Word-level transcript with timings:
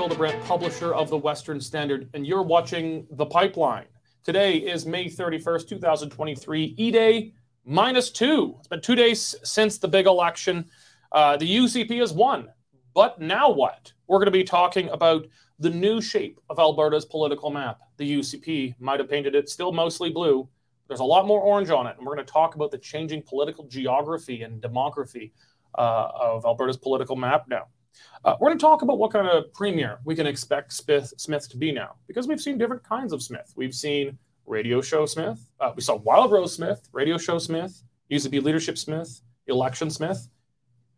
Fildebrandt, 0.00 0.42
publisher 0.46 0.94
of 0.94 1.10
the 1.10 1.18
Western 1.18 1.60
Standard, 1.60 2.08
and 2.14 2.26
you're 2.26 2.42
watching 2.42 3.06
The 3.10 3.26
Pipeline. 3.26 3.84
Today 4.24 4.56
is 4.56 4.86
May 4.86 5.10
31st, 5.10 5.68
2023, 5.68 6.74
E 6.78 6.90
Day 6.90 7.34
minus 7.66 8.10
two. 8.10 8.54
It's 8.58 8.66
been 8.66 8.80
two 8.80 8.94
days 8.94 9.34
since 9.42 9.76
the 9.76 9.88
big 9.88 10.06
election. 10.06 10.64
Uh, 11.12 11.36
the 11.36 11.44
UCP 11.44 11.98
has 11.98 12.14
won. 12.14 12.48
But 12.94 13.20
now 13.20 13.50
what? 13.50 13.92
We're 14.06 14.16
going 14.16 14.24
to 14.24 14.30
be 14.30 14.42
talking 14.42 14.88
about 14.88 15.26
the 15.58 15.68
new 15.68 16.00
shape 16.00 16.40
of 16.48 16.58
Alberta's 16.58 17.04
political 17.04 17.50
map. 17.50 17.80
The 17.98 18.10
UCP 18.10 18.76
might 18.80 19.00
have 19.00 19.10
painted 19.10 19.34
it 19.34 19.50
still 19.50 19.70
mostly 19.70 20.08
blue. 20.08 20.48
There's 20.88 21.00
a 21.00 21.04
lot 21.04 21.26
more 21.26 21.42
orange 21.42 21.68
on 21.68 21.86
it. 21.86 21.98
And 21.98 22.06
we're 22.06 22.14
going 22.14 22.24
to 22.24 22.32
talk 22.32 22.54
about 22.54 22.70
the 22.70 22.78
changing 22.78 23.24
political 23.24 23.66
geography 23.66 24.44
and 24.44 24.62
demography 24.62 25.32
uh, 25.76 26.08
of 26.18 26.46
Alberta's 26.46 26.78
political 26.78 27.16
map 27.16 27.48
now. 27.48 27.66
Uh, 28.24 28.36
we're 28.40 28.48
going 28.48 28.58
to 28.58 28.62
talk 28.62 28.82
about 28.82 28.98
what 28.98 29.12
kind 29.12 29.26
of 29.26 29.52
premier 29.52 29.98
we 30.04 30.14
can 30.14 30.26
expect 30.26 30.72
Smith, 30.72 31.12
Smith 31.16 31.48
to 31.48 31.56
be 31.56 31.72
now, 31.72 31.96
because 32.06 32.28
we've 32.28 32.40
seen 32.40 32.58
different 32.58 32.82
kinds 32.84 33.12
of 33.12 33.22
Smith. 33.22 33.52
We've 33.56 33.74
seen 33.74 34.18
radio 34.46 34.80
show 34.80 35.06
Smith, 35.06 35.38
uh, 35.60 35.72
we 35.74 35.82
saw 35.82 35.96
Wild 35.96 36.32
Rose 36.32 36.54
Smith, 36.54 36.88
radio 36.92 37.16
show 37.16 37.38
Smith, 37.38 37.82
used 38.08 38.24
to 38.24 38.30
be 38.30 38.40
leadership 38.40 38.76
Smith, 38.76 39.22
election 39.46 39.90
Smith, 39.90 40.28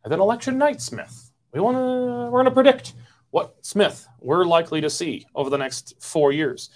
and 0.02 0.12
then 0.12 0.20
election 0.20 0.58
night 0.58 0.80
Smith. 0.80 1.30
We 1.52 1.60
want 1.60 1.76
to 1.76 2.30
we're 2.30 2.42
going 2.42 2.46
to 2.46 2.50
predict 2.50 2.94
what 3.30 3.54
Smith 3.64 4.06
we're 4.20 4.44
likely 4.44 4.80
to 4.80 4.90
see 4.90 5.26
over 5.34 5.50
the 5.50 5.58
next 5.58 5.94
four 6.00 6.32
years. 6.32 6.70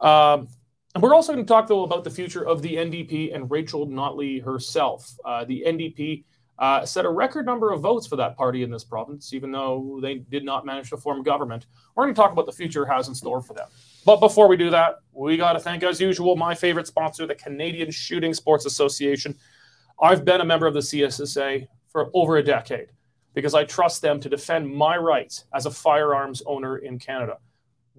Um, 0.00 0.48
and 0.94 1.02
we're 1.02 1.14
also 1.14 1.32
going 1.32 1.44
to 1.44 1.48
talk 1.48 1.68
though 1.68 1.84
about 1.84 2.04
the 2.04 2.10
future 2.10 2.46
of 2.46 2.62
the 2.62 2.74
NDP 2.76 3.34
and 3.34 3.50
Rachel 3.50 3.86
Notley 3.86 4.42
herself. 4.42 5.12
Uh, 5.24 5.44
the 5.44 5.64
NDP 5.66 6.24
uh, 6.60 6.84
set 6.84 7.06
a 7.06 7.08
record 7.08 7.46
number 7.46 7.72
of 7.72 7.80
votes 7.80 8.06
for 8.06 8.16
that 8.16 8.36
party 8.36 8.62
in 8.62 8.70
this 8.70 8.84
province, 8.84 9.32
even 9.32 9.50
though 9.50 9.98
they 10.02 10.16
did 10.16 10.44
not 10.44 10.66
manage 10.66 10.90
to 10.90 10.96
form 10.96 11.22
government. 11.22 11.66
We're 11.94 12.04
going 12.04 12.14
to 12.14 12.20
talk 12.20 12.32
about 12.32 12.44
the 12.44 12.52
future 12.52 12.84
has 12.84 13.08
in 13.08 13.14
store 13.14 13.40
for 13.40 13.54
them. 13.54 13.66
But 14.04 14.20
before 14.20 14.46
we 14.46 14.58
do 14.58 14.68
that, 14.68 14.96
we 15.12 15.38
got 15.38 15.54
to 15.54 15.60
thank, 15.60 15.82
as 15.82 16.00
usual, 16.00 16.36
my 16.36 16.54
favorite 16.54 16.86
sponsor, 16.86 17.26
the 17.26 17.34
Canadian 17.34 17.90
Shooting 17.90 18.34
Sports 18.34 18.66
Association. 18.66 19.34
I've 20.02 20.24
been 20.24 20.42
a 20.42 20.44
member 20.44 20.66
of 20.66 20.74
the 20.74 20.80
CSSA 20.80 21.66
for 21.88 22.10
over 22.12 22.36
a 22.36 22.42
decade 22.42 22.88
because 23.32 23.54
I 23.54 23.64
trust 23.64 24.02
them 24.02 24.20
to 24.20 24.28
defend 24.28 24.70
my 24.70 24.98
rights 24.98 25.44
as 25.54 25.64
a 25.64 25.70
firearms 25.70 26.42
owner 26.44 26.78
in 26.78 26.98
Canada. 26.98 27.38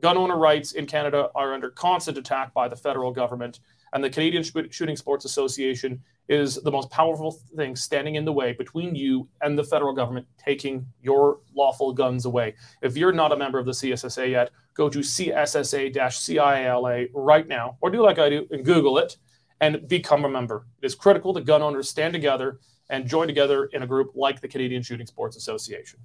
Gun 0.01 0.17
owner 0.17 0.37
rights 0.37 0.73
in 0.73 0.85
Canada 0.85 1.29
are 1.33 1.53
under 1.53 1.71
constant 1.71 2.17
attack 2.17 2.53
by 2.53 2.67
the 2.67 2.75
federal 2.75 3.11
government, 3.11 3.59
and 3.93 4.03
the 4.03 4.09
Canadian 4.09 4.43
Shooting 4.43 4.95
Sports 4.95 5.25
Association 5.25 6.01
is 6.27 6.55
the 6.55 6.71
most 6.71 6.89
powerful 6.89 7.31
thing 7.55 7.75
standing 7.75 8.15
in 8.15 8.25
the 8.25 8.31
way 8.31 8.53
between 8.53 8.95
you 8.95 9.27
and 9.41 9.57
the 9.57 9.63
federal 9.63 9.93
government 9.93 10.25
taking 10.37 10.85
your 11.01 11.39
lawful 11.53 11.93
guns 11.93 12.25
away. 12.25 12.55
If 12.81 12.95
you're 12.95 13.11
not 13.11 13.31
a 13.31 13.37
member 13.37 13.59
of 13.59 13.65
the 13.65 13.71
CSSA 13.71 14.31
yet, 14.31 14.51
go 14.73 14.89
to 14.89 14.99
CSSA-CILA 14.99 17.07
right 17.13 17.47
now, 17.47 17.77
or 17.81 17.89
do 17.89 18.01
like 18.01 18.19
I 18.19 18.29
do 18.29 18.47
and 18.51 18.63
Google 18.63 18.97
it 18.97 19.17
and 19.59 19.87
become 19.87 20.25
a 20.25 20.29
member. 20.29 20.65
It 20.81 20.85
is 20.85 20.95
critical 20.95 21.33
that 21.33 21.45
gun 21.45 21.61
owners 21.61 21.89
stand 21.89 22.13
together 22.13 22.59
and 22.89 23.07
join 23.07 23.27
together 23.27 23.65
in 23.65 23.83
a 23.83 23.87
group 23.87 24.11
like 24.15 24.41
the 24.41 24.47
Canadian 24.47 24.83
Shooting 24.83 25.07
Sports 25.07 25.37
Association. 25.37 25.99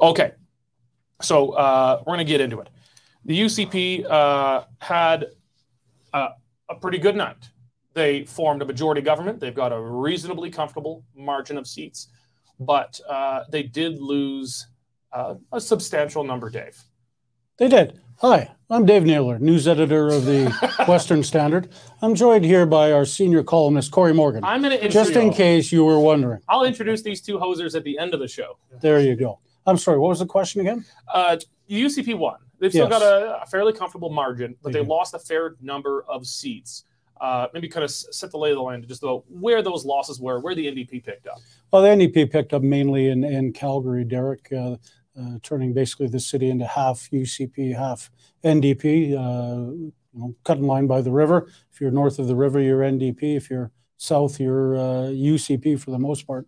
Okay, 0.00 0.32
so 1.20 1.50
uh, 1.50 2.02
we're 2.06 2.14
going 2.14 2.26
to 2.26 2.30
get 2.30 2.40
into 2.40 2.60
it. 2.60 2.68
The 3.24 3.40
UCP 3.40 4.08
uh, 4.08 4.64
had 4.78 5.26
uh, 6.12 6.30
a 6.68 6.74
pretty 6.76 6.98
good 6.98 7.16
night. 7.16 7.48
They 7.98 8.22
formed 8.24 8.62
a 8.62 8.64
majority 8.64 9.00
government. 9.00 9.40
They've 9.40 9.52
got 9.52 9.72
a 9.72 9.80
reasonably 9.80 10.50
comfortable 10.50 11.02
margin 11.16 11.58
of 11.58 11.66
seats, 11.66 12.06
but 12.60 13.00
uh, 13.10 13.40
they 13.50 13.64
did 13.64 13.98
lose 14.00 14.68
uh, 15.12 15.34
a 15.50 15.60
substantial 15.60 16.22
number, 16.22 16.48
Dave. 16.48 16.80
They 17.56 17.66
did. 17.66 17.98
Hi, 18.18 18.52
I'm 18.70 18.86
Dave 18.86 19.02
Naylor, 19.04 19.40
news 19.40 19.66
editor 19.66 20.10
of 20.10 20.26
the 20.26 20.48
Western 20.86 21.24
Standard. 21.24 21.70
I'm 22.00 22.14
joined 22.14 22.44
here 22.44 22.66
by 22.66 22.92
our 22.92 23.04
senior 23.04 23.42
columnist, 23.42 23.90
Cory 23.90 24.14
Morgan. 24.14 24.44
I'm 24.44 24.62
going 24.62 24.78
to 24.78 24.88
Just 24.88 25.14
in 25.16 25.32
case 25.32 25.72
you 25.72 25.84
were 25.84 25.98
wondering. 25.98 26.38
I'll 26.48 26.62
introduce 26.62 27.02
these 27.02 27.20
two 27.20 27.36
hosers 27.36 27.74
at 27.74 27.82
the 27.82 27.98
end 27.98 28.14
of 28.14 28.20
the 28.20 28.28
show. 28.28 28.58
There 28.80 29.00
you 29.00 29.16
go. 29.16 29.40
I'm 29.66 29.76
sorry, 29.76 29.98
what 29.98 30.10
was 30.10 30.20
the 30.20 30.26
question 30.26 30.60
again? 30.60 30.84
Uh, 31.12 31.36
UCP 31.68 32.16
won. 32.16 32.36
They've 32.60 32.70
still 32.70 32.88
Yes. 32.88 33.00
got 33.00 33.02
a, 33.02 33.42
a 33.42 33.46
fairly 33.46 33.72
comfortable 33.72 34.10
margin, 34.10 34.54
but 34.62 34.72
They 34.72 34.78
they 34.82 34.86
lost 34.86 35.14
a 35.14 35.18
fair 35.18 35.56
number 35.60 36.04
of 36.08 36.28
seats. 36.28 36.84
Uh, 37.20 37.48
maybe 37.52 37.68
kind 37.68 37.84
of 37.84 37.90
set 37.90 38.30
the 38.30 38.38
lay 38.38 38.50
of 38.50 38.56
the 38.56 38.62
land 38.62 38.86
just 38.86 39.02
about 39.02 39.24
where 39.28 39.62
those 39.62 39.84
losses 39.84 40.20
were, 40.20 40.40
where 40.40 40.54
the 40.54 40.66
NDP 40.66 41.04
picked 41.04 41.26
up. 41.26 41.38
Well, 41.72 41.82
the 41.82 41.88
NDP 41.88 42.30
picked 42.30 42.52
up 42.52 42.62
mainly 42.62 43.08
in, 43.08 43.24
in 43.24 43.52
Calgary, 43.52 44.04
Derek, 44.04 44.52
uh, 44.52 44.76
uh, 45.18 45.38
turning 45.42 45.74
basically 45.74 46.06
the 46.06 46.20
city 46.20 46.48
into 46.48 46.66
half 46.66 47.08
UCP, 47.12 47.76
half 47.76 48.10
NDP, 48.44 49.12
uh, 49.12 49.72
you 49.72 49.92
know, 50.14 50.34
cut 50.44 50.58
in 50.58 50.64
line 50.64 50.86
by 50.86 51.00
the 51.00 51.10
river. 51.10 51.50
If 51.72 51.80
you're 51.80 51.90
north 51.90 52.18
of 52.18 52.28
the 52.28 52.36
river, 52.36 52.60
you're 52.60 52.80
NDP. 52.80 53.36
If 53.36 53.50
you're 53.50 53.70
south, 53.96 54.40
you're 54.40 54.76
uh, 54.76 55.08
UCP 55.10 55.80
for 55.80 55.90
the 55.90 55.98
most 55.98 56.26
part. 56.26 56.46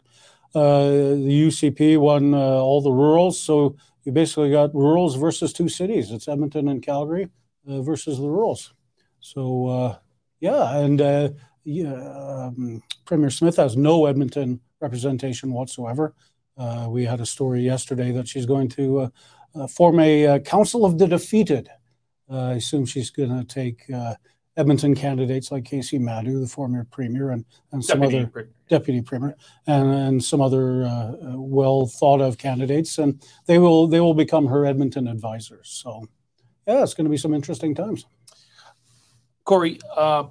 Uh, 0.54 0.88
the 0.88 1.46
UCP 1.48 1.98
won 1.98 2.34
uh, 2.34 2.38
all 2.38 2.80
the 2.80 2.90
rurals, 2.90 3.40
so 3.40 3.76
you 4.04 4.12
basically 4.12 4.50
got 4.50 4.74
rurals 4.74 5.16
versus 5.16 5.52
two 5.52 5.68
cities. 5.68 6.10
It's 6.10 6.26
Edmonton 6.26 6.68
and 6.68 6.82
Calgary 6.82 7.28
uh, 7.68 7.82
versus 7.82 8.18
the 8.18 8.28
rurals. 8.28 8.72
So 9.20 9.66
uh, 9.68 9.96
yeah, 10.40 10.78
and 10.78 11.00
uh, 11.00 11.28
yeah, 11.64 11.92
um, 11.92 12.82
Premier 13.04 13.30
Smith 13.30 13.56
has 13.56 13.76
no 13.76 14.06
Edmonton 14.06 14.60
representation 14.80 15.52
whatsoever. 15.52 16.14
Uh, 16.56 16.86
we 16.90 17.04
had 17.04 17.20
a 17.20 17.26
story 17.26 17.62
yesterday 17.62 18.12
that 18.12 18.28
she's 18.28 18.46
going 18.46 18.68
to 18.68 19.00
uh, 19.00 19.08
uh, 19.54 19.66
form 19.66 20.00
a 20.00 20.26
uh, 20.26 20.38
council 20.40 20.84
of 20.84 20.98
the 20.98 21.06
defeated. 21.06 21.68
Uh, 22.30 22.50
I 22.50 22.52
assume 22.54 22.86
she's 22.86 23.10
going 23.10 23.30
to 23.30 23.44
take 23.44 23.90
uh, 23.90 24.14
Edmonton 24.56 24.94
candidates 24.94 25.50
like 25.50 25.64
Kaycee 25.64 26.00
Madu, 26.00 26.40
the 26.40 26.46
former 26.46 26.86
premier, 26.90 27.30
and, 27.30 27.44
and 27.72 27.84
some 27.84 28.00
Deputy 28.00 28.18
other 28.18 28.26
Premier. 28.28 28.52
deputy 28.68 29.00
premier, 29.00 29.36
and, 29.66 29.90
and 29.90 30.24
some 30.24 30.40
other 30.40 30.88
well 31.34 31.86
thought 31.86 32.20
of 32.20 32.38
candidates, 32.38 32.98
and 32.98 33.22
they 33.46 33.58
will 33.58 33.86
they 33.86 34.00
will 34.00 34.14
become 34.14 34.46
her 34.46 34.66
Edmonton 34.66 35.08
advisors. 35.08 35.68
So, 35.82 36.06
yeah, 36.66 36.82
it's 36.82 36.94
going 36.94 37.06
to 37.06 37.10
be 37.10 37.16
some 37.16 37.34
interesting 37.34 37.74
times. 37.74 38.06
Cory, 39.50 39.80
uh, 39.96 40.26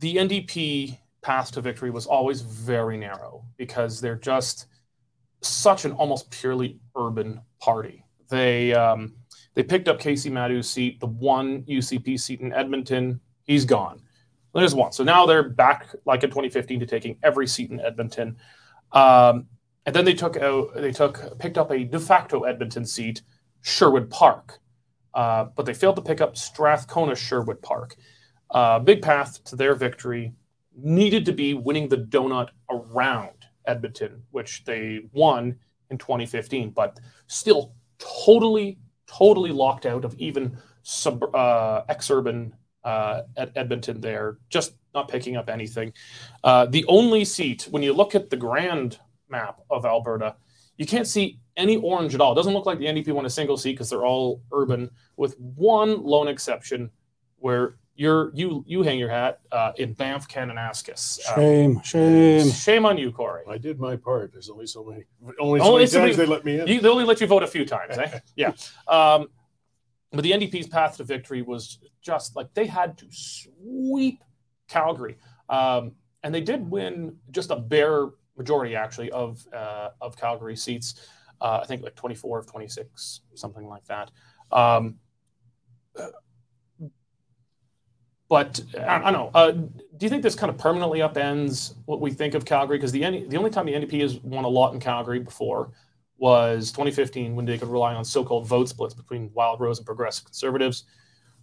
the 0.00 0.16
NDP 0.16 0.98
path 1.22 1.52
to 1.52 1.62
victory 1.62 1.88
was 1.88 2.04
always 2.04 2.42
very 2.42 2.98
narrow 2.98 3.42
because 3.56 3.98
they're 3.98 4.14
just 4.14 4.66
such 5.40 5.86
an 5.86 5.92
almost 5.92 6.30
purely 6.30 6.78
urban 6.98 7.40
party. 7.60 8.04
They 8.28 8.74
um, 8.74 9.14
they 9.54 9.62
picked 9.62 9.88
up 9.88 9.98
Kaycee 9.98 10.30
Madu's 10.30 10.68
seat, 10.68 11.00
the 11.00 11.06
one 11.06 11.62
UCP 11.62 12.20
seat 12.20 12.42
in 12.42 12.52
Edmonton. 12.52 13.20
He's 13.44 13.64
gone. 13.64 14.02
There's 14.54 14.74
one. 14.74 14.92
So 14.92 15.02
now 15.02 15.24
they're 15.24 15.48
back, 15.48 15.94
like 16.04 16.22
in 16.22 16.28
2015, 16.28 16.80
to 16.80 16.86
taking 16.86 17.16
every 17.22 17.46
seat 17.46 17.70
in 17.70 17.80
Edmonton. 17.80 18.36
Um, 18.92 19.46
and 19.86 19.96
then 19.96 20.04
they 20.04 20.12
took 20.12 20.36
out, 20.36 20.74
they 20.74 20.92
took 20.92 21.38
picked 21.38 21.56
up 21.56 21.70
a 21.70 21.84
de 21.84 21.98
facto 21.98 22.42
Edmonton 22.42 22.84
seat, 22.84 23.22
Sherwood 23.62 24.10
Park, 24.10 24.58
uh, 25.14 25.44
but 25.56 25.64
they 25.64 25.72
failed 25.72 25.96
to 25.96 26.02
pick 26.02 26.20
up 26.20 26.36
Strathcona 26.36 27.16
Sherwood 27.16 27.62
Park 27.62 27.96
uh, 28.50 28.78
big 28.78 29.02
path 29.02 29.42
to 29.44 29.56
their 29.56 29.74
victory 29.74 30.32
needed 30.76 31.24
to 31.24 31.32
be 31.32 31.54
winning 31.54 31.88
the 31.88 31.96
donut 31.96 32.50
around 32.70 33.46
Edmonton, 33.66 34.22
which 34.30 34.64
they 34.64 35.00
won 35.12 35.56
in 35.90 35.98
2015, 35.98 36.70
but 36.70 36.98
still 37.26 37.74
totally, 37.98 38.78
totally 39.06 39.50
locked 39.50 39.86
out 39.86 40.04
of 40.04 40.14
even 40.18 40.56
sub, 40.82 41.22
uh, 41.34 41.82
ex-urban 41.88 42.54
uh, 42.84 43.22
at 43.36 43.52
Edmonton 43.56 44.00
there, 44.00 44.38
just 44.48 44.74
not 44.94 45.08
picking 45.08 45.36
up 45.36 45.48
anything. 45.48 45.92
Uh, 46.44 46.66
the 46.66 46.84
only 46.86 47.24
seat, 47.24 47.66
when 47.70 47.82
you 47.82 47.92
look 47.92 48.14
at 48.14 48.30
the 48.30 48.36
grand 48.36 48.98
map 49.28 49.60
of 49.70 49.84
Alberta, 49.84 50.36
you 50.76 50.86
can't 50.86 51.06
see 51.06 51.40
any 51.56 51.76
orange 51.78 52.14
at 52.14 52.20
all. 52.20 52.32
It 52.32 52.36
doesn't 52.36 52.52
look 52.52 52.66
like 52.66 52.78
the 52.78 52.86
NDP 52.86 53.12
won 53.12 53.26
a 53.26 53.30
single 53.30 53.56
seat 53.56 53.72
because 53.72 53.90
they're 53.90 54.04
all 54.04 54.42
urban, 54.52 54.90
with 55.16 55.38
one 55.38 56.02
lone 56.02 56.28
exception 56.28 56.90
where 57.38 57.76
you're 57.96 58.30
you 58.34 58.62
you 58.66 58.82
hang 58.82 58.98
your 58.98 59.08
hat 59.08 59.40
uh, 59.50 59.72
in 59.76 59.94
Banff, 59.94 60.28
Kananaskis. 60.28 61.18
Uh, 61.28 61.34
Shame, 61.34 61.82
shame. 61.82 62.50
shame 62.50 62.86
on 62.86 62.98
you, 62.98 63.10
Cory. 63.10 63.42
I 63.48 63.58
did 63.58 63.80
my 63.80 63.96
part. 63.96 64.32
There's 64.32 64.50
only 64.50 64.66
so 64.66 64.84
many. 64.84 65.04
Only 65.40 65.60
so 65.60 65.66
Only 65.66 65.78
many 65.80 65.86
so 65.86 66.00
times 66.00 66.16
many- 66.16 66.26
they 66.26 66.26
let 66.26 66.44
me 66.44 66.60
in. 66.60 66.66
You, 66.68 66.80
they 66.80 66.88
only 66.88 67.04
let 67.04 67.20
you 67.20 67.26
vote 67.26 67.42
a 67.42 67.46
few 67.46 67.64
times, 67.64 67.96
eh? 67.98 68.18
yeah. 68.36 68.52
Um, 68.86 69.28
but 70.12 70.22
the 70.22 70.32
NDP's 70.32 70.68
path 70.68 70.96
to 70.98 71.04
victory 71.04 71.42
was 71.42 71.78
just 72.02 72.36
like 72.36 72.52
they 72.54 72.66
had 72.66 72.96
to 72.98 73.06
sweep 73.10 74.22
Calgary, 74.68 75.16
um, 75.48 75.92
and 76.22 76.34
they 76.34 76.40
did 76.42 76.70
win 76.70 77.16
just 77.30 77.50
a 77.50 77.56
bare 77.56 78.08
majority 78.36 78.76
actually 78.76 79.10
of 79.10 79.44
uh, 79.54 79.88
of 80.00 80.16
Calgary 80.16 80.56
seats. 80.56 81.08
Uh, 81.40 81.60
I 81.62 81.66
think 81.66 81.82
like 81.82 81.94
24 81.94 82.38
of 82.38 82.46
26, 82.46 83.20
something 83.34 83.66
like 83.66 83.84
that. 83.86 84.10
Um, 84.50 84.96
but 88.28 88.60
I, 88.78 88.96
I 88.96 89.10
don't 89.10 89.12
know. 89.12 89.30
Uh, 89.34 89.50
do 89.52 90.04
you 90.04 90.08
think 90.08 90.22
this 90.22 90.34
kind 90.34 90.50
of 90.50 90.58
permanently 90.58 91.00
upends 91.00 91.74
what 91.86 92.00
we 92.00 92.10
think 92.10 92.34
of 92.34 92.44
Calgary? 92.44 92.76
Because 92.78 92.92
the 92.92 93.04
N- 93.04 93.28
the 93.28 93.36
only 93.36 93.50
time 93.50 93.66
the 93.66 93.74
NDP 93.74 94.00
has 94.02 94.18
won 94.20 94.44
a 94.44 94.48
lot 94.48 94.74
in 94.74 94.80
Calgary 94.80 95.18
before 95.18 95.70
was 96.18 96.70
2015 96.72 97.36
when 97.36 97.44
they 97.44 97.58
could 97.58 97.68
rely 97.68 97.94
on 97.94 98.04
so-called 98.04 98.46
vote 98.46 98.68
splits 98.68 98.94
between 98.94 99.30
Wildrose 99.30 99.78
and 99.78 99.86
progressive 99.86 100.24
conservatives. 100.24 100.84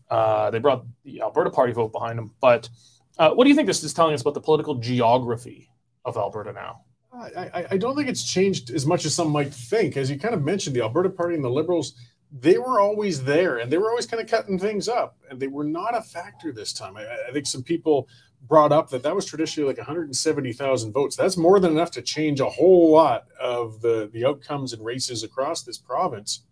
Uh, 0.10 0.52
they 0.52 0.60
brought 0.60 0.86
the 1.04 1.22
Alberta 1.22 1.50
Party 1.50 1.74
vote 1.74 1.92
behind 1.92 2.18
them. 2.18 2.32
But 2.42 2.70
uh, 3.18 3.32
what 3.32 3.44
do 3.44 3.50
you 3.50 3.56
think 3.56 3.68
this 3.68 3.84
is 3.84 3.94
telling 3.94 4.14
us 4.14 4.22
about 4.22 4.34
the 4.34 4.42
political 4.42 4.76
geography 4.76 5.70
of 6.06 6.18
Alberta 6.18 6.54
now? 6.54 6.82
I, 7.14 7.52
I, 7.54 7.66
I 7.72 7.78
don't 7.78 7.96
think 7.96 8.10
it's 8.10 8.24
changed 8.24 8.72
as 8.72 8.86
much 8.86 9.06
as 9.06 9.14
some 9.14 9.30
might 9.30 9.54
think. 9.54 9.98
As 9.98 10.10
you 10.10 10.18
kind 10.18 10.34
of 10.34 10.44
mentioned, 10.44 10.76
the 10.76 10.82
Alberta 10.82 11.10
Party 11.10 11.36
and 11.36 11.44
the 11.44 11.50
Liberals, 11.50 11.94
they 12.34 12.58
were 12.58 12.82
always 12.82 13.24
there 13.24 13.58
and 13.58 13.72
they 13.72 13.78
were 13.78 13.90
always 13.90 14.08
kind 14.08 14.22
of 14.22 14.28
cutting 14.28 14.58
things 14.58 14.90
up. 14.90 15.18
And 15.30 15.40
they 15.40 15.48
were 15.48 15.64
not 15.64 15.96
a 15.96 16.02
factor 16.02 16.52
this 16.52 16.74
time. 16.74 16.98
I, 16.98 17.06
I 17.30 17.32
think 17.32 17.46
some 17.46 17.64
people 17.64 18.08
brought 18.48 18.72
up 18.72 18.90
that 18.90 19.04
that 19.04 19.16
was 19.16 19.26
traditionally 19.26 19.68
like 19.68 19.78
170,000 19.78 20.92
votes. 20.92 21.16
That's 21.16 21.38
more 21.38 21.60
than 21.60 21.72
enough 21.72 21.92
to 21.92 22.02
change 22.02 22.40
a 22.40 22.50
whole 22.50 22.92
lot 22.92 23.28
of 23.40 23.82
the, 23.82 24.10
the 24.12 24.26
outcomes 24.26 24.74
and 24.74 24.84
races 24.84 25.24
across 25.24 25.62
this 25.62 25.78
province. 25.78 26.44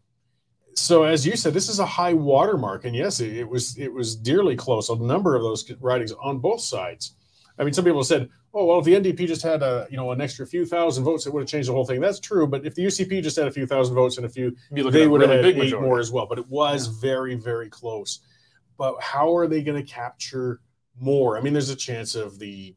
So, 0.73 1.03
as 1.03 1.25
you 1.25 1.35
said, 1.35 1.53
this 1.53 1.67
is 1.67 1.79
a 1.79 1.85
high 1.85 2.13
watermark, 2.13 2.85
and 2.85 2.95
yes, 2.95 3.19
it, 3.19 3.35
it 3.35 3.49
was 3.49 3.77
it 3.77 3.91
was 3.91 4.15
dearly 4.15 4.55
close. 4.55 4.87
A 4.87 4.95
number 4.95 5.35
of 5.35 5.41
those 5.41 5.69
ridings 5.81 6.13
on 6.13 6.39
both 6.39 6.61
sides. 6.61 7.15
I 7.57 7.63
mean, 7.63 7.73
some 7.73 7.85
people 7.85 8.03
said, 8.03 8.29
"Oh, 8.53 8.65
well, 8.65 8.79
if 8.79 8.85
the 8.85 8.95
NDP 8.95 9.27
just 9.27 9.43
had 9.43 9.61
a 9.61 9.87
you 9.89 9.97
know 9.97 10.11
an 10.11 10.21
extra 10.21 10.45
few 10.45 10.65
thousand 10.65 11.03
votes, 11.03 11.25
it 11.25 11.33
would 11.33 11.41
have 11.41 11.49
changed 11.49 11.69
the 11.69 11.73
whole 11.73 11.85
thing." 11.85 12.01
That's 12.01 12.19
true, 12.19 12.47
but 12.47 12.65
if 12.65 12.75
the 12.75 12.85
UCP 12.85 13.21
just 13.21 13.37
had 13.37 13.47
a 13.47 13.51
few 13.51 13.65
thousand 13.65 13.95
votes 13.95 14.17
and 14.17 14.25
a 14.25 14.29
few, 14.29 14.55
they 14.71 15.07
would 15.07 15.21
have 15.21 15.29
had 15.29 15.45
eight 15.45 15.57
majority. 15.57 15.87
more 15.87 15.99
as 15.99 16.11
well. 16.11 16.25
But 16.27 16.39
it 16.39 16.47
was 16.47 16.87
yeah. 16.87 16.93
very 17.01 17.35
very 17.35 17.69
close. 17.69 18.19
But 18.77 19.01
how 19.01 19.35
are 19.35 19.47
they 19.47 19.61
going 19.61 19.83
to 19.83 19.89
capture 19.89 20.61
more? 20.99 21.37
I 21.37 21.41
mean, 21.41 21.53
there's 21.53 21.69
a 21.69 21.75
chance 21.75 22.15
of 22.15 22.39
the 22.39 22.75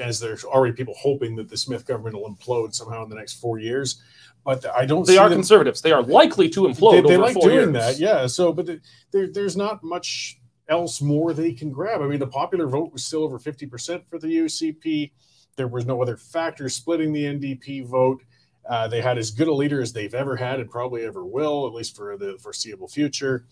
as 0.00 0.20
there's 0.20 0.44
already 0.44 0.74
people 0.74 0.94
hoping 0.98 1.36
that 1.36 1.48
the 1.48 1.56
Smith 1.56 1.86
government 1.86 2.16
will 2.16 2.34
implode 2.34 2.74
somehow 2.74 3.02
in 3.02 3.08
the 3.08 3.16
next 3.16 3.34
four 3.34 3.58
years. 3.58 4.00
But 4.44 4.66
I 4.76 4.84
don't. 4.84 5.06
They 5.06 5.16
are 5.16 5.28
them, 5.28 5.38
conservatives. 5.38 5.80
They 5.80 5.92
are 5.92 6.02
likely 6.02 6.50
to 6.50 6.62
implode. 6.62 7.02
They, 7.02 7.10
they 7.10 7.16
like 7.16 7.34
doing 7.40 7.54
years. 7.54 7.72
that, 7.72 7.98
yeah. 7.98 8.26
So, 8.26 8.52
but 8.52 8.66
the, 8.66 8.80
there, 9.10 9.26
there's 9.26 9.56
not 9.56 9.82
much 9.82 10.38
else 10.68 11.00
more 11.00 11.32
they 11.32 11.52
can 11.52 11.70
grab. 11.70 12.00
I 12.00 12.06
mean, 12.06 12.18
the 12.18 12.26
popular 12.26 12.66
vote 12.66 12.92
was 12.92 13.04
still 13.04 13.22
over 13.22 13.38
50% 13.38 14.06
for 14.08 14.18
the 14.18 14.28
UCP. 14.28 15.12
There 15.56 15.68
was 15.68 15.86
no 15.86 16.02
other 16.02 16.16
factor 16.16 16.68
splitting 16.68 17.12
the 17.12 17.24
NDP 17.24 17.86
vote. 17.86 18.22
Uh, 18.68 18.88
they 18.88 19.00
had 19.00 19.18
as 19.18 19.30
good 19.30 19.48
a 19.48 19.54
leader 19.54 19.82
as 19.82 19.92
they've 19.92 20.14
ever 20.14 20.36
had 20.36 20.58
and 20.58 20.70
probably 20.70 21.04
ever 21.04 21.24
will, 21.24 21.66
at 21.66 21.74
least 21.74 21.94
for 21.96 22.16
the 22.16 22.38
foreseeable 22.40 22.88
future. 22.88 23.44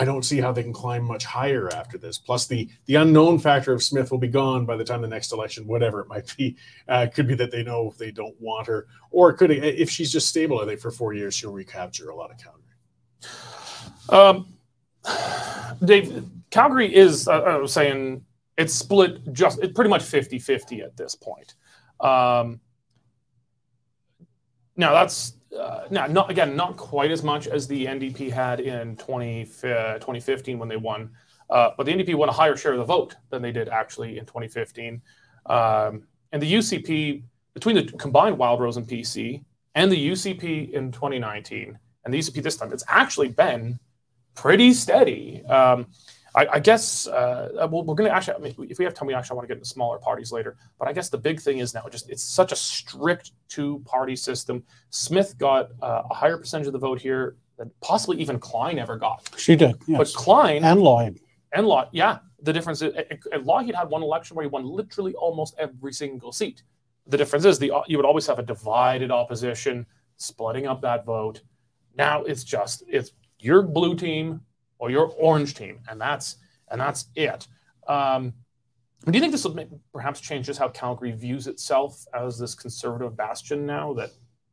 I 0.00 0.04
don't 0.04 0.24
see 0.24 0.40
how 0.40 0.52
they 0.52 0.62
can 0.62 0.72
climb 0.72 1.04
much 1.04 1.24
higher 1.24 1.68
after 1.74 1.98
this. 1.98 2.18
Plus, 2.18 2.46
the 2.46 2.68
the 2.86 2.94
unknown 2.96 3.40
factor 3.40 3.72
of 3.72 3.82
Smith 3.82 4.12
will 4.12 4.18
be 4.18 4.28
gone 4.28 4.64
by 4.64 4.76
the 4.76 4.84
time 4.84 5.02
the 5.02 5.08
next 5.08 5.32
election, 5.32 5.66
whatever 5.66 6.00
it 6.00 6.08
might 6.08 6.32
be. 6.36 6.56
Uh, 6.88 7.04
it 7.06 7.12
could 7.12 7.28
be 7.28 7.34
that 7.34 7.50
they 7.50 7.62
know 7.62 7.92
they 7.98 8.10
don't 8.10 8.34
want 8.40 8.66
her, 8.66 8.86
or 9.10 9.28
it 9.28 9.34
could 9.34 9.50
if 9.50 9.90
she's 9.90 10.10
just 10.10 10.26
stable, 10.26 10.58
I 10.58 10.64
think 10.64 10.80
for 10.80 10.90
four 10.90 11.12
years 11.12 11.34
she'll 11.34 11.52
recapture 11.52 12.08
a 12.08 12.16
lot 12.16 12.30
of 12.30 12.38
Calgary. 12.38 12.62
Um, 14.08 14.56
Dave, 15.84 16.24
Calgary 16.50 16.94
is 16.94 17.28
uh, 17.28 17.40
I 17.40 17.56
was 17.56 17.72
saying 17.72 18.24
it's 18.56 18.74
split 18.74 19.32
just 19.32 19.58
it's 19.60 19.72
pretty 19.72 19.90
much 19.90 20.02
50-50 20.02 20.82
at 20.82 20.96
this 20.96 21.14
point. 21.14 21.54
Um, 22.00 22.60
now 24.76 24.92
that's 24.92 25.34
uh, 25.56 25.84
now, 25.90 26.06
not 26.06 26.30
again, 26.30 26.56
not 26.56 26.76
quite 26.76 27.10
as 27.10 27.22
much 27.22 27.46
as 27.46 27.66
the 27.66 27.86
NDP 27.86 28.30
had 28.30 28.60
in 28.60 28.96
20, 28.96 29.42
uh, 29.42 29.94
2015 29.94 30.58
when 30.58 30.68
they 30.68 30.76
won, 30.76 31.10
uh, 31.50 31.70
but 31.76 31.86
the 31.86 31.92
NDP 31.92 32.14
won 32.14 32.28
a 32.28 32.32
higher 32.32 32.56
share 32.56 32.72
of 32.72 32.78
the 32.78 32.84
vote 32.84 33.16
than 33.30 33.40
they 33.40 33.52
did 33.52 33.68
actually 33.68 34.18
in 34.18 34.26
2015. 34.26 35.00
Um, 35.46 36.02
and 36.32 36.42
the 36.42 36.52
UCP, 36.52 37.22
between 37.54 37.76
the 37.76 37.84
combined 37.84 38.36
Wildrose 38.36 38.76
and 38.76 38.86
PC 38.86 39.42
and 39.74 39.90
the 39.90 40.10
UCP 40.10 40.70
in 40.72 40.92
2019 40.92 41.78
and 42.04 42.14
the 42.14 42.18
UCP 42.18 42.42
this 42.42 42.56
time, 42.56 42.72
it's 42.72 42.84
actually 42.88 43.28
been 43.28 43.78
pretty 44.34 44.72
steady. 44.72 45.42
Um, 45.46 45.86
I, 46.38 46.46
I 46.52 46.58
guess 46.60 47.08
uh, 47.08 47.66
we're 47.68 47.82
going 47.82 48.08
to 48.08 48.14
actually, 48.14 48.34
I 48.34 48.38
mean, 48.38 48.54
if 48.70 48.78
we 48.78 48.84
have 48.84 48.94
time, 48.94 49.08
we 49.08 49.14
actually 49.14 49.34
want 49.34 49.48
to 49.48 49.52
get 49.52 49.58
into 49.58 49.68
smaller 49.68 49.98
parties 49.98 50.30
later. 50.30 50.56
But 50.78 50.86
I 50.86 50.92
guess 50.92 51.08
the 51.08 51.18
big 51.18 51.40
thing 51.40 51.58
is 51.58 51.74
now 51.74 51.88
just 51.90 52.08
it's 52.08 52.22
such 52.22 52.52
a 52.52 52.56
strict 52.56 53.32
two 53.48 53.82
party 53.84 54.14
system. 54.14 54.62
Smith 54.90 55.36
got 55.36 55.70
uh, 55.82 56.04
a 56.08 56.14
higher 56.14 56.36
percentage 56.36 56.68
of 56.68 56.72
the 56.74 56.78
vote 56.78 57.00
here 57.00 57.34
than 57.56 57.72
possibly 57.80 58.18
even 58.18 58.38
Klein 58.38 58.78
ever 58.78 58.96
got. 58.96 59.28
She 59.36 59.56
did, 59.56 59.78
yes. 59.88 59.98
But 59.98 60.12
Klein 60.14 60.62
and 60.62 60.78
Lougheed. 60.78 61.18
And 61.52 61.66
Lougheed, 61.66 61.88
yeah. 61.90 62.18
The 62.42 62.52
difference 62.52 62.82
is, 62.82 62.94
Lougheed 63.32 63.74
had 63.74 63.88
one 63.88 64.04
election 64.04 64.36
where 64.36 64.44
he 64.44 64.48
won 64.48 64.64
literally 64.64 65.14
almost 65.14 65.56
every 65.58 65.92
single 65.92 66.30
seat. 66.30 66.62
The 67.08 67.16
difference 67.16 67.46
is 67.46 67.58
the 67.58 67.72
you 67.88 67.96
would 67.96 68.06
always 68.06 68.28
have 68.28 68.38
a 68.38 68.44
divided 68.44 69.10
opposition 69.10 69.86
splitting 70.18 70.68
up 70.68 70.80
that 70.82 71.04
vote. 71.04 71.40
Now 71.96 72.22
it's 72.22 72.44
just 72.44 72.84
it's 72.86 73.10
your 73.40 73.62
blue 73.62 73.96
team 73.96 74.40
or 74.78 74.90
your 74.90 75.06
orange 75.18 75.54
team, 75.54 75.80
and 75.88 76.00
that's 76.00 76.36
and 76.70 76.80
that's 76.80 77.06
it. 77.14 77.46
Um, 77.86 78.32
do 79.06 79.12
you 79.12 79.20
think 79.20 79.32
this 79.32 79.44
will 79.44 79.56
perhaps 79.92 80.20
change 80.20 80.46
just 80.46 80.58
how 80.58 80.68
Calgary 80.68 81.12
views 81.12 81.46
itself 81.46 82.04
as 82.14 82.38
this 82.38 82.54
conservative 82.54 83.16
bastion 83.16 83.64
now? 83.64 83.94
That 83.94 84.10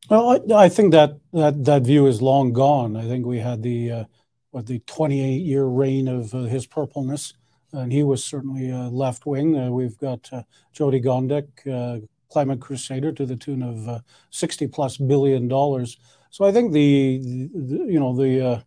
well, 0.09 0.29
I, 0.29 0.65
I 0.65 0.69
think 0.69 0.91
that, 0.91 1.17
that 1.33 1.65
that 1.65 1.81
view 1.81 2.05
is 2.07 2.21
long 2.21 2.53
gone. 2.53 2.95
I 2.95 3.07
think 3.07 3.25
we 3.25 3.39
had 3.39 3.63
the 3.63 3.91
uh, 3.91 4.03
what 4.51 4.67
the 4.67 4.79
28 4.79 5.41
year 5.41 5.65
reign 5.65 6.07
of 6.07 6.33
uh, 6.33 6.43
his 6.43 6.67
purpleness, 6.67 7.33
and 7.73 7.91
he 7.91 8.03
was 8.03 8.23
certainly 8.23 8.71
uh, 8.71 8.89
left 8.89 9.25
wing. 9.25 9.57
Uh, 9.57 9.69
we've 9.69 9.97
got 9.97 10.29
uh, 10.31 10.43
Jyoti 10.73 11.03
Gondek, 11.03 11.47
uh, 11.67 12.05
climate 12.29 12.61
crusader, 12.61 13.11
to 13.11 13.25
the 13.25 13.35
tune 13.35 13.63
of 13.63 13.89
uh, 13.89 13.99
60 14.29 14.67
plus 14.67 14.97
billion 14.97 15.47
dollars. 15.47 15.97
So 16.29 16.45
I 16.45 16.51
think 16.51 16.71
the, 16.71 17.19
the 17.53 17.85
you 17.87 17.99
know 17.99 18.15
the 18.15 18.63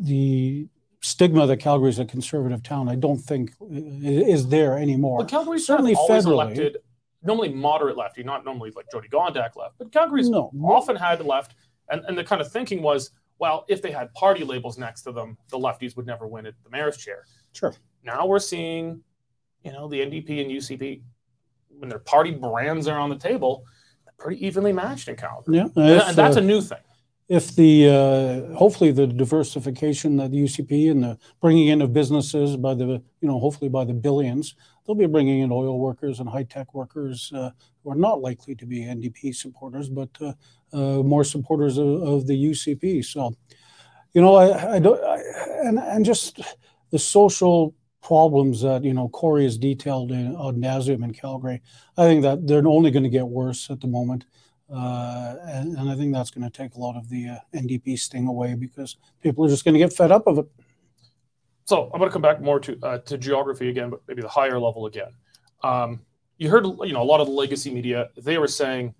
the 0.00 0.68
stigma 1.00 1.46
that 1.46 1.58
Calgary 1.58 1.90
is 1.90 1.98
a 1.98 2.04
conservative 2.04 2.62
town, 2.62 2.88
I 2.88 2.96
don't 2.96 3.18
think 3.18 3.52
is 3.70 4.48
there 4.48 4.76
anymore. 4.78 5.18
But 5.18 5.28
Calgary 5.28 5.58
certainly 5.58 5.94
federally. 5.94 6.32
Elected, 6.32 6.78
normally 7.22 7.52
moderate 7.52 7.96
lefty, 7.96 8.22
not 8.22 8.44
normally 8.44 8.72
like 8.74 8.86
Jyoti 8.92 9.10
Gondek 9.10 9.56
left, 9.56 9.78
but 9.78 9.92
Calgary's 9.92 10.28
no. 10.28 10.50
often 10.64 10.96
had 10.96 11.24
left. 11.24 11.54
And, 11.90 12.02
and 12.08 12.18
the 12.18 12.24
kind 12.24 12.40
of 12.40 12.50
thinking 12.50 12.82
was, 12.82 13.12
well, 13.38 13.64
if 13.68 13.80
they 13.82 13.92
had 13.92 14.12
party 14.14 14.42
labels 14.42 14.78
next 14.78 15.02
to 15.02 15.12
them, 15.12 15.36
the 15.50 15.58
lefties 15.58 15.96
would 15.96 16.06
never 16.06 16.26
win 16.26 16.46
at 16.46 16.54
the 16.64 16.70
mayor's 16.70 16.96
chair. 16.96 17.24
Sure. 17.52 17.74
Now 18.02 18.26
we're 18.26 18.40
seeing, 18.40 19.00
you 19.62 19.72
know, 19.72 19.88
the 19.88 20.00
NDP 20.00 20.40
and 20.42 20.50
UCP, 20.50 21.02
when 21.78 21.88
their 21.88 21.98
party 21.98 22.32
brands 22.32 22.88
are 22.88 22.98
on 22.98 23.10
the 23.10 23.16
table, 23.18 23.64
pretty 24.18 24.44
evenly 24.44 24.72
matched 24.72 25.08
in 25.08 25.16
Calgary. 25.16 25.58
Yeah, 25.58 25.68
and 25.76 26.16
that's 26.16 26.36
uh, 26.36 26.40
a 26.40 26.42
new 26.42 26.60
thing 26.60 26.78
if 27.28 27.56
the 27.56 27.88
uh, 27.88 28.56
hopefully 28.56 28.92
the 28.92 29.06
diversification 29.06 30.16
that 30.16 30.30
the 30.30 30.44
UCP 30.44 30.90
and 30.90 31.02
the 31.02 31.18
bringing 31.40 31.68
in 31.68 31.82
of 31.82 31.92
businesses 31.92 32.56
by 32.56 32.74
the 32.74 33.02
you 33.20 33.28
know 33.28 33.40
hopefully 33.40 33.68
by 33.68 33.84
the 33.84 33.92
billions 33.92 34.54
they'll 34.86 34.94
be 34.94 35.06
bringing 35.06 35.40
in 35.40 35.50
oil 35.50 35.78
workers 35.78 36.20
and 36.20 36.28
high 36.28 36.44
tech 36.44 36.72
workers 36.72 37.32
uh, 37.34 37.50
who 37.82 37.90
are 37.90 37.96
not 37.96 38.20
likely 38.20 38.54
to 38.54 38.66
be 38.66 38.80
NDP 38.80 39.34
supporters 39.34 39.88
but 39.88 40.08
uh, 40.20 40.32
uh, 40.72 41.02
more 41.02 41.24
supporters 41.24 41.78
of, 41.78 42.02
of, 42.02 42.26
the 42.26 42.50
UCP 42.50 43.04
so 43.04 43.34
you 44.12 44.22
know 44.22 44.36
I, 44.36 44.74
I 44.74 44.78
don't 44.78 45.02
I, 45.02 45.18
and 45.64 45.78
and 45.80 46.04
just 46.04 46.40
the 46.90 46.98
social 46.98 47.74
problems 48.02 48.62
that 48.62 48.84
you 48.84 48.94
know 48.94 49.08
Cory 49.08 49.42
has 49.44 49.58
detailed 49.58 50.12
in, 50.12 50.36
on 50.36 50.56
Nasum 50.60 51.02
in 51.02 51.12
Calgary 51.12 51.60
I 51.98 52.04
think 52.04 52.22
that 52.22 52.46
they're 52.46 52.66
only 52.68 52.92
going 52.92 53.02
to 53.02 53.08
get 53.08 53.26
worse 53.26 53.68
at 53.68 53.80
the 53.80 53.88
moment. 53.88 54.26
Uh, 54.72 55.36
and, 55.44 55.76
and, 55.76 55.88
I 55.88 55.94
think 55.94 56.12
that's 56.12 56.30
going 56.30 56.42
to 56.42 56.50
take 56.50 56.74
a 56.74 56.78
lot 56.78 56.96
of 56.96 57.08
the 57.08 57.28
uh, 57.28 57.36
NDP 57.54 57.96
sting 58.00 58.26
away 58.26 58.54
because 58.54 58.96
people 59.22 59.44
are 59.44 59.48
just 59.48 59.64
going 59.64 59.74
to 59.74 59.78
get 59.78 59.92
fed 59.92 60.10
up 60.10 60.26
of 60.26 60.38
it. 60.38 60.46
So 61.66 61.84
I'm 61.84 62.00
going 62.00 62.10
to 62.10 62.12
come 62.12 62.22
back 62.22 62.40
more 62.40 62.58
to 62.60 62.78
uh, 62.82 62.98
to 62.98 63.16
geography 63.16 63.68
again, 63.68 63.90
but 63.90 64.00
maybe 64.08 64.22
the 64.22 64.28
higher 64.28 64.58
level 64.58 64.86
again. 64.86 65.12
Um, 65.62 66.00
you 66.38 66.50
heard, 66.50 66.64
you 66.64 66.92
know, 66.92 67.02
a 67.02 67.04
lot 67.04 67.20
of 67.20 67.28
the 67.28 67.32
legacy 67.32 67.72
media. 67.72 68.08
They 68.16 68.38
were 68.38 68.48
saying, 68.48 68.94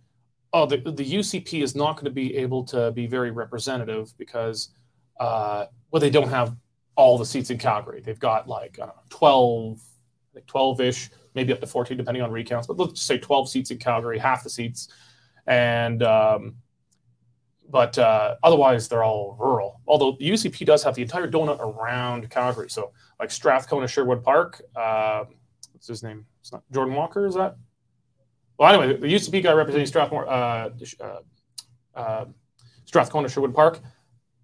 "Oh, 0.52 0.66
the, 0.66 0.76
the 0.76 1.04
UCP 1.04 1.62
is 1.62 1.74
not 1.74 1.94
going 1.94 2.06
to 2.06 2.10
be 2.10 2.36
able 2.36 2.64
to 2.66 2.92
be 2.92 3.08
very 3.08 3.32
representative 3.32 4.16
because, 4.18 4.70
uh, 5.18 5.66
well, 5.90 6.00
they 6.00 6.10
don't 6.10 6.28
have 6.28 6.56
all 6.94 7.18
the 7.18 7.26
seats 7.26 7.50
in 7.50 7.58
Calgary. 7.58 8.02
They've 8.02 8.18
got 8.18 8.48
like 8.48 8.78
know, 8.78 8.94
12, 9.10 9.80
like 10.34 10.46
12-ish, 10.46 11.10
maybe 11.34 11.52
up 11.52 11.60
to 11.60 11.66
14, 11.66 11.96
depending 11.96 12.22
on 12.22 12.30
recounts. 12.30 12.66
But 12.68 12.78
let's 12.78 12.94
just 12.94 13.06
say 13.06 13.18
12 13.18 13.48
seats 13.48 13.70
in 13.72 13.78
Calgary, 13.78 14.18
half 14.18 14.44
the 14.44 14.50
seats." 14.50 14.88
And 15.46 16.02
um, 16.02 16.56
but 17.68 17.98
uh, 17.98 18.36
otherwise 18.42 18.88
they're 18.88 19.04
all 19.04 19.36
rural. 19.38 19.80
Although 19.86 20.16
the 20.18 20.30
UCP 20.30 20.64
does 20.64 20.82
have 20.82 20.94
the 20.94 21.02
entire 21.02 21.28
donut 21.28 21.58
around 21.60 22.30
Calgary, 22.30 22.70
so 22.70 22.92
like 23.18 23.30
Strathcona 23.30 23.88
Sherwood 23.88 24.22
Park. 24.22 24.62
Uh, 24.74 25.24
what's 25.72 25.86
his 25.86 26.02
name? 26.02 26.26
It's 26.40 26.52
not 26.52 26.62
Jordan 26.72 26.94
Walker. 26.94 27.26
Is 27.26 27.34
that? 27.34 27.56
Well, 28.58 28.72
anyway, 28.72 28.98
the 28.98 29.06
UCP 29.06 29.42
guy 29.42 29.52
representing 29.52 29.86
Strathmore, 29.86 30.28
uh, 30.28 30.70
uh, 31.00 31.18
uh, 31.94 32.24
Strathcona 32.84 33.28
Sherwood 33.28 33.54
Park. 33.54 33.80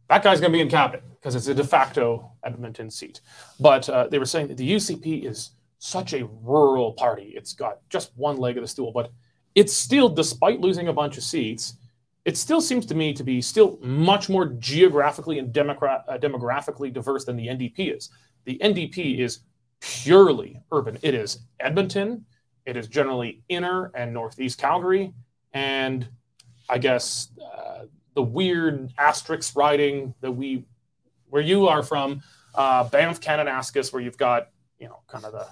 That 0.08 0.22
guy's 0.22 0.40
going 0.40 0.52
to 0.52 0.56
be 0.56 0.60
in 0.60 0.68
cabinet 0.68 1.02
because 1.14 1.34
it's 1.34 1.46
a 1.46 1.54
de 1.54 1.64
facto 1.64 2.32
Edmonton 2.44 2.90
seat. 2.90 3.22
But 3.58 3.88
uh, 3.88 4.08
they 4.08 4.18
were 4.18 4.26
saying 4.26 4.48
that 4.48 4.58
the 4.58 4.70
UCP 4.70 5.24
is 5.24 5.52
such 5.78 6.12
a 6.12 6.26
rural 6.42 6.92
party. 6.92 7.32
It's 7.34 7.54
got 7.54 7.78
just 7.88 8.12
one 8.16 8.36
leg 8.36 8.58
of 8.58 8.62
the 8.62 8.68
stool, 8.68 8.92
but 8.92 9.10
it's 9.54 9.72
still, 9.72 10.08
despite 10.08 10.60
losing 10.60 10.88
a 10.88 10.92
bunch 10.92 11.16
of 11.16 11.22
seats, 11.22 11.74
it 12.24 12.36
still 12.36 12.60
seems 12.60 12.86
to 12.86 12.94
me 12.94 13.12
to 13.12 13.24
be 13.24 13.40
still 13.42 13.78
much 13.82 14.28
more 14.28 14.46
geographically 14.46 15.38
and 15.38 15.52
demogra- 15.52 16.04
uh, 16.08 16.18
demographically 16.18 16.92
diverse 16.92 17.24
than 17.24 17.36
the 17.36 17.48
NDP 17.48 17.96
is. 17.96 18.10
The 18.44 18.58
NDP 18.58 19.18
is 19.18 19.40
purely 19.80 20.60
urban. 20.70 20.98
It 21.02 21.14
is 21.14 21.40
Edmonton. 21.60 22.24
It 22.64 22.76
is 22.76 22.86
generally 22.86 23.42
inner 23.48 23.90
and 23.94 24.14
northeast 24.14 24.58
Calgary, 24.58 25.12
and 25.52 26.08
I 26.68 26.78
guess 26.78 27.28
uh, 27.44 27.86
the 28.14 28.22
weird 28.22 28.92
asterisk 28.98 29.56
riding 29.56 30.14
that 30.20 30.30
we, 30.30 30.64
where 31.28 31.42
you 31.42 31.66
are 31.66 31.82
from, 31.82 32.22
uh, 32.54 32.84
Banff 32.88 33.20
Kananaskis, 33.20 33.92
where 33.92 34.00
you've 34.00 34.16
got 34.16 34.50
you 34.78 34.86
know 34.86 35.00
kind 35.08 35.24
of 35.24 35.32
the 35.32 35.46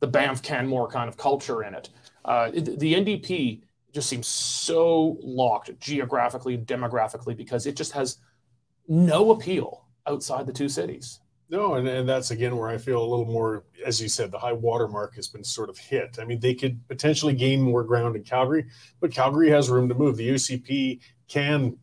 the 0.00 0.06
Banff 0.08 0.42
Canmore 0.42 0.88
kind 0.88 1.08
of 1.08 1.16
culture 1.16 1.62
in 1.62 1.74
it. 1.74 1.88
Uh, 2.24 2.50
the 2.50 2.94
NDP 2.94 3.62
just 3.92 4.08
seems 4.08 4.26
so 4.26 5.18
locked 5.22 5.78
geographically 5.80 6.54
and 6.54 6.66
demographically 6.66 7.36
because 7.36 7.66
it 7.66 7.76
just 7.76 7.92
has 7.92 8.18
no 8.88 9.30
appeal 9.32 9.86
outside 10.06 10.46
the 10.46 10.52
two 10.52 10.68
cities. 10.68 11.20
No, 11.50 11.74
and, 11.74 11.86
and 11.86 12.08
that's 12.08 12.30
again 12.30 12.56
where 12.56 12.70
I 12.70 12.78
feel 12.78 12.98
a 12.98 13.04
little 13.04 13.26
more, 13.26 13.64
as 13.84 14.00
you 14.00 14.08
said, 14.08 14.30
the 14.30 14.38
high 14.38 14.54
water 14.54 14.88
mark 14.88 15.14
has 15.16 15.28
been 15.28 15.44
sort 15.44 15.68
of 15.68 15.76
hit. 15.76 16.18
I 16.18 16.24
mean, 16.24 16.40
they 16.40 16.54
could 16.54 16.80
potentially 16.88 17.34
gain 17.34 17.60
more 17.60 17.84
ground 17.84 18.16
in 18.16 18.22
Calgary, 18.22 18.64
but 19.00 19.12
Calgary 19.12 19.50
has 19.50 19.68
room 19.68 19.86
to 19.90 19.94
move. 19.94 20.16
The 20.16 20.30
UCP 20.30 21.00
can 21.28 21.76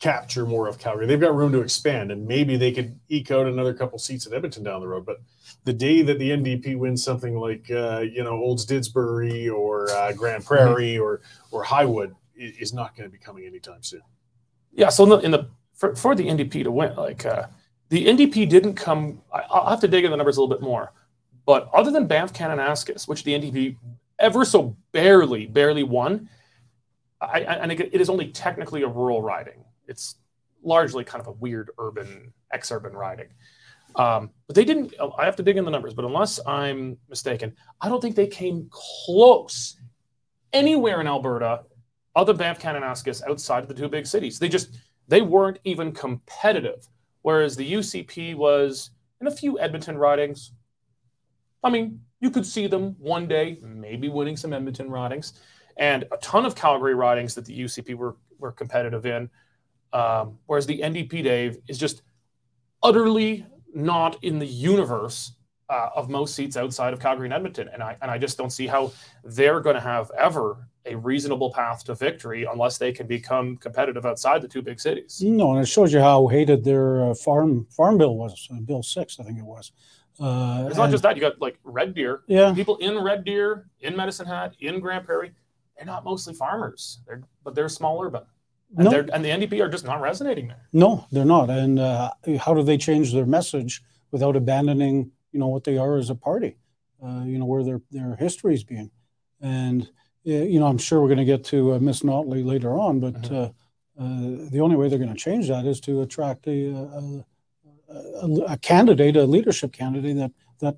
capture 0.00 0.46
more 0.46 0.66
of 0.66 0.78
Calgary. 0.78 1.06
They've 1.06 1.20
got 1.20 1.34
room 1.34 1.52
to 1.52 1.60
expand, 1.60 2.10
and 2.10 2.26
maybe 2.26 2.56
they 2.56 2.72
could 2.72 2.98
eke 3.08 3.30
out 3.30 3.46
another 3.46 3.74
couple 3.74 3.98
seats 3.98 4.26
at 4.26 4.32
Edmonton 4.32 4.64
down 4.64 4.80
the 4.80 4.88
road. 4.88 5.06
But 5.06 5.18
the 5.64 5.74
day 5.74 6.02
that 6.02 6.18
the 6.18 6.30
NDP 6.30 6.76
wins 6.76 7.04
something 7.04 7.36
like 7.36 7.70
uh, 7.70 8.00
you 8.00 8.24
know 8.24 8.32
Olds 8.32 8.66
Didsbury 8.66 9.52
or 9.52 9.90
uh, 9.90 10.12
Prairie 10.42 10.94
mm-hmm. 10.94 11.02
or 11.02 11.20
or 11.52 11.64
Highwood 11.64 12.14
is 12.34 12.72
not 12.72 12.96
going 12.96 13.08
to 13.08 13.12
be 13.12 13.22
coming 13.22 13.44
anytime 13.44 13.82
soon. 13.82 14.00
Yeah. 14.72 14.88
So 14.88 15.04
in 15.04 15.10
the, 15.10 15.18
in 15.18 15.30
the 15.30 15.48
for, 15.74 15.94
for 15.94 16.14
the 16.14 16.26
NDP 16.26 16.64
to 16.64 16.70
win, 16.70 16.96
like 16.96 17.26
uh, 17.26 17.46
the 17.90 18.06
NDP 18.06 18.48
didn't 18.48 18.74
come. 18.74 19.20
I, 19.32 19.44
will 19.52 19.68
have 19.68 19.80
to 19.80 19.88
dig 19.88 20.04
in 20.04 20.10
the 20.10 20.16
numbers 20.16 20.38
a 20.38 20.40
little 20.40 20.54
bit 20.54 20.62
more, 20.62 20.92
but 21.44 21.68
other 21.74 21.90
than 21.90 22.06
Banff 22.06 22.32
Kananaskis, 22.32 23.06
which 23.06 23.24
the 23.24 23.32
NDP 23.32 23.76
ever 24.18 24.44
so 24.44 24.76
barely 24.92 25.46
barely 25.46 25.82
won, 25.82 26.28
I, 27.20 27.42
I, 27.42 27.54
and 27.56 27.72
it 27.72 28.00
is 28.00 28.08
only 28.08 28.28
technically 28.28 28.82
a 28.82 28.88
rural 28.88 29.20
riding. 29.20 29.64
It's 29.90 30.16
largely 30.62 31.04
kind 31.04 31.20
of 31.20 31.26
a 31.26 31.32
weird 31.32 31.70
urban 31.78 32.32
ex-urban 32.52 32.94
riding. 32.94 33.28
Um, 33.96 34.30
but 34.46 34.56
they 34.56 34.64
didn't. 34.64 34.94
I 35.18 35.24
have 35.24 35.36
to 35.36 35.42
dig 35.42 35.56
in 35.56 35.64
the 35.64 35.70
numbers, 35.70 35.94
but 35.94 36.04
unless 36.04 36.40
I'm 36.46 36.96
mistaken, 37.08 37.54
I 37.80 37.88
don't 37.88 38.00
think 38.00 38.16
they 38.16 38.26
came 38.26 38.70
close 38.70 39.76
anywhere 40.52 41.00
in 41.00 41.06
Alberta 41.06 41.64
other 42.16 42.34
Banff 42.34 42.58
Kananaskis 42.58 43.22
outside 43.28 43.62
of 43.62 43.68
the 43.68 43.74
two 43.74 43.88
big 43.88 44.06
cities. 44.06 44.38
They 44.38 44.48
just 44.48 44.78
they 45.08 45.22
weren't 45.22 45.58
even 45.64 45.92
competitive. 45.92 46.88
Whereas 47.22 47.56
the 47.56 47.72
UCP 47.72 48.34
was 48.34 48.90
in 49.20 49.26
a 49.26 49.30
few 49.30 49.58
Edmonton 49.60 49.98
ridings. 49.98 50.52
I 51.62 51.70
mean, 51.70 52.00
you 52.20 52.30
could 52.30 52.46
see 52.46 52.66
them 52.66 52.96
one 52.98 53.28
day, 53.28 53.58
maybe 53.62 54.08
winning 54.08 54.36
some 54.36 54.52
Edmonton 54.52 54.88
ridings, 54.88 55.34
and 55.76 56.04
a 56.12 56.16
ton 56.18 56.46
of 56.46 56.54
Calgary 56.54 56.94
ridings 56.94 57.34
that 57.34 57.44
the 57.44 57.58
UCP 57.58 57.94
were 57.94 58.16
were 58.38 58.52
competitive 58.52 59.04
in. 59.04 59.28
Um, 59.92 60.38
whereas 60.46 60.66
the 60.66 60.80
NDP 60.80 61.24
Dave 61.24 61.58
is 61.68 61.78
just 61.78 62.02
utterly 62.82 63.46
not 63.74 64.22
in 64.22 64.38
the 64.38 64.46
universe 64.46 65.32
uh, 65.68 65.90
of 65.94 66.08
most 66.08 66.34
seats 66.34 66.56
outside 66.56 66.92
of 66.92 67.00
Calgary 67.00 67.26
and 67.26 67.34
Edmonton, 67.34 67.68
and 67.72 67.82
I 67.82 67.96
and 68.02 68.10
I 68.10 68.18
just 68.18 68.36
don't 68.36 68.50
see 68.50 68.66
how 68.66 68.92
they're 69.24 69.60
going 69.60 69.76
to 69.76 69.80
have 69.80 70.10
ever 70.18 70.68
a 70.86 70.96
reasonable 70.96 71.52
path 71.52 71.84
to 71.84 71.94
victory 71.94 72.46
unless 72.50 72.78
they 72.78 72.90
can 72.90 73.06
become 73.06 73.56
competitive 73.58 74.06
outside 74.06 74.42
the 74.42 74.48
two 74.48 74.62
big 74.62 74.80
cities. 74.80 75.22
No, 75.22 75.52
and 75.52 75.60
it 75.60 75.66
shows 75.66 75.92
you 75.92 76.00
how 76.00 76.26
hated 76.26 76.64
their 76.64 77.10
uh, 77.10 77.14
farm 77.14 77.66
farm 77.70 77.98
bill 77.98 78.16
was, 78.16 78.48
uh, 78.50 78.60
Bill 78.60 78.82
Six, 78.82 79.20
I 79.20 79.24
think 79.24 79.38
it 79.38 79.44
was. 79.44 79.72
Uh, 80.18 80.66
it's 80.66 80.76
not 80.76 80.90
just 80.90 81.02
that 81.02 81.16
you 81.16 81.22
got 81.22 81.40
like 81.40 81.58
Red 81.62 81.94
Deer. 81.94 82.22
Yeah, 82.26 82.52
people 82.52 82.76
in 82.78 82.98
Red 82.98 83.24
Deer, 83.24 83.68
in 83.80 83.96
Medicine 83.96 84.26
Hat, 84.26 84.54
in 84.58 84.80
Grande 84.80 85.04
Prairie, 85.04 85.32
they're 85.76 85.86
not 85.86 86.04
mostly 86.04 86.34
farmers. 86.34 87.00
They're 87.06 87.22
but 87.44 87.54
they're 87.54 87.68
small 87.68 88.02
urban. 88.02 88.22
And, 88.76 88.90
no. 88.90 89.04
and 89.12 89.24
the 89.24 89.30
NDP 89.30 89.60
are 89.60 89.68
just 89.68 89.84
not 89.84 90.00
resonating 90.00 90.48
there. 90.48 90.68
No, 90.72 91.06
they're 91.10 91.24
not. 91.24 91.50
And 91.50 91.78
uh, 91.78 92.12
how 92.38 92.54
do 92.54 92.62
they 92.62 92.78
change 92.78 93.12
their 93.12 93.26
message 93.26 93.82
without 94.12 94.36
abandoning, 94.36 95.10
you 95.32 95.40
know, 95.40 95.48
what 95.48 95.64
they 95.64 95.76
are 95.76 95.96
as 95.96 96.10
a 96.10 96.14
party? 96.14 96.56
Uh, 97.02 97.24
you 97.24 97.38
know, 97.38 97.46
where 97.46 97.64
their 97.64 97.80
their 97.90 98.14
history 98.16 98.54
is 98.54 98.62
being. 98.62 98.90
And 99.40 99.88
you 100.22 100.60
know, 100.60 100.66
I'm 100.66 100.78
sure 100.78 101.00
we're 101.00 101.08
going 101.08 101.18
to 101.18 101.24
get 101.24 101.44
to 101.46 101.74
uh, 101.74 101.78
Miss 101.78 102.00
Notley 102.00 102.44
later 102.44 102.78
on, 102.78 103.00
but 103.00 103.14
mm-hmm. 103.14 103.34
Uh, 103.34 103.48
uh, 103.98 104.48
the 104.50 104.60
only 104.60 104.76
way 104.76 104.88
they're 104.88 104.98
going 104.98 105.12
to 105.12 105.18
change 105.18 105.48
that 105.48 105.66
is 105.66 105.78
to 105.78 106.00
attract 106.00 106.46
a, 106.46 106.70
a, 106.70 107.24
a, 108.22 108.28
a, 108.48 108.56
candidate, 108.56 109.14
a 109.14 109.24
leadership 109.24 109.74
candidate 109.74 110.16
that 110.16 110.32
that 110.60 110.76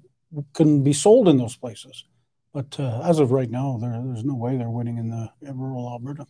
can 0.55 0.83
be 0.83 0.93
sold 0.93 1.29
in 1.29 1.37
those 1.37 1.57
places. 1.57 2.05
But 2.53 2.79
uh, 2.81 3.01
as 3.05 3.21
of 3.21 3.31
right 3.31 3.51
now, 3.51 3.79
there, 3.81 4.03
there's 4.05 4.25
no 4.25 4.35
way 4.35 4.57
they're 4.57 4.69
winning 4.69 4.99
in 4.99 5.11
the 5.11 5.31
in 5.41 5.57
rural 5.57 5.89
Alberta. 5.89 6.27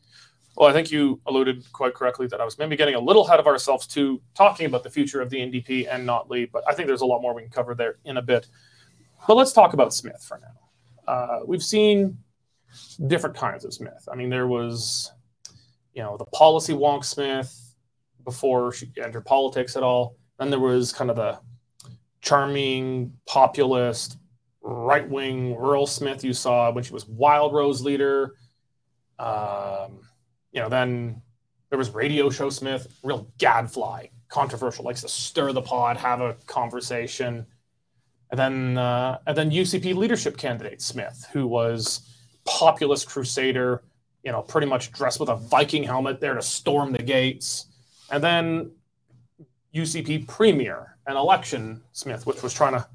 Well, 0.56 0.68
I 0.68 0.72
think 0.72 0.90
you 0.90 1.20
alluded 1.26 1.64
quite 1.72 1.94
correctly 1.94 2.26
that 2.26 2.40
I 2.40 2.44
was 2.44 2.58
maybe 2.58 2.76
getting 2.76 2.94
a 2.94 3.00
little 3.00 3.26
ahead 3.26 3.40
of 3.40 3.46
ourselves 3.46 3.86
to 3.88 4.20
talking 4.34 4.66
about 4.66 4.82
the 4.82 4.90
future 4.90 5.20
of 5.20 5.30
the 5.30 5.38
NDP 5.38 5.88
and 5.90 6.06
Notley, 6.06 6.50
but 6.50 6.62
I 6.68 6.74
think 6.74 6.88
there's 6.88 7.00
a 7.00 7.06
lot 7.06 7.22
more 7.22 7.34
we 7.34 7.42
can 7.42 7.50
cover 7.50 7.74
there 7.74 7.96
in 8.04 8.18
a 8.18 8.22
bit. 8.22 8.48
But 9.26 9.36
let's 9.36 9.52
talk 9.52 9.72
about 9.72 9.94
Smith 9.94 10.22
for 10.26 10.38
now. 10.38 11.12
Uh, 11.12 11.40
we've 11.46 11.62
seen 11.62 12.18
different 13.06 13.36
kinds 13.36 13.64
of 13.64 13.72
Smith. 13.72 14.08
I 14.10 14.14
mean, 14.14 14.28
there 14.28 14.46
was, 14.46 15.12
you 15.94 16.02
know, 16.02 16.16
the 16.16 16.24
policy 16.26 16.74
wonk 16.74 17.04
Smith 17.04 17.74
before 18.24 18.72
she 18.72 18.90
entered 19.02 19.24
politics 19.24 19.76
at 19.76 19.82
all. 19.82 20.16
Then 20.38 20.50
there 20.50 20.60
was 20.60 20.92
kind 20.92 21.10
of 21.10 21.16
the 21.16 21.38
charming, 22.20 23.12
populist, 23.26 24.18
right 24.62 25.08
wing 25.08 25.56
rural 25.56 25.86
Smith 25.86 26.22
you 26.22 26.32
saw 26.32 26.70
when 26.70 26.84
she 26.84 26.92
was 26.92 27.06
Wild 27.06 27.52
Rose 27.52 27.80
leader. 27.82 28.34
Um, 29.18 30.00
you 30.52 30.60
know, 30.60 30.68
then 30.68 31.22
there 31.70 31.78
was 31.78 31.90
Radio 31.90 32.30
Show 32.30 32.50
Smith, 32.50 32.98
real 33.02 33.28
gadfly, 33.38 34.06
controversial, 34.28 34.84
likes 34.84 35.00
to 35.02 35.08
stir 35.08 35.52
the 35.52 35.62
pot, 35.62 35.96
have 35.96 36.20
a 36.20 36.34
conversation. 36.46 37.46
And 38.30 38.38
then, 38.38 38.78
uh, 38.78 39.18
and 39.26 39.36
then 39.36 39.50
UCP 39.50 39.94
leadership 39.94 40.36
candidate 40.36 40.80
Smith, 40.82 41.26
who 41.32 41.46
was 41.46 42.08
populist 42.44 43.08
crusader, 43.08 43.82
you 44.22 44.32
know, 44.32 44.42
pretty 44.42 44.66
much 44.66 44.92
dressed 44.92 45.20
with 45.20 45.28
a 45.28 45.36
Viking 45.36 45.82
helmet 45.82 46.20
there 46.20 46.34
to 46.34 46.42
storm 46.42 46.92
the 46.92 47.02
gates. 47.02 47.66
And 48.10 48.22
then 48.22 48.72
UCP 49.74 50.28
premier 50.28 50.96
and 51.06 51.16
election 51.16 51.82
Smith, 51.92 52.26
which 52.26 52.42
was 52.42 52.52
trying 52.52 52.74
to 52.74 52.86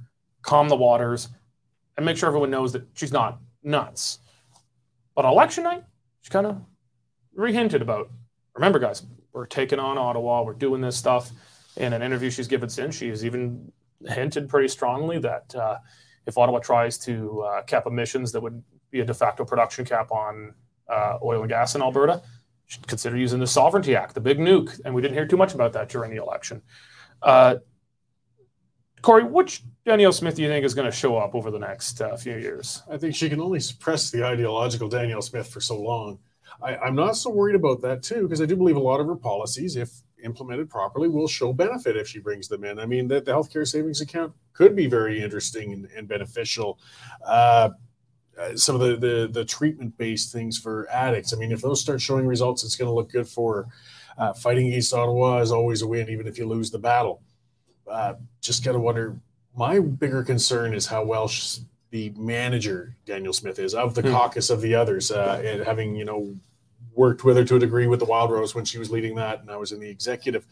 calm 0.43 0.69
the 0.69 0.75
waters 0.75 1.29
and 1.97 2.05
make 2.05 2.17
sure 2.17 2.27
everyone 2.27 2.51
knows 2.51 2.73
that 2.73 2.83
she's 2.93 3.11
not 3.11 3.39
nuts. 3.63 4.19
But 5.15 5.25
election 5.25 5.63
night, 5.63 5.83
she 6.21 6.29
kind 6.29 6.45
of 6.45 6.61
rehinted 7.37 7.81
about, 7.81 8.09
remember, 8.55 8.79
guys, 8.79 9.03
we're 9.31 9.45
taking 9.45 9.79
on 9.79 9.97
Ottawa, 9.97 10.41
we're 10.41 10.53
doing 10.53 10.81
this 10.81 10.97
stuff. 10.97 11.31
In 11.77 11.93
an 11.93 12.01
interview 12.01 12.31
she's 12.31 12.47
given 12.47 12.69
since, 12.69 12.95
she's 12.95 13.23
even 13.23 13.71
hinted 14.07 14.49
pretty 14.49 14.67
strongly 14.67 15.19
that 15.19 15.53
uh, 15.55 15.77
if 16.25 16.37
Ottawa 16.37 16.59
tries 16.59 16.97
to 16.99 17.41
uh, 17.41 17.61
cap 17.63 17.85
emissions 17.85 18.31
that 18.31 18.41
would 18.41 18.63
be 18.89 19.01
a 19.01 19.05
de 19.05 19.13
facto 19.13 19.45
production 19.45 19.85
cap 19.85 20.11
on 20.11 20.53
uh, 20.89 21.17
oil 21.23 21.41
and 21.41 21.49
gas 21.49 21.75
in 21.75 21.81
Alberta. 21.81 22.21
Should 22.65 22.87
consider 22.87 23.15
using 23.15 23.39
the 23.39 23.47
Sovereignty 23.47 23.95
Act, 23.95 24.13
the 24.13 24.21
big 24.21 24.39
nuke. 24.39 24.79
And 24.83 24.93
we 24.93 25.01
didn't 25.01 25.13
hear 25.13 25.25
too 25.25 25.37
much 25.37 25.53
about 25.53 25.73
that 25.73 25.87
during 25.87 26.11
the 26.11 26.21
election. 26.21 26.61
Uh, 27.21 27.55
Cory, 29.01 29.23
which 29.23 29.63
Danielle 29.85 30.11
Smith 30.11 30.35
do 30.35 30.41
you 30.41 30.49
think 30.49 30.65
is 30.65 30.73
going 30.73 30.89
to 30.89 30.95
show 30.95 31.17
up 31.17 31.33
over 31.33 31.49
the 31.49 31.59
next 31.59 32.01
uh, 32.01 32.17
few 32.17 32.35
years? 32.35 32.83
I 32.91 32.97
think 32.97 33.15
she 33.15 33.29
can 33.29 33.39
only 33.39 33.59
suppress 33.59 34.11
the 34.11 34.25
ideological 34.25 34.89
Danielle 34.89 35.21
Smith 35.21 35.47
for 35.47 35.61
so 35.61 35.79
long. 35.79 36.19
I, 36.61 36.87
am 36.87 36.95
not 36.95 37.15
so 37.15 37.29
worried 37.29 37.55
about 37.55 37.81
that 37.81 38.03
too, 38.03 38.23
because 38.23 38.41
I 38.41 38.45
do 38.45 38.55
believe 38.55 38.75
a 38.75 38.81
lot 38.81 38.99
of 38.99 39.07
her 39.07 39.15
policies, 39.15 39.75
if 39.75 39.91
implemented 40.23 40.69
properly, 40.69 41.07
will 41.07 41.27
show 41.27 41.53
benefit 41.53 41.95
if 41.95 42.07
she 42.07 42.19
brings 42.19 42.47
them 42.47 42.63
in. 42.63 42.79
I 42.79 42.85
mean, 42.85 43.07
that 43.09 43.25
the 43.25 43.31
healthcare 43.31 43.67
savings 43.67 44.01
account 44.01 44.33
could 44.53 44.75
be 44.75 44.87
very 44.87 45.21
interesting 45.21 45.73
and, 45.73 45.87
and 45.95 46.07
beneficial. 46.07 46.79
Uh, 47.25 47.69
some 48.55 48.75
of 48.75 48.81
the, 48.81 48.97
the, 48.97 49.29
the 49.31 49.45
treatment 49.45 49.97
based 49.97 50.31
things 50.31 50.57
for 50.57 50.87
addicts. 50.91 51.33
I 51.33 51.37
mean, 51.37 51.51
if 51.51 51.61
those 51.61 51.81
start 51.81 52.01
showing 52.01 52.27
results, 52.27 52.63
it's 52.63 52.75
going 52.75 52.87
to 52.87 52.93
look 52.93 53.11
good 53.11 53.27
for 53.27 53.67
uh, 54.17 54.33
fighting 54.33 54.67
against 54.67 54.93
Ottawa 54.93 55.39
is 55.39 55.51
always 55.51 55.81
a 55.81 55.87
win, 55.87 56.09
even 56.09 56.27
if 56.27 56.37
you 56.37 56.47
lose 56.47 56.71
the 56.71 56.79
battle. 56.79 57.21
Uh, 57.89 58.15
just 58.41 58.63
got 58.63 58.73
to 58.73 58.79
wonder. 58.79 59.17
My 59.55 59.79
bigger 59.79 60.23
concern 60.23 60.73
is 60.73 60.85
how 60.85 61.03
well 61.03 61.31
the 61.91 62.11
manager 62.17 62.95
Danielle 63.05 63.33
Smith 63.33 63.59
is 63.59 63.73
of 63.73 63.95
the 63.95 64.01
hmm. 64.01 64.11
caucus 64.11 64.49
of 64.49 64.61
the 64.61 64.75
others, 64.75 65.11
uh, 65.11 65.41
and 65.43 65.63
having 65.63 65.95
you 65.95 66.05
know 66.05 66.35
worked 66.97 67.23
with 67.23 67.37
her 67.37 67.45
to 67.45 67.55
a 67.55 67.59
degree 67.59 67.87
with 67.87 67.99
the 67.99 68.05
Wild 68.05 68.31
Rose 68.31 68.55
when 68.55 68.65
she 68.65 68.79
was 68.79 68.91
leading 68.91 69.15
that, 69.15 69.41
and 69.41 69.51
I 69.51 69.57
was 69.57 69.71
in 69.71 69.79
the 69.79 69.89
executive. 69.89 70.45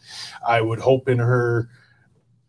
I 0.46 0.60
would 0.60 0.78
hope 0.78 1.08
in 1.08 1.18
her 1.18 1.68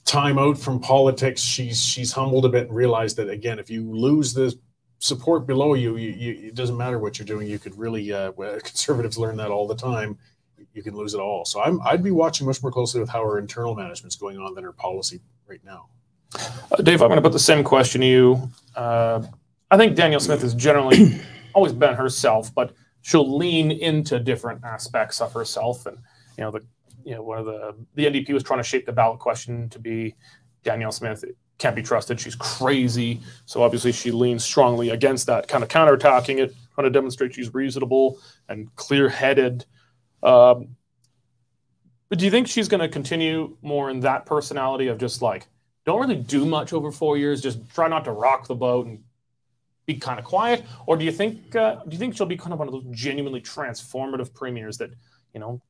time 0.07 0.39
out 0.39 0.57
from 0.57 0.79
politics, 0.79 1.41
she's 1.41 1.79
she's 1.79 2.11
humbled 2.11 2.45
a 2.45 2.49
bit 2.49 2.67
and 2.67 2.75
realized 2.75 3.17
that 3.17 3.29
again, 3.29 3.59
if 3.59 3.69
you 3.69 3.91
lose 3.91 4.33
the 4.33 4.57
support 4.99 5.45
below 5.45 5.75
you, 5.75 5.97
you, 5.97 6.09
you, 6.11 6.47
it 6.47 6.55
doesn't 6.55 6.77
matter 6.77 6.97
what 6.97 7.19
you're 7.19 7.25
doing. 7.25 7.47
You 7.47 7.59
could 7.59 7.77
really, 7.77 8.11
uh, 8.11 8.31
conservatives 8.63 9.17
learn 9.17 9.37
that 9.37 9.51
all 9.51 9.67
the 9.67 9.75
time. 9.75 10.17
you 10.73 10.81
can 10.81 10.95
lose 10.95 11.13
it 11.13 11.19
all. 11.19 11.45
So 11.45 11.61
I'm 11.61 11.79
I'd 11.81 12.03
be 12.03 12.11
watching 12.11 12.47
much 12.47 12.63
more 12.63 12.71
closely 12.71 12.99
with 13.01 13.09
how 13.09 13.23
her 13.23 13.37
internal 13.37 13.75
management's 13.75 14.15
going 14.15 14.37
on 14.37 14.55
than 14.55 14.63
her 14.63 14.71
policy 14.71 15.21
right 15.47 15.61
now. 15.63 15.89
Uh, 16.33 16.81
Dave, 16.81 17.01
I'm 17.01 17.09
going 17.09 17.17
to 17.17 17.21
put 17.21 17.33
the 17.33 17.39
same 17.39 17.63
question 17.63 18.01
to 18.01 18.07
you. 18.07 18.49
Uh, 18.75 19.23
I 19.69 19.77
think 19.77 19.95
Danielle 19.95 20.19
Smith 20.19 20.41
has 20.41 20.53
generally 20.53 21.21
always 21.53 21.73
been 21.73 21.93
herself, 21.93 22.53
but 22.53 22.73
she'll 23.01 23.37
lean 23.37 23.71
into 23.71 24.19
different 24.19 24.63
aspects 24.63 25.21
of 25.21 25.33
herself. 25.33 25.85
And 25.85 25.97
you 26.37 26.43
know, 26.43 26.51
the 26.51 26.63
you 27.03 27.15
know 27.15 27.23
one 27.23 27.39
of 27.39 27.45
the 27.45 27.75
the 27.95 28.05
NDP 28.05 28.29
was 28.33 28.43
trying 28.43 28.59
to 28.59 28.63
shape 28.63 28.85
the 28.85 28.91
ballot 28.91 29.19
question 29.19 29.69
to 29.69 29.79
be 29.79 30.15
Danielle 30.63 30.91
Smith 30.91 31.23
can't 31.57 31.75
be 31.75 31.81
trusted. 31.81 32.19
She's 32.19 32.35
crazy. 32.35 33.19
So 33.45 33.63
obviously 33.63 33.91
she 33.91 34.11
leans 34.11 34.43
strongly 34.43 34.89
against 34.89 35.25
that, 35.27 35.47
kind 35.47 35.63
of 35.63 35.69
counterattacking 35.69 36.39
it, 36.39 36.53
trying 36.75 36.85
to 36.85 36.91
demonstrate 36.91 37.33
she's 37.33 37.53
reasonable 37.53 38.19
and 38.47 38.73
clear-headed. 38.75 39.65
Um, 40.21 40.75
but 42.09 42.19
do 42.19 42.25
you 42.25 42.31
think 42.31 42.47
she's 42.47 42.67
going 42.67 42.81
to 42.81 42.87
continue 42.87 43.57
more 43.61 43.89
in 43.89 44.01
that 44.01 44.25
personality 44.25 44.87
of 44.87 44.97
just 44.97 45.21
like 45.21 45.47
don't 45.85 45.99
really 45.99 46.15
do 46.15 46.45
much 46.45 46.73
over 46.73 46.91
four 46.91 47.17
years, 47.17 47.41
just 47.41 47.59
try 47.69 47.87
not 47.87 48.05
to 48.05 48.11
rock 48.11 48.47
the 48.47 48.55
boat 48.55 48.87
and 48.87 49.03
be 49.87 49.95
kind 49.95 50.19
of 50.19 50.25
quiet, 50.25 50.63
or 50.85 50.97
do 50.97 51.05
you 51.05 51.11
think 51.11 51.55
uh, 51.55 51.77
do 51.87 51.91
you 51.91 51.97
think 51.97 52.15
she'll 52.15 52.27
be 52.27 52.37
kind 52.37 52.53
of 52.53 52.59
one 52.59 52.67
of 52.67 52.73
those 52.73 52.85
genuinely 52.91 53.41
transformative 53.41 54.33
premiers 54.33 54.77
that 54.77 54.91
you 55.33 55.39
know 55.39 55.61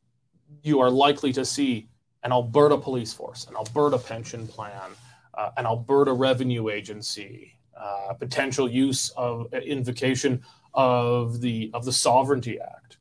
you 0.64 0.82
are 0.82 0.90
likely 0.90 1.32
to 1.32 1.46
see 1.46 1.88
an 2.24 2.32
Alberta 2.32 2.78
police 2.78 3.14
force, 3.14 3.46
an 3.46 3.56
Alberta 3.56 3.98
pension 3.98 4.48
plan, 4.48 4.90
uh, 5.36 5.52
an 5.58 5.66
Alberta 5.66 6.12
revenue 6.12 6.70
agency, 6.70 7.54
uh, 7.80 8.14
potential 8.14 8.68
use 8.68 9.12
of 9.12 9.48
uh, 9.54 9.58
invocation 9.58 10.42
of 10.74 11.40
the 11.40 11.70
of 11.76 11.86
the 11.86 11.94
Sovereignty 11.94 12.60
Act? 12.60 12.98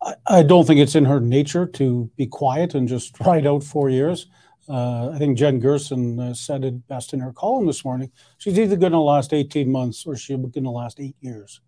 I, 0.00 0.14
I 0.28 0.42
don't 0.44 0.64
think 0.64 0.78
it's 0.78 0.94
in 0.94 1.06
her 1.06 1.20
nature 1.20 1.66
to 1.66 2.08
be 2.16 2.26
quiet 2.26 2.76
and 2.76 2.86
just 2.86 3.18
ride 3.26 3.48
out 3.48 3.64
four 3.64 3.90
years. 3.90 4.28
Uh, 4.68 5.10
I 5.10 5.18
think 5.18 5.38
Jen 5.38 5.58
Gerson 5.58 6.20
uh, 6.20 6.34
said 6.34 6.64
it 6.64 6.86
best 6.86 7.12
in 7.12 7.20
her 7.20 7.32
column 7.32 7.66
this 7.66 7.84
morning. 7.84 8.10
She's 8.38 8.58
either 8.58 8.76
going 8.76 8.92
to 8.92 8.98
last 8.98 9.32
18 9.32 9.70
months 9.70 10.06
or 10.06 10.16
she's 10.16 10.36
going 10.36 10.52
to 10.52 10.70
last 10.70 11.00
eight 11.00 11.16
years. 11.20 11.60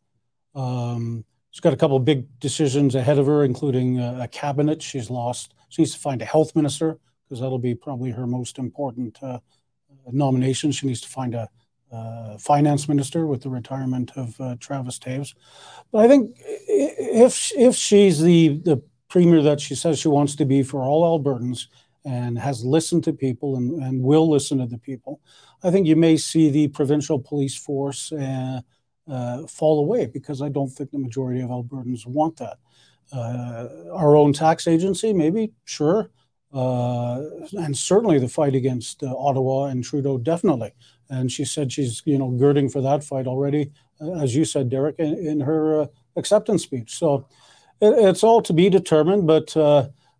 Um, 0.55 1.25
she's 1.51 1.61
got 1.61 1.73
a 1.73 1.77
couple 1.77 1.97
of 1.97 2.05
big 2.05 2.27
decisions 2.39 2.95
ahead 2.95 3.19
of 3.19 3.27
her, 3.27 3.45
including 3.45 4.01
uh, 4.01 4.21
a 4.23 4.29
cabinet. 4.29 4.83
She's 4.83 5.11
lost. 5.11 5.55
She 5.69 5.83
needs 5.83 5.95
to 5.95 6.01
find 6.01 6.23
a 6.23 6.27
health 6.27 6.55
minister 6.55 6.99
because 7.25 7.41
that'll 7.41 7.59
be 7.59 7.75
probably 7.75 8.11
her 8.11 8.27
most 8.27 8.59
important 8.59 9.19
uh, 9.23 9.39
nomination. 10.11 10.71
She 10.73 10.87
needs 10.87 11.01
to 11.01 11.09
find 11.09 11.35
a 11.35 11.49
uh, 11.93 12.39
finance 12.39 12.89
minister 12.89 13.27
with 13.27 13.43
the 13.43 13.51
retirement 13.51 14.13
of 14.17 14.41
uh, 14.41 14.57
Travis 14.59 14.99
Toews. 14.99 15.35
But 15.91 16.05
I 16.05 16.09
think 16.09 16.37
if 16.39 17.53
if 17.55 17.75
she's 17.75 18.21
the 18.21 18.61
the 18.65 18.83
premier 19.09 19.43
that 19.43 19.61
she 19.61 19.75
says 19.75 19.99
she 19.99 20.09
wants 20.09 20.35
to 20.37 20.47
be 20.47 20.63
for 20.63 20.83
all 20.83 21.05
Albertans, 21.05 21.67
and 22.05 22.39
has 22.39 22.65
listened 22.65 23.05
to 23.05 23.13
people 23.13 23.57
and, 23.57 23.83
and 23.83 24.03
will 24.03 24.29
listen 24.29 24.59
to 24.59 24.67
the 24.67 24.79
people, 24.79 25.21
I 25.63 25.71
think 25.71 25.87
you 25.87 25.97
may 25.97 26.17
see 26.17 26.51
the 26.51 26.69
provincial 26.69 27.19
police 27.19 27.57
force 27.57 28.13
uh, 28.13 28.61
uh, 29.09 29.47
fall 29.47 29.79
away 29.81 30.07
because 30.07 30.43
I 30.43 30.49
don't 30.49 30.69
think 30.69 30.91
the 30.91 30.99
majority 30.99 31.41
of 31.41 31.51
Albertans 31.51 32.07
want 32.07 32.37
that. 32.39 32.59
Uh, 33.13 33.69
our 33.93 34.17
own 34.17 34.33
tax 34.33 34.67
agency, 34.67 35.13
maybe, 35.13 35.53
sure. 35.65 36.11
Uh, 36.53 37.23
and 37.53 37.77
certainly 37.77 38.19
the 38.19 38.29
fight 38.29 38.55
against 38.55 39.03
uh, 39.03 39.15
Ottawa 39.17 39.67
and 39.67 39.83
Trudeau, 39.83 40.19
definitely. 40.19 40.73
And 41.09 41.31
she 41.31 41.45
said 41.45 41.73
she's, 41.73 42.03
you 42.05 42.19
know, 42.19 42.31
girding 42.31 42.69
for 42.69 42.81
that 42.81 43.05
fight 43.05 43.27
already, 43.27 43.71
uh, 44.01 44.13
as 44.23 44.35
you 44.35 44.45
said, 44.45 44.69
Derek, 44.69 44.97
in, 44.99 45.15
in 45.15 45.41
her 45.41 45.89
acceptance 46.17 46.63
speech. 46.63 46.95
So 46.99 47.27
it, 47.81 47.95
it's 48.07 48.25
all 48.25 48.43
to 48.43 48.53
be 48.53 48.69
determined, 48.69 49.27
but 49.27 49.55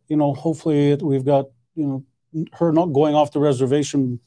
you 0.09 0.17
know, 0.17 0.35
hopefully 0.35 0.95
we've 0.97 1.25
got 1.25 1.47
you 1.75 1.87
know 1.87 2.05
her 2.55 2.73
not 2.73 2.93
going 2.93 3.15
off 3.15 3.33
the 3.33 3.41
reservation 3.41 4.21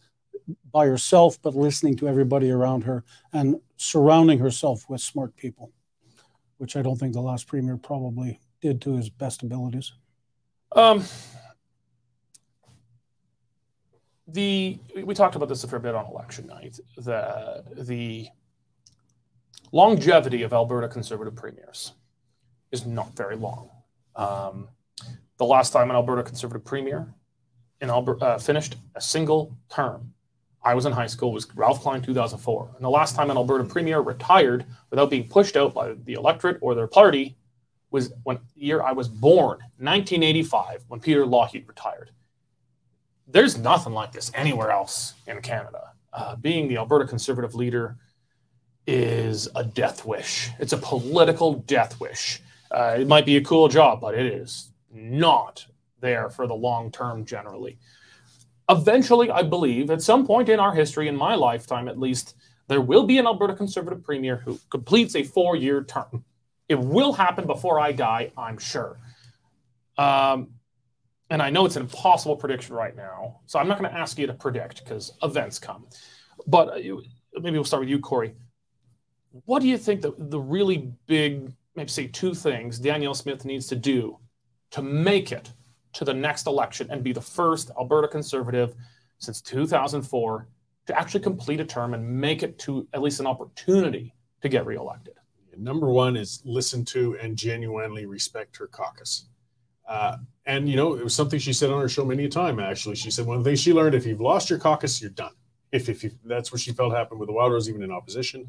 by 0.71 0.85
herself, 0.85 1.41
but 1.41 1.55
listening 1.55 1.95
to 1.97 2.07
everybody 2.07 2.51
around 2.51 2.83
her 2.83 3.03
and 3.33 3.55
surrounding 3.77 4.39
herself 4.39 4.85
with 4.89 5.01
smart 5.01 5.35
people, 5.35 5.71
which 6.57 6.75
I 6.75 6.81
don't 6.81 6.97
think 6.97 7.13
the 7.13 7.21
last 7.21 7.47
premier 7.47 7.77
probably 7.77 8.39
did 8.61 8.81
to 8.81 8.95
his 8.95 9.09
best 9.09 9.43
abilities. 9.43 9.93
Um, 10.73 11.03
the 14.27 14.79
we 15.03 15.13
talked 15.13 15.35
about 15.35 15.49
this 15.49 15.63
a 15.63 15.67
fair 15.67 15.79
bit 15.79 15.95
on 15.95 16.05
election 16.05 16.47
night. 16.47 16.79
The 16.97 17.63
the 17.77 18.27
longevity 19.71 20.43
of 20.43 20.53
Alberta 20.53 20.87
Conservative 20.87 21.35
premiers 21.35 21.93
is 22.71 22.85
not 22.85 23.15
very 23.15 23.35
long. 23.35 23.69
Um, 24.15 24.69
the 25.37 25.45
last 25.45 25.71
time 25.71 25.89
an 25.89 25.95
Alberta 25.95 26.23
Conservative 26.23 26.65
premier 26.65 27.13
in 27.81 27.89
Alberta, 27.89 28.25
uh, 28.25 28.37
finished 28.37 28.75
a 28.95 29.01
single 29.01 29.57
term. 29.69 30.13
I 30.63 30.73
was 30.73 30.85
in 30.85 30.93
high 30.93 31.07
school 31.07 31.31
was 31.31 31.47
Ralph 31.55 31.81
Klein 31.81 32.01
2004. 32.01 32.71
And 32.75 32.83
the 32.83 32.89
last 32.89 33.15
time 33.15 33.29
an 33.29 33.37
Alberta 33.37 33.63
premier 33.63 33.99
retired 33.99 34.65
without 34.89 35.11
being 35.11 35.27
pushed 35.27 35.55
out 35.55 35.73
by 35.73 35.93
the 35.93 36.13
electorate 36.13 36.57
or 36.61 36.73
their 36.73 36.87
party 36.87 37.37
was 37.91 38.11
when 38.23 38.39
the 38.55 38.65
year 38.65 38.81
I 38.81 38.91
was 38.91 39.07
born, 39.07 39.59
1985, 39.77 40.85
when 40.87 40.99
Peter 40.99 41.23
Lougheed 41.25 41.67
retired. 41.67 42.11
There's 43.27 43.57
nothing 43.57 43.93
like 43.93 44.11
this 44.11 44.31
anywhere 44.33 44.71
else 44.71 45.13
in 45.27 45.41
Canada. 45.41 45.91
Uh, 46.11 46.35
being 46.35 46.67
the 46.67 46.77
Alberta 46.77 47.05
Conservative 47.05 47.53
leader 47.53 47.97
is 48.87 49.47
a 49.55 49.63
death 49.63 50.05
wish. 50.05 50.49
It's 50.59 50.73
a 50.73 50.77
political 50.77 51.53
death 51.53 51.99
wish. 51.99 52.41
Uh, 52.71 52.97
it 52.99 53.07
might 53.07 53.25
be 53.25 53.37
a 53.37 53.43
cool 53.43 53.67
job, 53.67 54.01
but 54.01 54.15
it 54.15 54.25
is 54.25 54.71
not 54.91 55.65
there 56.05 56.29
for 56.29 56.47
the 56.47 56.53
long 56.53 56.91
term 56.91 57.25
generally. 57.25 57.77
Eventually, 58.69 59.29
I 59.29 59.43
believe 59.43 59.89
at 59.89 60.01
some 60.01 60.25
point 60.25 60.49
in 60.49 60.59
our 60.59 60.73
history, 60.73 61.07
in 61.07 61.15
my 61.15 61.35
lifetime 61.35 61.87
at 61.87 61.99
least, 61.99 62.35
there 62.67 62.81
will 62.81 63.05
be 63.05 63.17
an 63.17 63.25
Alberta 63.25 63.55
Conservative 63.55 64.03
Premier 64.03 64.37
who 64.37 64.59
completes 64.69 65.15
a 65.15 65.23
four 65.23 65.55
year 65.55 65.83
term. 65.83 66.23
It 66.69 66.79
will 66.79 67.13
happen 67.13 67.45
before 67.45 67.79
I 67.79 67.91
die, 67.91 68.31
I'm 68.37 68.57
sure. 68.57 68.99
Um, 69.97 70.49
and 71.29 71.41
I 71.41 71.49
know 71.49 71.65
it's 71.65 71.75
an 71.75 71.83
impossible 71.83 72.35
prediction 72.35 72.75
right 72.75 72.95
now, 72.95 73.41
so 73.45 73.59
I'm 73.59 73.67
not 73.67 73.79
going 73.79 73.89
to 73.89 73.97
ask 73.97 74.17
you 74.17 74.27
to 74.27 74.33
predict 74.33 74.83
because 74.83 75.11
events 75.23 75.59
come. 75.59 75.87
But 76.47 76.69
uh, 76.69 76.97
maybe 77.33 77.57
we'll 77.57 77.63
start 77.63 77.81
with 77.81 77.89
you, 77.89 77.99
Cory. 77.99 78.35
What 79.45 79.61
do 79.61 79.67
you 79.67 79.77
think 79.77 80.01
the, 80.01 80.13
the 80.17 80.39
really 80.39 80.91
big, 81.07 81.51
maybe 81.75 81.89
say 81.89 82.07
two 82.07 82.33
things 82.33 82.79
Danielle 82.79 83.15
Smith 83.15 83.43
needs 83.45 83.67
to 83.67 83.75
do 83.75 84.19
to 84.71 84.81
make 84.81 85.31
it 85.31 85.51
to 85.95 86.05
the 86.05 86.13
next 86.13 86.45
election 86.45 86.87
and 86.91 87.03
be 87.03 87.13
the 87.13 87.21
first 87.21 87.71
Alberta 87.79 88.07
Conservative 88.07 88.75
since 89.17 89.41
2004 89.41 90.47
to 90.87 90.99
actually 90.99 91.21
complete 91.21 91.59
a 91.59 91.65
term 91.65 91.93
and 91.93 92.07
make 92.07 92.43
it 92.43 92.59
to 92.59 92.87
at 92.93 93.01
least 93.01 93.19
an 93.19 93.27
opportunity 93.27 94.13
to 94.41 94.49
get 94.49 94.65
reelected? 94.65 95.15
Number 95.57 95.89
one 95.89 96.17
is 96.17 96.41
listen 96.43 96.83
to 96.85 97.17
and 97.21 97.37
genuinely 97.37 98.05
respect 98.05 98.57
her 98.57 98.67
caucus. 98.67 99.29
Uh, 99.87 100.17
and, 100.45 100.67
you 100.67 100.75
know, 100.75 100.95
it 100.95 101.03
was 101.03 101.15
something 101.15 101.39
she 101.39 101.53
said 101.53 101.69
on 101.69 101.79
her 101.79 101.87
show 101.87 102.03
many 102.03 102.25
a 102.25 102.29
time, 102.29 102.59
actually. 102.59 102.95
She 102.95 103.09
said 103.09 103.25
one 103.25 103.37
of 103.37 103.43
the 103.43 103.49
things 103.49 103.61
she 103.61 103.71
learned 103.71 103.95
if 103.95 104.05
you've 104.05 104.19
lost 104.19 104.49
your 104.49 104.59
caucus, 104.59 105.01
you're 105.01 105.11
done. 105.11 105.31
If, 105.71 105.87
if 105.87 106.03
you, 106.03 106.11
that's 106.25 106.51
what 106.51 106.59
she 106.59 106.73
felt 106.73 106.93
happened 106.93 107.19
with 107.19 107.27
the 107.27 107.33
Wildrose, 107.33 107.69
even 107.69 107.83
in 107.83 107.91
opposition. 107.91 108.47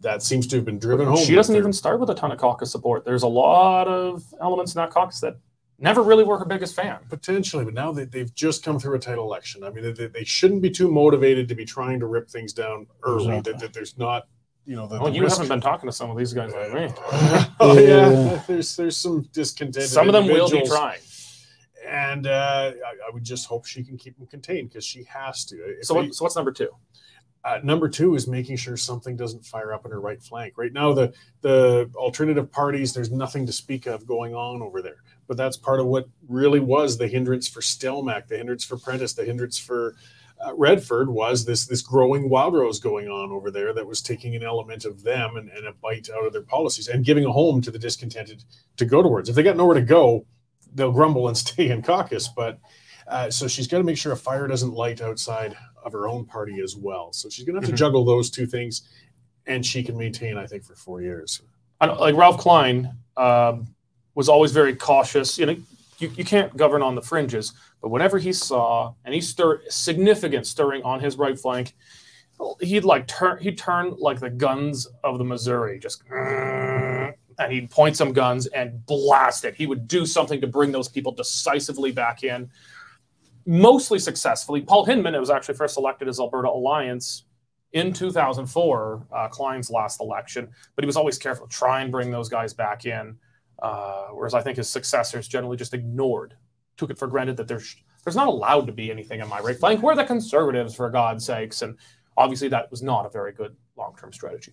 That 0.00 0.22
seems 0.22 0.46
to 0.46 0.56
have 0.56 0.64
been 0.64 0.78
driven 0.78 1.06
home. 1.06 1.18
She 1.18 1.34
doesn't 1.34 1.56
even 1.56 1.72
start 1.72 2.00
with 2.00 2.08
a 2.08 2.14
ton 2.14 2.32
of 2.32 2.38
caucus 2.38 2.70
support. 2.70 3.04
There's 3.04 3.24
a 3.24 3.28
lot 3.28 3.86
of 3.86 4.24
elements 4.40 4.74
in 4.74 4.78
that 4.78 4.90
caucus 4.90 5.20
that 5.20 5.36
never 5.78 6.02
really 6.02 6.24
were 6.24 6.38
her 6.38 6.44
biggest 6.44 6.74
fan. 6.74 6.98
Potentially, 7.08 7.64
but 7.64 7.74
now 7.74 7.92
they, 7.92 8.04
they've 8.04 8.34
just 8.34 8.64
come 8.64 8.78
through 8.78 8.94
a 8.96 8.98
tight 8.98 9.18
election. 9.18 9.64
I 9.64 9.70
mean, 9.70 9.94
they, 9.94 10.06
they 10.06 10.24
shouldn't 10.24 10.62
be 10.62 10.70
too 10.70 10.90
motivated 10.90 11.48
to 11.48 11.54
be 11.54 11.64
trying 11.64 12.00
to 12.00 12.06
rip 12.06 12.28
things 12.28 12.52
down 12.52 12.86
early. 13.02 13.36
Exactly. 13.38 13.52
That, 13.52 13.60
that, 13.60 13.72
there's 13.72 13.98
not, 13.98 14.28
you 14.66 14.76
know, 14.76 14.86
the, 14.86 15.00
well, 15.00 15.10
the 15.10 15.16
you 15.16 15.22
risk. 15.22 15.36
haven't 15.36 15.48
been 15.48 15.60
talking 15.60 15.88
to 15.88 15.92
some 15.92 16.10
of 16.10 16.16
these 16.16 16.32
guys 16.32 16.52
like 16.52 16.72
me. 16.72 16.90
oh 17.60 17.78
yeah, 17.78 18.42
there's 18.46 18.76
there's 18.76 18.96
some 18.96 19.22
discontent. 19.32 19.86
Some 19.86 20.08
of 20.08 20.14
them 20.14 20.26
will 20.26 20.50
be 20.50 20.64
trying. 20.66 21.00
And 21.86 22.26
uh, 22.26 22.72
I, 22.74 23.08
I, 23.08 23.10
would 23.12 23.24
just 23.24 23.46
hope 23.46 23.66
she 23.66 23.84
can 23.84 23.98
keep 23.98 24.16
them 24.16 24.26
contained 24.26 24.70
because 24.70 24.86
she 24.86 25.04
has 25.04 25.44
to. 25.46 25.56
If 25.56 25.84
so, 25.84 25.94
what, 25.94 26.14
so 26.14 26.24
what's 26.24 26.34
number 26.34 26.50
two? 26.50 26.70
Uh, 27.44 27.58
number 27.62 27.90
two 27.90 28.14
is 28.14 28.26
making 28.26 28.56
sure 28.56 28.74
something 28.74 29.16
doesn't 29.16 29.44
fire 29.44 29.74
up 29.74 29.84
in 29.84 29.90
her 29.90 30.00
right 30.00 30.22
flank. 30.22 30.54
Right 30.56 30.72
now, 30.72 30.94
the 30.94 31.12
the 31.42 31.90
alternative 31.94 32.50
parties, 32.50 32.94
there's 32.94 33.10
nothing 33.10 33.44
to 33.44 33.52
speak 33.52 33.84
of 33.84 34.06
going 34.06 34.34
on 34.34 34.62
over 34.62 34.80
there 34.80 34.96
but 35.26 35.36
that's 35.36 35.56
part 35.56 35.80
of 35.80 35.86
what 35.86 36.08
really 36.28 36.60
was 36.60 36.98
the 36.98 37.08
hindrance 37.08 37.48
for 37.48 37.60
Stelmach, 37.60 38.28
the 38.28 38.36
hindrance 38.36 38.64
for 38.64 38.76
Prentice, 38.76 39.14
the 39.14 39.24
hindrance 39.24 39.58
for 39.58 39.94
uh, 40.44 40.54
Redford 40.54 41.08
was 41.08 41.44
this 41.44 41.66
this 41.66 41.80
growing 41.80 42.28
wildrose 42.28 42.80
going 42.80 43.08
on 43.08 43.30
over 43.30 43.50
there 43.50 43.72
that 43.72 43.86
was 43.86 44.02
taking 44.02 44.34
an 44.34 44.42
element 44.42 44.84
of 44.84 45.02
them 45.02 45.36
and, 45.36 45.48
and, 45.50 45.66
a 45.66 45.72
bite 45.72 46.08
out 46.14 46.26
of 46.26 46.32
their 46.32 46.42
policies 46.42 46.88
and 46.88 47.04
giving 47.04 47.24
a 47.24 47.32
home 47.32 47.62
to 47.62 47.70
the 47.70 47.78
discontented 47.78 48.44
to 48.76 48.84
go 48.84 49.02
towards. 49.02 49.28
If 49.28 49.36
they 49.36 49.42
got 49.42 49.56
nowhere 49.56 49.76
to 49.76 49.82
go, 49.82 50.26
they'll 50.74 50.92
grumble 50.92 51.28
and 51.28 51.36
stay 51.46 51.70
in 51.70 51.82
caucus. 51.82 52.28
But 52.28 52.58
uh, 53.06 53.30
so 53.30 53.48
she's 53.48 53.68
got 53.68 53.78
to 53.78 53.84
make 53.84 53.98
sure 53.98 54.12
a 54.12 54.16
fire 54.16 54.46
doesn't 54.46 54.72
light 54.72 55.00
outside 55.00 55.56
of 55.84 55.92
her 55.92 56.08
own 56.08 56.24
party 56.24 56.60
as 56.60 56.76
well. 56.76 57.12
So 57.12 57.28
she's 57.28 57.44
going 57.44 57.54
to 57.54 57.60
have 57.60 57.68
mm-hmm. 57.68 57.76
to 57.76 57.78
juggle 57.78 58.04
those 58.04 58.30
two 58.30 58.46
things, 58.46 58.88
and 59.46 59.64
she 59.64 59.82
can 59.82 59.96
maintain, 59.96 60.36
I 60.36 60.46
think, 60.46 60.64
for 60.64 60.74
four 60.74 61.02
years. 61.02 61.42
I 61.80 61.86
like 61.86 62.16
Ralph 62.16 62.38
Klein. 62.38 62.96
Um, 63.16 63.73
was 64.14 64.28
always 64.28 64.52
very 64.52 64.74
cautious. 64.74 65.38
You 65.38 65.46
know, 65.46 65.56
you, 65.98 66.10
you 66.16 66.24
can't 66.24 66.56
govern 66.56 66.82
on 66.82 66.94
the 66.94 67.02
fringes, 67.02 67.52
but 67.80 67.90
whenever 67.90 68.18
he 68.18 68.32
saw 68.32 68.94
any 69.04 69.20
stir 69.20 69.60
significant 69.68 70.46
stirring 70.46 70.82
on 70.82 71.00
his 71.00 71.16
right 71.16 71.38
flank, 71.38 71.74
he'd 72.60 72.84
like 72.84 73.06
turn 73.06 73.38
he'd 73.38 73.58
turn 73.58 73.94
like 73.98 74.20
the 74.20 74.30
guns 74.30 74.86
of 75.02 75.18
the 75.18 75.24
Missouri, 75.24 75.78
just 75.78 76.02
and 77.38 77.52
he'd 77.52 77.70
point 77.70 77.96
some 77.96 78.12
guns 78.12 78.46
and 78.46 78.84
blast 78.86 79.44
it. 79.44 79.54
He 79.54 79.66
would 79.66 79.88
do 79.88 80.06
something 80.06 80.40
to 80.40 80.46
bring 80.46 80.72
those 80.72 80.88
people 80.88 81.12
decisively 81.12 81.92
back 81.92 82.24
in, 82.24 82.50
mostly 83.46 83.98
successfully. 83.98 84.62
Paul 84.62 84.84
Hinman 84.84 85.18
was 85.18 85.30
actually 85.30 85.54
first 85.54 85.76
elected 85.76 86.08
as 86.08 86.20
Alberta 86.20 86.48
Alliance 86.48 87.24
in 87.72 87.92
2004, 87.92 89.06
uh, 89.12 89.28
Klein's 89.28 89.68
last 89.68 90.00
election, 90.00 90.48
but 90.76 90.84
he 90.84 90.86
was 90.86 90.96
always 90.96 91.18
careful 91.18 91.48
to 91.48 91.52
try 91.52 91.82
and 91.82 91.90
bring 91.90 92.10
those 92.10 92.28
guys 92.28 92.54
back 92.54 92.86
in. 92.86 93.16
Uh, 93.60 94.08
whereas 94.08 94.34
I 94.34 94.42
think 94.42 94.56
his 94.56 94.68
successors 94.68 95.28
generally 95.28 95.56
just 95.56 95.74
ignored, 95.74 96.34
took 96.76 96.90
it 96.90 96.98
for 96.98 97.06
granted 97.06 97.36
that 97.36 97.48
there's 97.48 97.76
there's 98.04 98.16
not 98.16 98.28
allowed 98.28 98.66
to 98.66 98.72
be 98.72 98.90
anything 98.90 99.20
in 99.20 99.28
my 99.28 99.40
right 99.40 99.58
flank. 99.58 99.82
We're 99.82 99.94
the 99.94 100.04
conservatives, 100.04 100.74
for 100.74 100.90
God's 100.90 101.24
sakes, 101.24 101.62
and 101.62 101.78
obviously 102.16 102.48
that 102.48 102.70
was 102.70 102.82
not 102.82 103.06
a 103.06 103.08
very 103.08 103.32
good 103.32 103.56
long-term 103.76 104.12
strategy. 104.12 104.52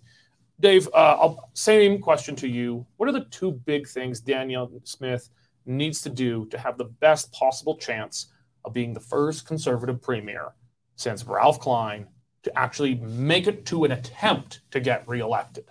Dave, 0.62 0.88
uh, 0.94 1.34
same 1.54 2.00
question 2.00 2.36
to 2.38 2.48
you. 2.48 2.86
What 2.98 3.10
are 3.10 3.12
the 3.12 3.26
two 3.26 3.52
big 3.52 3.88
things 3.88 4.22
Danielle 4.22 4.72
Smith 4.84 5.30
needs 5.66 6.02
to 6.04 6.10
do 6.10 6.46
to 6.48 6.58
have 6.58 6.78
the 6.78 6.86
best 6.86 7.32
possible 7.34 7.76
chance 7.76 8.28
of 8.64 8.74
being 8.74 8.94
the 8.94 9.00
first 9.00 9.46
conservative 9.46 10.02
premier 10.02 10.54
since 10.96 11.26
Ralph 11.26 11.60
Klein 11.60 12.08
to 12.44 12.58
actually 12.58 12.96
make 12.96 13.48
it 13.48 13.66
to 13.68 13.84
an 13.86 13.92
attempt 13.92 14.62
to 14.72 14.80
get 14.80 15.08
reelected? 15.08 15.66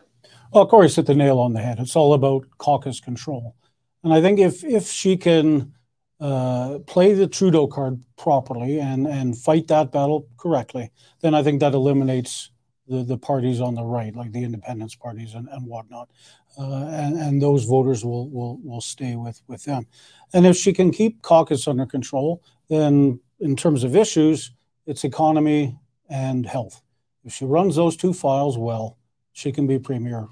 Well, 0.52 0.66
Cory's 0.66 0.96
hit 0.96 1.06
the 1.06 1.14
nail 1.14 1.38
on 1.38 1.52
the 1.52 1.60
head. 1.60 1.78
It's 1.78 1.94
all 1.94 2.12
about 2.12 2.44
caucus 2.58 2.98
control. 3.00 3.54
And 4.02 4.12
I 4.12 4.20
think 4.20 4.40
if 4.40 4.64
if 4.64 4.88
she 4.88 5.16
can 5.16 5.74
uh, 6.18 6.80
play 6.86 7.14
the 7.14 7.28
Trudeau 7.28 7.68
card 7.68 8.02
properly 8.16 8.80
and 8.80 9.06
and 9.06 9.38
fight 9.38 9.68
that 9.68 9.92
battle 9.92 10.26
correctly, 10.36 10.90
then 11.20 11.34
I 11.34 11.42
think 11.42 11.60
that 11.60 11.74
eliminates 11.74 12.50
the, 12.88 13.04
the 13.04 13.16
parties 13.16 13.60
on 13.60 13.76
the 13.76 13.84
right, 13.84 14.14
like 14.16 14.32
the 14.32 14.42
independence 14.42 14.96
parties 14.96 15.34
and, 15.34 15.48
and 15.52 15.66
whatnot. 15.66 16.10
Uh, 16.58 16.86
and, 16.86 17.16
and 17.16 17.40
those 17.40 17.64
voters 17.64 18.04
will, 18.04 18.28
will, 18.30 18.58
will 18.64 18.80
stay 18.80 19.14
with, 19.14 19.40
with 19.46 19.62
them. 19.62 19.86
And 20.34 20.44
if 20.44 20.56
she 20.56 20.72
can 20.72 20.90
keep 20.90 21.22
caucus 21.22 21.68
under 21.68 21.86
control, 21.86 22.42
then 22.68 23.20
in 23.38 23.54
terms 23.54 23.84
of 23.84 23.94
issues, 23.94 24.50
it's 24.86 25.04
economy 25.04 25.78
and 26.08 26.44
health. 26.44 26.82
If 27.24 27.34
she 27.34 27.44
runs 27.44 27.76
those 27.76 27.96
two 27.96 28.12
files 28.12 28.58
well, 28.58 28.98
she 29.32 29.52
can 29.52 29.68
be 29.68 29.78
premier 29.78 30.26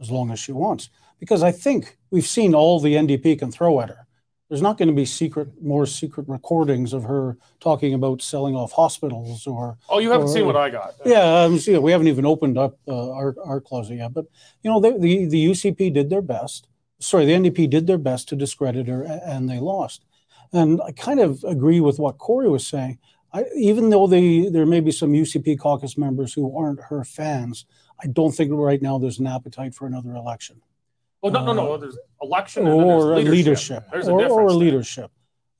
as 0.00 0.10
long 0.10 0.30
as 0.30 0.38
she 0.38 0.52
wants. 0.52 0.90
Because 1.18 1.42
I 1.42 1.52
think 1.52 1.98
we've 2.10 2.26
seen 2.26 2.54
all 2.54 2.80
the 2.80 2.94
NDP 2.94 3.38
can 3.38 3.52
throw 3.52 3.80
at 3.80 3.90
her 3.90 4.06
there's 4.50 4.60
not 4.60 4.76
going 4.76 4.88
to 4.88 4.94
be 4.94 5.04
secret, 5.04 5.48
more 5.62 5.86
secret 5.86 6.28
recordings 6.28 6.92
of 6.92 7.04
her 7.04 7.38
talking 7.60 7.94
about 7.94 8.20
selling 8.20 8.56
off 8.56 8.72
hospitals 8.72 9.46
or. 9.46 9.78
Oh, 9.88 10.00
you 10.00 10.10
haven't 10.10 10.26
or, 10.26 10.32
seen 10.32 10.44
what 10.44 10.56
I 10.56 10.68
got. 10.70 10.94
Yeah, 11.06 11.44
um, 11.44 11.60
we 11.80 11.92
haven't 11.92 12.08
even 12.08 12.26
opened 12.26 12.58
up 12.58 12.76
uh, 12.86 13.12
our 13.12 13.36
our 13.46 13.60
closet 13.60 13.94
yet, 13.94 14.12
but 14.12 14.26
you 14.62 14.70
know, 14.70 14.80
the, 14.80 14.98
the 14.98 15.26
the 15.26 15.46
UCP 15.46 15.94
did 15.94 16.10
their 16.10 16.20
best. 16.20 16.66
Sorry, 16.98 17.24
the 17.24 17.32
NDP 17.32 17.70
did 17.70 17.86
their 17.86 17.96
best 17.96 18.28
to 18.28 18.36
discredit 18.36 18.88
her, 18.88 19.04
and 19.24 19.48
they 19.48 19.60
lost. 19.60 20.04
And 20.52 20.80
I 20.84 20.90
kind 20.90 21.20
of 21.20 21.44
agree 21.44 21.80
with 21.80 22.00
what 22.00 22.18
Cory 22.18 22.48
was 22.48 22.66
saying. 22.66 22.98
I, 23.32 23.44
even 23.56 23.90
though 23.90 24.08
they, 24.08 24.48
there 24.48 24.66
may 24.66 24.80
be 24.80 24.90
some 24.90 25.12
UCP 25.12 25.60
caucus 25.60 25.96
members 25.96 26.34
who 26.34 26.58
aren't 26.58 26.80
her 26.80 27.04
fans, 27.04 27.64
I 28.02 28.06
don't 28.06 28.32
think 28.32 28.50
right 28.52 28.80
now 28.80 28.98
there's 28.98 29.18
an 29.18 29.26
appetite 29.26 29.74
for 29.74 29.86
another 29.86 30.14
election. 30.14 30.60
Well, 31.22 31.32
no, 31.32 31.44
no, 31.44 31.52
no. 31.52 31.72
Uh, 31.74 31.76
there's 31.76 31.98
election 32.22 32.66
or 32.66 33.16
there's 33.16 33.28
leadership, 33.28 33.84
leadership. 33.92 34.10
or, 34.10 34.40
or 34.40 34.50
leadership. 34.52 35.10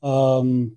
Um, 0.03 0.76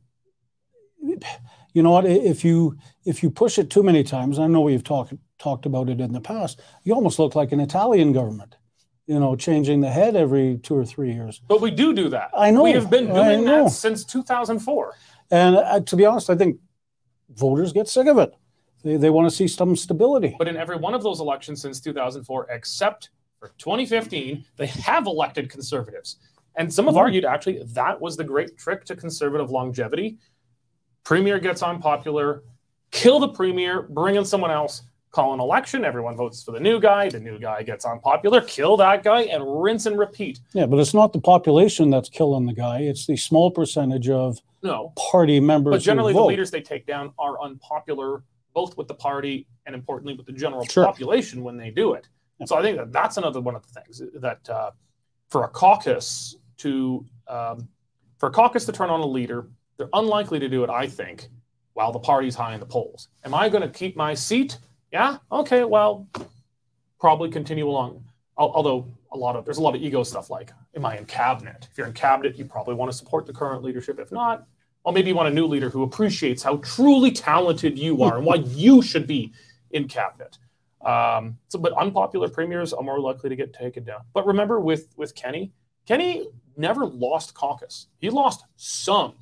you 1.73 1.81
know 1.81 1.91
what? 1.91 2.05
If 2.05 2.43
you 2.43 2.77
if 3.05 3.23
you 3.23 3.31
push 3.31 3.57
it 3.57 3.69
too 3.69 3.83
many 3.83 4.03
times, 4.03 4.39
I 4.39 4.47
know 4.47 4.61
we've 4.61 4.83
talked 4.83 5.13
talked 5.39 5.65
about 5.65 5.89
it 5.89 6.01
in 6.01 6.11
the 6.11 6.21
past. 6.21 6.61
You 6.83 6.93
almost 6.93 7.19
look 7.19 7.35
like 7.35 7.51
an 7.51 7.59
Italian 7.59 8.11
government. 8.13 8.55
You 9.07 9.19
know, 9.19 9.35
changing 9.35 9.81
the 9.81 9.89
head 9.89 10.15
every 10.15 10.59
two 10.63 10.75
or 10.75 10.85
three 10.85 11.11
years. 11.11 11.41
But 11.47 11.59
we 11.59 11.71
do 11.71 11.93
do 11.93 12.07
that. 12.09 12.31
I 12.35 12.51
know. 12.51 12.63
We 12.63 12.71
have 12.71 12.89
been 12.89 13.07
doing 13.13 13.43
that 13.45 13.69
since 13.69 14.05
2004. 14.05 14.93
And 15.29 15.57
uh, 15.57 15.79
to 15.81 15.95
be 15.97 16.05
honest, 16.05 16.29
I 16.29 16.35
think 16.35 16.59
voters 17.29 17.73
get 17.73 17.89
sick 17.89 18.07
of 18.07 18.17
it. 18.17 18.33
They, 18.83 18.97
they 18.97 19.09
want 19.09 19.29
to 19.29 19.35
see 19.35 19.47
some 19.47 19.75
stability. 19.75 20.35
But 20.37 20.47
in 20.47 20.57
every 20.57 20.75
one 20.75 20.93
of 20.93 21.03
those 21.03 21.19
elections 21.19 21.61
since 21.61 21.79
2004, 21.79 22.47
except 22.49 23.09
for 23.39 23.51
2015, 23.57 24.45
they 24.57 24.67
have 24.67 25.07
elected 25.07 25.49
conservatives. 25.49 26.17
And 26.55 26.71
some 26.71 26.85
have 26.85 26.93
mm-hmm. 26.93 26.99
argued 26.99 27.25
actually 27.25 27.63
that 27.63 27.99
was 27.99 28.15
the 28.15 28.23
great 28.23 28.57
trick 28.57 28.85
to 28.85 28.95
conservative 28.95 29.49
longevity. 29.49 30.17
Premier 31.03 31.39
gets 31.39 31.63
unpopular, 31.63 32.43
kill 32.91 33.19
the 33.19 33.27
premier, 33.27 33.81
bring 33.81 34.15
in 34.15 34.23
someone 34.23 34.51
else, 34.51 34.83
call 35.11 35.33
an 35.33 35.39
election, 35.39 35.83
everyone 35.83 36.15
votes 36.15 36.43
for 36.43 36.51
the 36.51 36.59
new 36.59 36.79
guy, 36.79 37.09
the 37.09 37.19
new 37.19 37.37
guy 37.37 37.61
gets 37.61 37.85
unpopular, 37.85 38.41
kill 38.41 38.77
that 38.77 39.03
guy, 39.03 39.21
and 39.23 39.43
rinse 39.61 39.85
and 39.85 39.97
repeat. 39.97 40.39
Yeah, 40.53 40.65
but 40.65 40.79
it's 40.79 40.93
not 40.93 41.13
the 41.13 41.19
population 41.19 41.89
that's 41.89 42.09
killing 42.09 42.45
the 42.45 42.53
guy, 42.53 42.79
it's 42.79 43.05
the 43.05 43.17
small 43.17 43.51
percentage 43.51 44.09
of 44.09 44.39
no 44.61 44.93
party 44.95 45.39
members. 45.39 45.73
But 45.73 45.81
generally, 45.81 46.13
the 46.13 46.23
leaders 46.23 46.51
they 46.51 46.61
take 46.61 46.85
down 46.85 47.13
are 47.19 47.41
unpopular, 47.41 48.23
both 48.53 48.77
with 48.77 48.87
the 48.87 48.93
party 48.93 49.47
and 49.65 49.75
importantly 49.75 50.13
with 50.15 50.25
the 50.25 50.31
general 50.31 50.65
sure. 50.65 50.85
population 50.85 51.43
when 51.43 51.57
they 51.57 51.69
do 51.69 51.93
it. 51.93 52.07
So 52.45 52.57
I 52.57 52.61
think 52.61 52.77
that 52.77 52.91
that's 52.91 53.17
another 53.17 53.39
one 53.39 53.55
of 53.55 53.65
the 53.65 53.79
things 53.79 54.01
that 54.15 54.49
uh, 54.49 54.71
for 55.29 55.45
a 55.45 55.47
caucus 55.47 56.35
to 56.57 57.05
um, 57.27 57.69
for 58.17 58.27
a 58.27 58.31
caucus 58.31 58.65
to 58.65 58.71
turn 58.71 58.89
on 58.89 58.99
a 58.99 59.05
leader, 59.05 59.47
they're 59.77 59.89
unlikely 59.93 60.39
to 60.39 60.49
do 60.49 60.63
it. 60.63 60.69
I 60.69 60.87
think 60.87 61.29
while 61.73 61.91
the 61.91 61.99
party's 61.99 62.35
high 62.35 62.53
in 62.53 62.59
the 62.59 62.65
polls. 62.65 63.09
Am 63.25 63.33
I 63.33 63.49
going 63.49 63.63
to 63.63 63.69
keep 63.69 63.95
my 63.95 64.13
seat? 64.13 64.57
Yeah. 64.91 65.17
Okay. 65.31 65.63
Well, 65.63 66.07
probably 66.99 67.29
continue 67.29 67.67
along. 67.67 68.03
Although 68.37 68.87
a 69.11 69.17
lot 69.17 69.35
of 69.35 69.45
there's 69.45 69.57
a 69.57 69.61
lot 69.61 69.75
of 69.75 69.81
ego 69.81 70.03
stuff 70.03 70.29
like, 70.29 70.51
am 70.75 70.85
I 70.85 70.97
in 70.97 71.05
cabinet? 71.05 71.67
If 71.71 71.77
you're 71.77 71.87
in 71.87 71.93
cabinet, 71.93 72.37
you 72.37 72.45
probably 72.45 72.73
want 72.73 72.91
to 72.91 72.97
support 72.97 73.25
the 73.25 73.33
current 73.33 73.63
leadership. 73.63 73.99
If 73.99 74.11
not, 74.11 74.47
well, 74.83 74.93
maybe 74.93 75.09
you 75.09 75.15
want 75.15 75.29
a 75.29 75.33
new 75.33 75.47
leader 75.47 75.69
who 75.69 75.83
appreciates 75.83 76.43
how 76.43 76.57
truly 76.57 77.11
talented 77.11 77.79
you 77.79 78.03
are 78.03 78.17
and 78.17 78.25
why 78.25 78.35
you 78.35 78.81
should 78.81 79.07
be 79.07 79.31
in 79.71 79.87
cabinet. 79.87 80.37
Um, 80.83 81.37
so, 81.47 81.57
but 81.59 81.71
unpopular 81.73 82.27
premiers 82.27 82.73
are 82.73 82.83
more 82.83 82.99
likely 82.99 83.29
to 83.29 83.35
get 83.35 83.53
taken 83.53 83.83
down. 83.85 84.01
But 84.13 84.27
remember, 84.27 84.59
with 84.59 84.93
with 84.97 85.15
Kenny, 85.15 85.53
Kenney 85.85 86.27
never 86.57 86.85
lost 86.85 87.33
caucus. 87.33 87.87
He 87.99 88.09
lost 88.09 88.45
some 88.57 89.13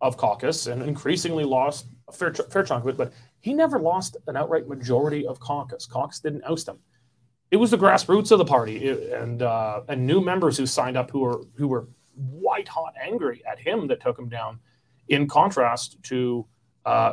of 0.00 0.16
caucus 0.16 0.66
and 0.66 0.82
increasingly 0.82 1.44
lost 1.44 1.86
a 2.08 2.12
fair, 2.12 2.32
fair 2.34 2.64
chunk 2.64 2.84
of 2.84 2.88
it, 2.88 2.96
but 2.96 3.12
he 3.40 3.54
never 3.54 3.78
lost 3.78 4.16
an 4.26 4.36
outright 4.36 4.66
majority 4.68 5.26
of 5.26 5.38
caucus. 5.38 5.86
Caucus 5.86 6.20
didn't 6.20 6.42
oust 6.44 6.68
him. 6.68 6.78
It 7.50 7.56
was 7.56 7.70
the 7.70 7.78
grassroots 7.78 8.32
of 8.32 8.38
the 8.38 8.44
party 8.44 8.88
and 9.12 9.42
uh, 9.42 9.82
and 9.88 10.06
new 10.06 10.22
members 10.22 10.56
who 10.56 10.64
signed 10.64 10.96
up 10.96 11.10
who 11.10 11.20
were 11.20 11.42
who 11.54 11.68
were 11.68 11.88
white 12.14 12.68
hot 12.68 12.94
angry 13.00 13.42
at 13.50 13.58
him 13.58 13.86
that 13.88 14.00
took 14.00 14.18
him 14.18 14.28
down. 14.28 14.58
In 15.12 15.28
contrast 15.28 16.02
to 16.04 16.46
uh, 16.86 17.12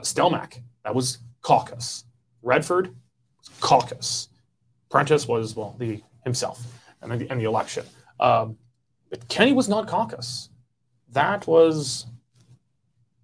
that 0.83 0.95
was 0.95 1.17
caucus. 1.41 2.05
Redford, 2.41 2.95
was 3.39 3.49
caucus. 3.59 4.29
Prentice 4.89 5.27
was, 5.27 5.55
well, 5.55 5.75
the 5.77 6.01
himself 6.23 6.63
and 7.01 7.11
the, 7.11 7.29
and 7.29 7.39
the 7.41 7.43
election. 7.43 7.85
Um, 8.19 8.57
Kenney 9.27 9.51
was 9.51 9.67
not 9.67 9.87
caucus. 9.87 10.49
That 11.11 11.45
was 11.45 12.05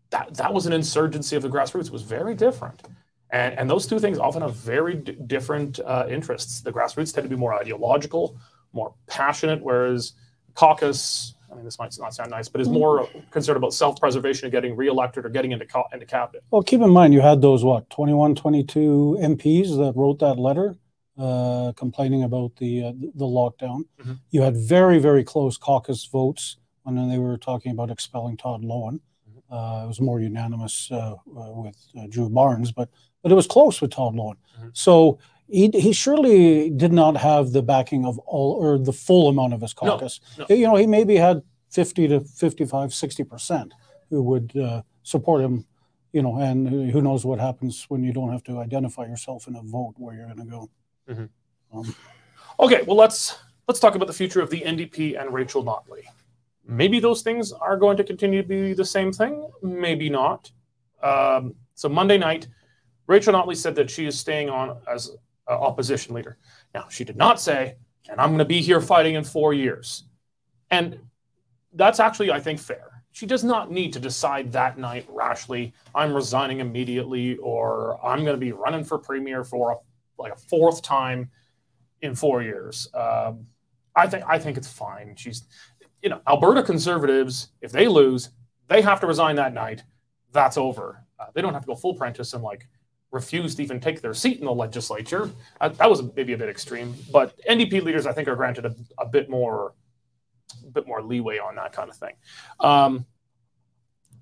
that 0.09 0.33
that 0.35 0.53
was 0.53 0.65
an 0.65 0.73
insurgency 0.73 1.35
of 1.37 1.41
the 1.41 1.49
grassroots. 1.49 1.85
It 1.85 1.91
was 1.91 2.01
very 2.01 2.35
different. 2.35 2.83
And, 3.29 3.57
and 3.57 3.69
those 3.69 3.87
two 3.87 3.99
things 3.99 4.17
often 4.17 4.41
have 4.41 4.55
very 4.55 4.95
d- 4.95 5.17
different 5.25 5.79
uh, 5.79 6.05
interests. 6.09 6.61
The 6.61 6.71
grassroots 6.73 7.13
tend 7.13 7.23
to 7.25 7.29
be 7.29 7.39
more 7.39 7.53
ideological, 7.53 8.37
more 8.73 8.93
passionate, 9.07 9.61
whereas 9.63 10.13
caucus, 10.53 11.34
I 11.55 11.57
mean, 11.57 11.65
this 11.65 11.79
might 11.79 11.95
not 11.99 12.13
sound 12.13 12.31
nice, 12.31 12.49
but 12.49 12.59
is 12.59 12.67
more 12.67 13.07
concerned 13.31 13.55
about 13.55 13.73
self-preservation 13.73 14.45
and 14.45 14.51
getting 14.51 14.75
reelected 14.75 15.25
or 15.25 15.29
getting 15.29 15.53
into, 15.53 15.65
co- 15.65 15.85
into 15.93 16.05
cabinet. 16.05 16.43
Well, 16.51 16.63
keep 16.63 16.81
in 16.81 16.89
mind, 16.89 17.13
you 17.13 17.21
had 17.21 17.41
those, 17.41 17.63
what, 17.63 17.89
21, 17.89 18.35
22 18.35 19.17
MPs 19.21 19.77
that 19.77 19.93
wrote 19.95 20.19
that 20.19 20.37
letter 20.37 20.75
uh, 21.17 21.71
complaining 21.77 22.23
about 22.23 22.57
the, 22.57 22.83
uh, 22.83 22.91
the 23.15 23.23
lockdown. 23.23 23.85
Mm-hmm. 24.01 24.13
You 24.31 24.41
had 24.41 24.57
very, 24.57 24.99
very 24.99 25.23
close 25.23 25.55
caucus 25.55 26.05
votes 26.05 26.57
when 26.83 27.09
they 27.09 27.19
were 27.19 27.37
talking 27.37 27.71
about 27.71 27.89
expelling 27.89 28.35
Todd 28.35 28.61
Loewen. 28.61 28.99
Mm-hmm. 29.29 29.53
Uh, 29.53 29.85
it 29.85 29.87
was 29.87 30.01
more 30.01 30.19
unanimous 30.19 30.89
uh, 30.91 31.13
uh, 31.13 31.51
with 31.51 31.77
uh, 31.97 32.07
Drew 32.09 32.29
Barnes, 32.29 32.73
but 32.73 32.89
but 33.23 33.31
it 33.31 33.35
was 33.35 33.47
close 33.47 33.81
with 33.81 33.89
Todd 33.89 34.13
Loewen. 34.13 34.35
Mm-hmm. 34.59 34.67
So 34.73 35.17
he, 35.47 35.69
he 35.73 35.93
surely 35.93 36.69
did 36.69 36.91
not 36.91 37.17
have 37.17 37.51
the 37.51 37.61
backing 37.61 38.05
of 38.05 38.17
all 38.19 38.53
or 38.53 38.77
the 38.77 38.93
full 38.93 39.27
amount 39.27 39.53
of 39.53 39.61
his 39.61 39.73
caucus. 39.73 40.19
No, 40.37 40.45
no. 40.49 40.55
You 40.55 40.67
know, 40.67 40.75
he 40.75 40.87
maybe 40.87 41.15
had 41.15 41.43
50 41.69 42.07
to 42.09 42.19
55, 42.21 42.89
60% 42.89 43.71
who 44.09 44.23
would 44.23 44.55
uh, 44.57 44.81
support 45.03 45.41
him, 45.41 45.65
you 46.13 46.21
know, 46.21 46.37
and 46.37 46.91
who 46.91 47.01
knows 47.01 47.25
what 47.25 47.39
happens 47.39 47.85
when 47.89 48.03
you 48.03 48.13
don't 48.13 48.31
have 48.31 48.43
to 48.43 48.59
identify 48.59 49.05
yourself 49.05 49.47
in 49.47 49.55
a 49.55 49.61
vote 49.61 49.93
where 49.97 50.15
you're 50.15 50.25
going 50.25 50.37
to 50.37 50.45
go. 50.45 50.69
Mm-hmm. 51.09 51.77
Um, 51.77 51.95
okay, 52.59 52.81
well, 52.83 52.95
let's 52.95 53.37
let's 53.67 53.79
talk 53.79 53.95
about 53.95 54.07
the 54.07 54.13
future 54.13 54.41
of 54.41 54.49
the 54.49 54.61
NDP 54.61 55.19
and 55.19 55.33
Rachel 55.33 55.63
Notley. 55.63 56.03
Maybe 56.67 56.99
those 56.99 57.21
things 57.21 57.51
are 57.51 57.77
going 57.77 57.97
to 57.97 58.03
continue 58.03 58.41
to 58.41 58.47
be 58.47 58.73
the 58.73 58.85
same 58.85 59.11
thing. 59.11 59.47
Maybe 59.61 60.09
not. 60.09 60.51
Um, 61.03 61.55
so 61.75 61.89
Monday 61.89 62.17
night, 62.17 62.47
Rachel 63.07 63.33
Notley 63.33 63.55
said 63.55 63.75
that 63.75 63.89
she 63.89 64.05
is 64.05 64.17
staying 64.19 64.49
on 64.49 64.77
as 64.91 65.11
uh, 65.49 65.53
opposition 65.53 66.15
leader. 66.15 66.37
Now, 66.73 66.87
she 66.89 67.03
did 67.03 67.17
not 67.17 67.39
say, 67.39 67.75
and 68.09 68.19
I'm 68.19 68.29
going 68.29 68.39
to 68.39 68.45
be 68.45 68.61
here 68.61 68.81
fighting 68.81 69.15
in 69.15 69.23
four 69.23 69.53
years. 69.53 70.03
And 70.71 70.99
that's 71.73 71.99
actually, 71.99 72.31
I 72.31 72.39
think, 72.39 72.59
fair. 72.59 73.03
She 73.11 73.25
does 73.25 73.43
not 73.43 73.71
need 73.71 73.93
to 73.93 73.99
decide 73.99 74.51
that 74.51 74.77
night 74.77 75.05
rashly, 75.09 75.73
I'm 75.93 76.13
resigning 76.13 76.59
immediately, 76.59 77.37
or 77.37 77.97
I'm 78.05 78.25
going 78.25 78.35
to 78.35 78.45
be 78.45 78.51
running 78.51 78.83
for 78.83 78.97
premier 78.97 79.43
for 79.43 79.71
a, 79.71 79.75
like 80.21 80.33
a 80.33 80.37
fourth 80.37 80.81
time 80.81 81.29
in 82.01 82.13
four 82.13 82.41
years. 82.41 82.89
Um, 82.93 83.47
I 83.95 84.07
think 84.07 84.25
I 84.27 84.37
think 84.37 84.57
it's 84.57 84.67
fine. 84.67 85.15
She's, 85.15 85.43
you 86.01 86.09
know, 86.09 86.19
Alberta 86.27 86.61
Conservatives. 86.61 87.49
If 87.61 87.71
they 87.71 87.87
lose, 87.87 88.31
they 88.67 88.81
have 88.81 88.99
to 88.99 89.07
resign 89.07 89.37
that 89.37 89.53
night. 89.53 89.83
That's 90.33 90.57
over. 90.57 91.01
Uh, 91.17 91.27
they 91.33 91.41
don't 91.41 91.53
have 91.53 91.63
to 91.63 91.67
go 91.67 91.75
full 91.75 91.93
Prentice 91.93 92.33
and 92.33 92.43
like 92.43 92.67
refuse 93.15 93.55
to 93.55 93.63
even 93.63 93.79
take 93.79 94.01
their 94.01 94.13
seat 94.13 94.39
in 94.39 94.45
the 94.45 94.53
legislature. 94.53 95.31
Uh, 95.59 95.69
that 95.69 95.89
was 95.89 96.03
maybe 96.15 96.33
a 96.33 96.37
bit 96.37 96.49
extreme, 96.49 96.93
but 97.11 97.33
NDP 97.49 97.81
leaders, 97.81 98.05
I 98.05 98.11
think, 98.11 98.27
are 98.27 98.35
granted 98.35 98.65
a, 98.65 98.75
a 98.99 99.07
bit 99.07 99.29
more, 99.29 99.73
a 100.67 100.69
bit 100.69 100.85
more 100.85 101.01
leeway 101.01 101.39
on 101.39 101.55
that 101.55 101.71
kind 101.71 101.89
of 101.89 101.95
thing. 101.95 102.13
Um, 102.59 103.05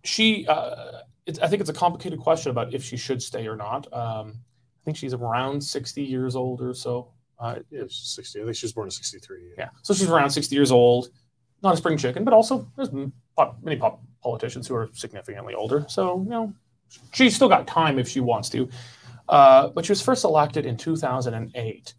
she, 0.06 0.45
uh, 0.47 1.01
I 1.41 1.47
think 1.47 1.60
it's 1.60 1.69
a 1.69 1.73
complicated 1.73 2.19
question 2.19 2.51
about 2.51 2.73
if 2.73 2.84
she 2.84 2.95
should 2.95 3.21
stay 3.21 3.47
or 3.47 3.56
not. 3.56 3.91
Um, 3.91 4.36
I 4.82 4.86
think 4.86 4.97
she's 4.97 5.13
around 5.13 5.62
sixty 5.62 6.03
years 6.03 6.36
old 6.36 6.62
or 6.62 6.73
so. 6.73 7.12
Uh, 7.39 7.56
yeah, 7.69 7.84
she's 7.88 8.13
sixty. 8.15 8.41
I 8.41 8.43
think 8.43 8.56
she 8.56 8.65
was 8.65 8.73
born 8.73 8.88
in 8.88 8.91
sixty-three. 8.91 9.43
Yeah. 9.49 9.53
yeah, 9.58 9.69
so 9.82 9.93
she's 9.93 10.10
around 10.10 10.29
sixty 10.29 10.56
years 10.56 10.71
old. 10.71 11.08
Not 11.63 11.73
a 11.73 11.77
spring 11.77 11.97
chicken, 11.97 12.25
but 12.25 12.34
also 12.34 12.67
there's 12.75 12.91
many 12.91 13.82
politicians 14.21 14.67
who 14.67 14.75
are 14.75 14.89
significantly 14.93 15.53
older. 15.53 15.86
So 15.88 16.21
you 16.23 16.29
know, 16.29 16.53
she's 17.13 17.36
still 17.36 17.49
got 17.49 17.67
time 17.67 17.99
if 17.99 18.08
she 18.08 18.19
wants 18.19 18.49
to. 18.49 18.69
Uh, 19.29 19.69
but 19.69 19.86
she 19.86 19.91
was 19.91 20.01
first 20.01 20.23
elected 20.25 20.65
in 20.65 20.77
2008 20.77 21.93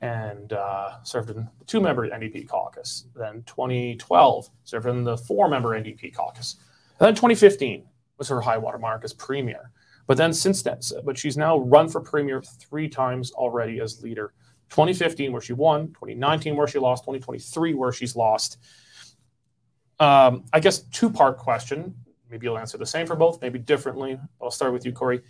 and 0.00 0.52
uh, 0.52 1.02
served 1.02 1.30
in 1.30 1.36
the 1.36 1.48
two 1.66 1.80
member 1.80 2.08
NDP 2.08 2.48
caucus. 2.48 3.06
Then 3.16 3.42
2012 3.46 4.48
served 4.64 4.86
in 4.86 5.04
the 5.04 5.16
four 5.16 5.48
member 5.48 5.70
NDP 5.70 6.14
caucus. 6.14 6.56
And 7.00 7.06
then 7.06 7.14
2015 7.14 7.84
was 8.16 8.28
her 8.28 8.40
high 8.40 8.58
water 8.58 8.78
mark 8.78 9.04
as 9.04 9.12
premier. 9.12 9.72
But 10.06 10.16
then 10.16 10.32
since 10.32 10.62
then, 10.62 10.78
but 11.04 11.18
she's 11.18 11.36
now 11.36 11.58
run 11.58 11.88
for 11.88 12.00
premier 12.00 12.42
three 12.42 12.88
times 12.88 13.32
already 13.32 13.80
as 13.80 14.02
leader. 14.02 14.32
2015 14.70 15.32
where 15.32 15.40
she 15.40 15.52
won, 15.52 15.88
2019 15.88 16.56
where 16.56 16.68
she 16.68 16.78
lost, 16.78 17.04
2023 17.04 17.74
where 17.74 17.92
she's 17.92 18.14
lost. 18.14 18.58
Um, 20.00 20.44
I 20.52 20.60
guess 20.60 20.80
two 20.80 21.10
part 21.10 21.38
question 21.38 21.94
maybe 22.30 22.46
you'll 22.46 22.58
answer 22.58 22.78
the 22.78 22.86
same 22.86 23.06
for 23.06 23.16
both, 23.16 23.40
maybe 23.40 23.58
differently. 23.58 24.18
I'll 24.40 24.50
start 24.50 24.72
with 24.72 24.84
you, 24.84 24.92
Cory. 24.92 25.22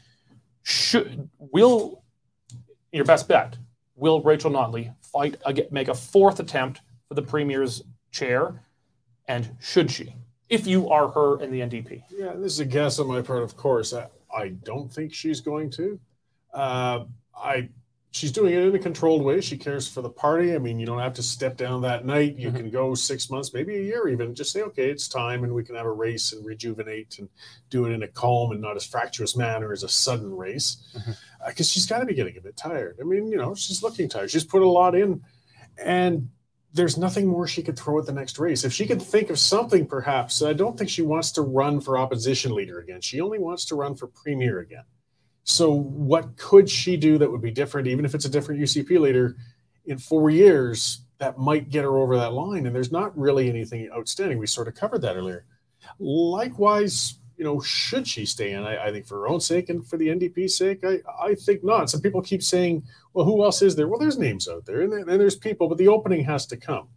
Should 0.62 1.28
will 1.38 2.02
your 2.92 3.04
best 3.04 3.28
bet? 3.28 3.56
Will 3.94 4.22
Rachel 4.22 4.50
Notley 4.50 4.94
fight 5.02 5.37
again, 5.44 5.66
make 5.70 5.88
a 5.88 5.94
fourth 5.94 6.40
attempt 6.40 6.80
for 7.08 7.14
the 7.14 7.22
premier's 7.22 7.82
chair, 8.12 8.62
and 9.26 9.56
should 9.61 9.90
she, 9.90 10.14
if 10.48 10.66
you 10.66 10.88
are 10.88 11.08
her 11.08 11.40
in 11.42 11.50
the 11.50 11.61
NDP? 11.61 12.02
Yeah, 12.11 12.32
this 12.34 12.52
is 12.52 12.61
a 12.61 12.64
guess 12.64 12.98
on 12.98 13.08
my 13.08 13.22
part, 13.22 13.42
of 13.42 13.56
course. 13.56 13.92
I, 13.92 14.06
I 14.34 14.48
don't 14.48 14.92
think 14.92 15.12
she's 15.12 15.40
going 15.40 15.70
to. 15.72 15.98
Uh, 16.52 17.04
I 17.37 17.68
she's 18.11 18.33
doing 18.33 18.55
it 18.55 18.62
in 18.62 18.75
a 18.75 18.79
controlled 18.79 19.23
way. 19.23 19.40
She 19.40 19.57
cares 19.57 19.87
for 19.88 20.03
the 20.03 20.11
party. 20.11 20.55
I 20.55 20.59
mean, 20.59 20.79
you 20.79 20.87
don't 20.87 20.99
have 20.99 21.14
to 21.14 21.23
step 21.23 21.57
down 21.57 21.83
that 21.83 22.05
night. 22.05 22.37
You 22.37 22.49
mm-hmm. 22.49 22.57
can 22.57 22.71
go 22.71 22.94
six 22.94 23.31
months, 23.31 23.53
maybe 23.53 23.77
a 23.77 23.83
year 23.83 24.09
even. 24.09 24.35
Just 24.35 24.53
say, 24.53 24.62
okay, 24.62 24.90
it's 24.90 25.09
time, 25.09 25.44
and 25.44 25.55
we 25.55 25.64
can 25.64 25.75
have 25.75 25.87
a 25.87 25.92
race 25.92 26.33
and 26.33 26.44
rejuvenate 26.44 27.18
and 27.18 27.29
do 27.71 27.85
it 27.85 27.92
in 27.92 28.03
a 28.03 28.09
calm 28.09 28.53
and 28.53 28.61
not 28.61 28.77
as 28.77 28.87
fractious 28.87 29.37
manner 29.37 29.73
as 29.73 29.83
a 29.83 29.88
sudden 29.88 30.35
race. 30.35 30.88
Because 30.92 31.07
mm-hmm. 31.07 31.47
uh, 31.47 31.64
she's 31.64 31.87
got 31.87 31.99
to 31.99 32.07
be 32.07 32.14
getting 32.14 32.37
a 32.37 32.40
bit 32.40 32.57
tired. 32.57 32.97
I 33.01 33.05
mean, 33.05 33.29
you 33.29 33.37
know, 33.37 33.55
she's 33.55 33.83
looking 33.83 34.09
tired. 34.09 34.31
She's 34.31 34.44
put 34.44 34.62
a 34.62 34.68
lot 34.68 34.94
in, 34.94 35.23
and 35.83 36.31
there's 36.73 36.99
nothing 36.99 37.27
more 37.27 37.47
she 37.47 37.62
could 37.62 37.79
throw 37.79 37.99
at 37.99 38.07
the 38.07 38.12
next 38.12 38.38
race. 38.38 38.64
If 38.64 38.73
she 38.73 38.87
could 38.87 39.01
think 39.01 39.31
of 39.31 39.38
something, 39.38 39.87
perhaps, 39.87 40.42
I 40.42 40.53
don't 40.53 40.77
think 40.77 40.90
she 40.90 41.03
wants 41.03 41.33
to 41.33 41.42
run 41.42 41.81
for 41.81 41.99
opposition 41.99 42.55
leader 42.55 42.79
again. 42.79 43.01
She 43.01 43.21
only 43.21 43.38
wants 43.38 43.64
to 43.66 43.75
run 43.75 43.94
for 43.94 44.07
premier 44.07 44.61
again. 44.61 44.85
So, 45.48 45.72
what 45.72 46.37
could 46.37 46.68
she 46.68 46.98
do 46.98 47.16
that 47.16 47.32
would 47.32 47.40
be 47.40 47.50
different, 47.50 47.88
even 47.88 48.04
if 48.04 48.14
it's 48.14 48.26
a 48.26 48.28
different 48.28 48.61
UCP 48.61 49.00
leader 49.00 49.34
in 49.87 49.96
four 49.96 50.28
years 50.28 51.00
that 51.16 51.38
might 51.38 51.70
get 51.70 51.84
her 51.84 51.96
over 51.96 52.18
that 52.18 52.34
line? 52.34 52.66
And 52.66 52.76
there's 52.76 52.92
not 52.92 53.16
really 53.16 53.48
anything 53.48 53.88
outstanding. 53.90 54.37
We 54.37 54.46
sort 54.46 54.68
of 54.68 54.74
covered 54.74 55.00
that 55.00 55.16
earlier. 55.16 55.46
Likewise, 55.98 57.14
you 57.38 57.44
know, 57.44 57.61
should 57.61 58.06
she 58.06 58.26
stay 58.26 58.52
in? 58.52 58.62
I, 58.62 58.88
I 58.88 58.92
think 58.92 59.06
for 59.06 59.20
her 59.20 59.28
own 59.28 59.40
sake 59.40 59.70
and 59.70 59.87
for 59.88 59.96
the 59.96 60.08
NDP's 60.08 60.54
sake, 60.54 60.84
I, 60.84 60.98
I 61.18 61.34
think 61.34 61.64
not. 61.64 61.88
Some 61.88 62.02
people 62.02 62.20
keep 62.20 62.42
saying, 62.42 62.82
well, 63.14 63.24
who 63.24 63.42
else 63.42 63.62
is 63.62 63.74
there? 63.74 63.88
Well, 63.88 63.98
there's 63.98 64.18
names 64.18 64.48
out 64.48 64.66
there 64.66 64.82
and, 64.82 64.92
and 64.92 65.18
there's 65.18 65.37
people, 65.37 65.66
but 65.66 65.78
the 65.78 65.88
opening 65.88 66.24
has 66.24 66.44
to 66.48 66.58
come 66.58 66.88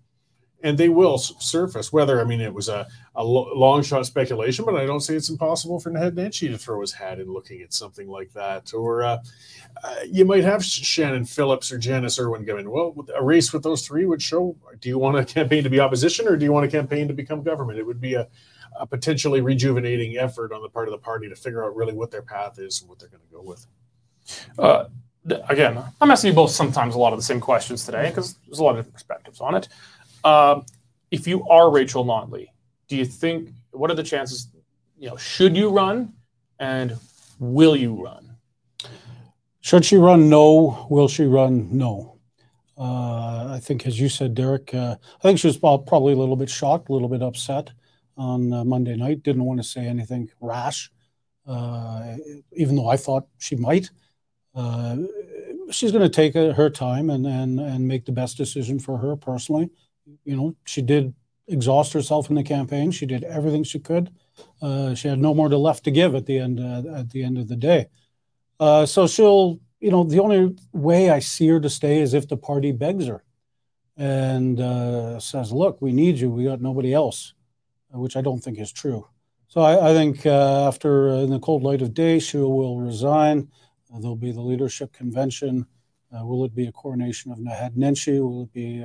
and 0.63 0.77
they 0.77 0.89
will 0.89 1.17
surface. 1.17 1.91
Whether 1.91 2.21
I 2.21 2.23
mean 2.23 2.41
it 2.41 2.53
was 2.53 2.69
a, 2.69 2.87
a 3.15 3.23
long 3.23 3.83
shot 3.83 4.05
speculation, 4.05 4.65
but 4.65 4.75
I 4.75 4.85
don't 4.85 5.01
say 5.01 5.15
it's 5.15 5.29
impossible 5.29 5.79
for 5.79 5.91
Naheed 5.91 6.11
Nenshi 6.11 6.49
to 6.49 6.57
throw 6.57 6.81
his 6.81 6.93
hat 6.93 7.19
in 7.19 7.31
looking 7.31 7.61
at 7.61 7.73
something 7.73 8.07
like 8.07 8.31
that. 8.33 8.73
Or 8.73 9.03
uh, 9.03 9.17
uh, 9.83 9.95
you 10.05 10.25
might 10.25 10.43
have 10.43 10.63
Shannon 10.63 11.25
Phillips 11.25 11.71
or 11.71 11.77
Janis 11.77 12.19
Irwin 12.19 12.47
in. 12.47 12.69
Well, 12.69 12.95
a 13.15 13.23
race 13.23 13.53
with 13.53 13.63
those 13.63 13.85
three 13.85 14.05
would 14.05 14.21
show: 14.21 14.55
do 14.79 14.89
you 14.89 14.97
want 14.97 15.17
a 15.17 15.25
campaign 15.25 15.63
to 15.63 15.69
be 15.69 15.79
opposition, 15.79 16.27
or 16.27 16.37
do 16.37 16.45
you 16.45 16.51
want 16.51 16.65
a 16.65 16.71
campaign 16.71 17.07
to 17.07 17.13
become 17.13 17.43
government? 17.43 17.79
It 17.79 17.85
would 17.85 18.01
be 18.01 18.15
a, 18.15 18.27
a 18.79 18.85
potentially 18.85 19.41
rejuvenating 19.41 20.17
effort 20.17 20.53
on 20.53 20.61
the 20.61 20.69
part 20.69 20.87
of 20.87 20.91
the 20.91 20.97
party 20.97 21.29
to 21.29 21.35
figure 21.35 21.63
out 21.63 21.75
really 21.75 21.93
what 21.93 22.11
their 22.11 22.21
path 22.21 22.59
is 22.59 22.81
and 22.81 22.89
what 22.89 22.99
they're 22.99 23.09
going 23.09 23.23
to 23.23 23.35
go 23.35 23.41
with. 23.41 23.65
Uh, 24.57 24.85
again, 25.49 25.83
I'm 25.99 26.11
asking 26.11 26.29
you 26.29 26.35
both 26.35 26.51
sometimes 26.51 26.95
a 26.95 26.99
lot 26.99 27.13
of 27.13 27.19
the 27.19 27.23
same 27.23 27.39
questions 27.39 27.85
today 27.85 28.09
because 28.09 28.35
there's 28.47 28.59
a 28.59 28.63
lot 28.63 28.71
of 28.71 28.77
different 28.77 28.93
perspectives 28.93 29.39
on 29.39 29.55
it. 29.55 29.67
Um, 30.23 30.65
if 31.09 31.27
you 31.27 31.47
are 31.49 31.69
Rachel 31.69 32.05
Notley, 32.05 32.47
do 32.87 32.95
you 32.95 33.05
think 33.05 33.49
what 33.71 33.89
are 33.89 33.95
the 33.95 34.03
chances? 34.03 34.47
You 34.97 35.09
know, 35.09 35.17
should 35.17 35.55
you 35.57 35.69
run, 35.69 36.13
and 36.59 36.95
will 37.39 37.75
you 37.75 38.01
run? 38.03 38.35
Should 39.61 39.85
she 39.85 39.97
run? 39.97 40.29
No. 40.29 40.87
Will 40.89 41.07
she 41.07 41.25
run? 41.25 41.69
No. 41.75 42.17
Uh, 42.77 43.53
I 43.53 43.59
think, 43.61 43.85
as 43.85 43.99
you 43.99 44.09
said, 44.09 44.33
Derek, 44.33 44.73
uh, 44.73 44.95
I 45.19 45.21
think 45.21 45.39
she 45.39 45.47
was 45.47 45.57
probably 45.57 46.13
a 46.13 46.17
little 46.17 46.35
bit 46.35 46.49
shocked, 46.49 46.89
a 46.89 46.93
little 46.93 47.09
bit 47.09 47.21
upset 47.21 47.71
on 48.17 48.51
uh, 48.53 48.63
Monday 48.63 48.95
night. 48.95 49.23
Didn't 49.23 49.45
want 49.45 49.59
to 49.59 49.63
say 49.67 49.85
anything 49.85 50.29
rash, 50.39 50.91
uh, 51.47 52.15
even 52.53 52.75
though 52.75 52.87
I 52.87 52.97
thought 52.97 53.27
she 53.37 53.55
might. 53.55 53.89
Uh, 54.55 54.97
she's 55.69 55.91
going 55.91 56.03
to 56.03 56.09
take 56.09 56.35
uh, 56.35 56.53
her 56.53 56.69
time 56.69 57.09
and, 57.09 57.25
and 57.25 57.59
and 57.59 57.87
make 57.87 58.05
the 58.05 58.11
best 58.11 58.35
decision 58.35 58.79
for 58.79 58.97
her 58.97 59.15
personally 59.15 59.69
you 60.23 60.35
know, 60.35 60.55
she 60.65 60.81
did 60.81 61.13
exhaust 61.47 61.93
herself 61.93 62.29
in 62.29 62.35
the 62.35 62.43
campaign. 62.43 62.91
She 62.91 63.05
did 63.05 63.23
everything 63.23 63.63
she 63.63 63.79
could. 63.79 64.11
Uh, 64.61 64.95
she 64.95 65.07
had 65.07 65.19
no 65.19 65.33
more 65.33 65.49
to 65.49 65.57
left 65.57 65.83
to 65.83 65.91
give 65.91 66.15
at 66.15 66.25
the 66.25 66.39
end 66.39 66.59
uh, 66.59 66.83
at 66.95 67.09
the 67.11 67.23
end 67.23 67.37
of 67.37 67.47
the 67.47 67.55
day. 67.55 67.87
Uh, 68.59 68.85
so 68.85 69.07
she'll, 69.07 69.59
you 69.79 69.91
know, 69.91 70.03
the 70.03 70.19
only 70.19 70.55
way 70.71 71.09
I 71.09 71.19
see 71.19 71.47
her 71.47 71.59
to 71.59 71.69
stay 71.69 71.99
is 71.99 72.13
if 72.13 72.27
the 72.27 72.37
party 72.37 72.71
begs 72.71 73.07
her 73.07 73.23
and 73.97 74.59
uh, 74.59 75.19
says, 75.19 75.51
"Look, 75.51 75.81
we 75.81 75.91
need 75.91 76.17
you. 76.17 76.29
We 76.29 76.45
got 76.45 76.61
nobody 76.61 76.93
else," 76.93 77.33
uh, 77.93 77.99
which 77.99 78.15
I 78.15 78.21
don't 78.21 78.39
think 78.39 78.59
is 78.59 78.71
true. 78.71 79.07
So 79.47 79.61
I, 79.61 79.91
I 79.91 79.93
think 79.93 80.25
uh, 80.25 80.67
after 80.67 81.09
in 81.09 81.29
the 81.29 81.39
cold 81.39 81.63
light 81.63 81.81
of 81.81 81.93
day, 81.93 82.19
she 82.19 82.37
will 82.37 82.79
resign. 82.79 83.49
there'll 83.99 84.15
be 84.15 84.31
the 84.31 84.41
leadership 84.41 84.93
convention. 84.93 85.65
will 86.11 86.45
it 86.45 86.55
be 86.55 86.67
a 86.67 86.71
coronation 86.71 87.31
of 87.31 87.39
Naheed 87.39 87.75
Nenshi? 87.75 88.21
Will 88.21 88.43
it 88.43 88.53
be 88.53 88.81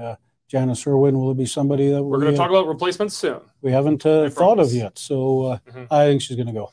Janis 0.49 0.87
Irwin 0.87 1.19
will 1.19 1.33
it 1.33 1.37
be 1.37 1.47
somebody 1.47 1.91
that 1.91 2.03
we're 2.03 2.21
going 2.21 2.31
to 2.31 2.37
talk 2.37 2.51
about 2.51 2.69
replacements 2.69 3.17
soon. 3.17 3.41
We 3.63 3.73
haven't 3.73 4.07
uh, 4.07 4.31
thought 4.31 4.61
of 4.61 4.73
yet, 4.73 4.99
so 4.99 5.43
uh, 5.43 5.59
mm-hmm. 5.69 5.85
I 5.91 6.07
think 6.07 6.23
she's 6.23 6.37
going 6.37 6.47
to 6.47 6.53
go. 6.53 6.73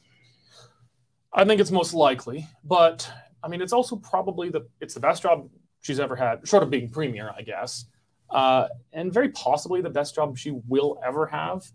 I 1.33 1.43
think 1.45 1.59
it's 1.59 1.71
most 1.71 1.95
likely, 1.95 2.47
but 2.63 3.09
I 3.43 3.47
mean, 3.47 3.61
it's 3.61 3.73
also 3.73 3.95
probably 3.95 4.49
the 4.49 4.67
it's 4.79 4.93
the 4.93 4.99
best 4.99 5.23
job 5.23 5.49
she's 5.81 5.99
ever 5.99 6.15
had, 6.15 6.47
short 6.47 6.61
of 6.61 6.69
being 6.69 6.89
premier, 6.89 7.33
I 7.35 7.41
guess, 7.41 7.85
uh, 8.29 8.67
and 8.91 9.11
very 9.11 9.29
possibly 9.29 9.81
the 9.81 9.89
best 9.89 10.13
job 10.13 10.37
she 10.37 10.51
will 10.67 10.99
ever 11.03 11.25
have. 11.25 11.65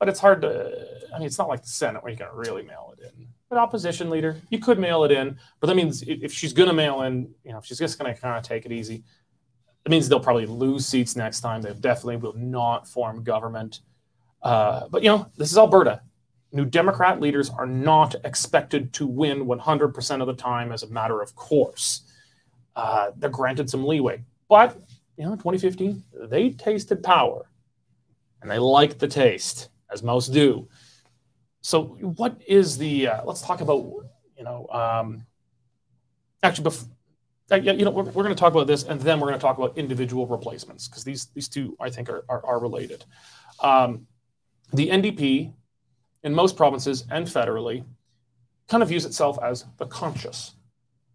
But 0.00 0.08
it's 0.08 0.18
hard 0.18 0.42
to. 0.42 0.86
I 1.14 1.18
mean, 1.18 1.26
it's 1.26 1.38
not 1.38 1.48
like 1.48 1.62
the 1.62 1.68
Senate 1.68 2.02
where 2.02 2.10
you 2.10 2.18
can 2.18 2.26
really 2.34 2.64
mail 2.64 2.92
it 2.98 3.04
in. 3.04 3.28
But 3.48 3.58
opposition 3.58 4.10
leader, 4.10 4.40
you 4.50 4.58
could 4.58 4.80
mail 4.80 5.04
it 5.04 5.12
in, 5.12 5.38
but 5.60 5.66
that 5.68 5.76
means 5.76 6.02
if 6.06 6.32
she's 6.32 6.54
going 6.54 6.68
to 6.68 6.72
mail 6.72 7.02
in, 7.02 7.32
you 7.44 7.52
know, 7.52 7.58
if 7.58 7.66
she's 7.66 7.78
just 7.78 7.98
going 7.98 8.12
to 8.12 8.18
kind 8.18 8.38
of 8.38 8.42
take 8.42 8.64
it 8.64 8.72
easy 8.72 9.04
it 9.84 9.90
means 9.90 10.08
they'll 10.08 10.20
probably 10.20 10.46
lose 10.46 10.86
seats 10.86 11.16
next 11.16 11.40
time. 11.40 11.62
They 11.62 11.72
definitely 11.74 12.16
will 12.16 12.34
not 12.36 12.88
form 12.88 13.24
government. 13.24 13.80
Uh, 14.42 14.88
but 14.88 15.02
you 15.02 15.08
know, 15.08 15.26
this 15.36 15.50
is 15.50 15.58
Alberta. 15.58 16.02
New 16.52 16.64
Democrat 16.64 17.20
leaders 17.20 17.50
are 17.50 17.66
not 17.66 18.14
expected 18.24 18.92
to 18.94 19.06
win 19.06 19.46
100% 19.46 20.20
of 20.20 20.26
the 20.26 20.34
time 20.34 20.70
as 20.70 20.82
a 20.82 20.88
matter 20.88 21.22
of 21.22 21.34
course. 21.34 22.02
Uh, 22.76 23.10
they're 23.16 23.30
granted 23.30 23.70
some 23.70 23.84
leeway. 23.86 24.22
But, 24.48 24.76
you 25.16 25.24
know, 25.24 25.32
2015, 25.32 26.02
they 26.28 26.50
tasted 26.50 27.02
power. 27.02 27.46
and 28.42 28.50
they 28.50 28.58
liked 28.58 28.98
the 28.98 29.08
taste, 29.08 29.70
as 29.90 30.02
most 30.02 30.28
do. 30.28 30.68
So, 31.62 31.84
what 32.16 32.40
is 32.46 32.76
the? 32.76 33.08
Uh, 33.08 33.24
let's 33.24 33.42
talk 33.42 33.60
about 33.60 33.84
you 34.36 34.44
know. 34.44 34.66
Um, 34.68 35.26
actually, 36.42 36.64
before, 36.64 36.88
uh, 36.88 36.91
you 37.56 37.84
know, 37.84 37.90
we're, 37.90 38.04
we're 38.04 38.22
going 38.22 38.34
to 38.34 38.40
talk 38.40 38.52
about 38.52 38.66
this, 38.66 38.84
and 38.84 39.00
then 39.00 39.20
we're 39.20 39.28
going 39.28 39.38
to 39.38 39.44
talk 39.44 39.58
about 39.58 39.76
individual 39.76 40.26
replacements 40.26 40.88
because 40.88 41.04
these 41.04 41.26
these 41.34 41.48
two, 41.48 41.76
I 41.80 41.90
think, 41.90 42.08
are 42.08 42.24
are, 42.28 42.44
are 42.44 42.60
related. 42.60 43.04
Um, 43.60 44.06
the 44.72 44.88
NDP, 44.88 45.52
in 46.22 46.34
most 46.34 46.56
provinces 46.56 47.04
and 47.10 47.26
federally, 47.26 47.84
kind 48.68 48.82
of 48.82 48.88
views 48.88 49.04
itself 49.04 49.38
as 49.42 49.66
the 49.78 49.86
conscience 49.86 50.54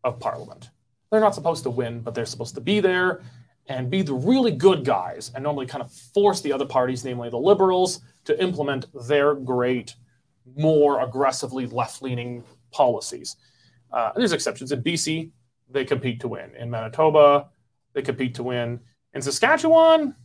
of 0.03 0.19
Parliament. 0.19 0.69
They're 1.11 1.21
not 1.21 1.35
supposed 1.35 1.63
to 1.63 1.69
win, 1.69 2.01
but 2.01 2.13
they're 2.13 2.25
supposed 2.25 2.55
to 2.55 2.61
be 2.61 2.79
there 2.79 3.21
and 3.67 3.89
be 3.89 4.01
the 4.01 4.13
really 4.13 4.51
good 4.51 4.85
guys 4.85 5.31
and 5.33 5.43
normally 5.43 5.65
kind 5.65 5.83
of 5.83 5.91
force 5.91 6.41
the 6.41 6.53
other 6.53 6.65
parties, 6.65 7.03
namely 7.03 7.29
the 7.29 7.37
Liberals, 7.37 8.01
to 8.25 8.41
implement 8.41 8.85
their 9.07 9.35
great, 9.35 9.95
more 10.55 11.01
aggressively 11.01 11.65
left 11.65 12.01
leaning 12.01 12.43
policies. 12.71 13.35
Uh, 13.91 14.11
there's 14.15 14.33
exceptions. 14.33 14.71
In 14.71 14.81
BC, 14.83 15.31
they 15.69 15.85
compete 15.85 16.19
to 16.21 16.27
win. 16.27 16.55
In 16.55 16.69
Manitoba, 16.69 17.49
they 17.93 18.01
compete 18.01 18.35
to 18.35 18.43
win. 18.43 18.79
In 19.13 19.21
Saskatchewan, 19.21 20.15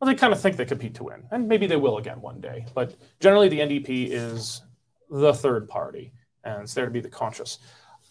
well, 0.00 0.08
they 0.08 0.14
kind 0.14 0.32
of 0.32 0.40
think 0.40 0.56
they 0.56 0.64
compete 0.64 0.94
to 0.96 1.04
win, 1.04 1.24
and 1.30 1.48
maybe 1.48 1.66
they 1.66 1.76
will 1.76 1.98
again 1.98 2.20
one 2.20 2.40
day. 2.40 2.66
But 2.74 2.94
generally, 3.20 3.48
the 3.48 3.60
NDP 3.60 4.10
is 4.10 4.62
the 5.10 5.32
third 5.32 5.68
party, 5.68 6.12
and 6.44 6.62
it's 6.62 6.74
there 6.74 6.84
to 6.84 6.90
be 6.90 7.00
the 7.00 7.08
conscious. 7.08 7.58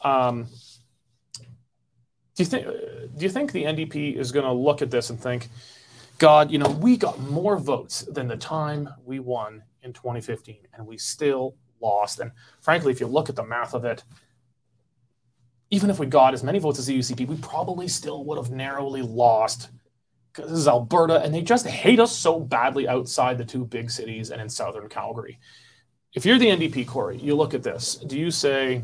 Um, 0.02 0.48
do 2.36 2.44
you 2.44 2.46
think? 2.46 2.66
Do 2.66 3.24
you 3.24 3.30
think 3.30 3.52
the 3.52 3.64
NDP 3.64 4.18
is 4.18 4.32
going 4.32 4.46
to 4.46 4.52
look 4.52 4.82
at 4.82 4.92
this 4.92 5.10
and 5.10 5.20
think, 5.20 5.48
God, 6.18 6.52
you 6.52 6.58
know, 6.58 6.70
we 6.70 6.98
got 6.98 7.20
more 7.20 7.58
votes 7.58 8.02
than 8.02 8.28
the 8.28 8.38
time 8.38 8.90
we 9.06 9.20
won 9.20 9.64
in 9.82 9.94
2015, 9.94 10.68
and 10.74 10.86
we 10.86 10.98
still 10.98 11.56
lost. 11.80 12.20
And 12.20 12.32
frankly, 12.60 12.92
if 12.92 13.00
you 13.00 13.08
look 13.08 13.30
at 13.30 13.36
the 13.36 13.46
math 13.46 13.74
of 13.74 13.86
it, 13.86 14.04
even 15.70 15.90
if 15.90 16.00
we 16.00 16.06
got 16.06 16.34
as 16.34 16.44
many 16.44 16.60
votes 16.60 16.80
as 16.80 16.86
the 16.86 16.98
UCP, 16.98 17.28
we 17.28 17.36
probably 17.38 17.88
still 17.88 18.24
would 18.26 18.38
have 18.38 18.52
narrowly 18.52 19.02
lost. 19.02 19.70
Because 20.34 20.52
this 20.52 20.60
is 20.60 20.68
Alberta, 20.68 21.22
and 21.22 21.34
they 21.34 21.42
just 21.42 21.68
hate 21.68 22.00
us 22.00 22.16
so 22.16 22.40
badly 22.40 22.88
outside 22.88 23.38
the 23.38 23.46
two 23.46 23.66
big 23.66 23.90
cities 23.90 24.30
and 24.30 24.42
in 24.42 24.50
southern 24.50 24.88
Calgary. 24.88 25.40
If 26.14 26.26
you're 26.26 26.40
the 26.40 26.48
NDP, 26.48 26.88
Cory, 26.88 27.18
you 27.18 27.36
look 27.36 27.54
at 27.54 27.64
this. 27.64 27.96
Do 27.96 28.18
you 28.18 28.32
say, 28.32 28.84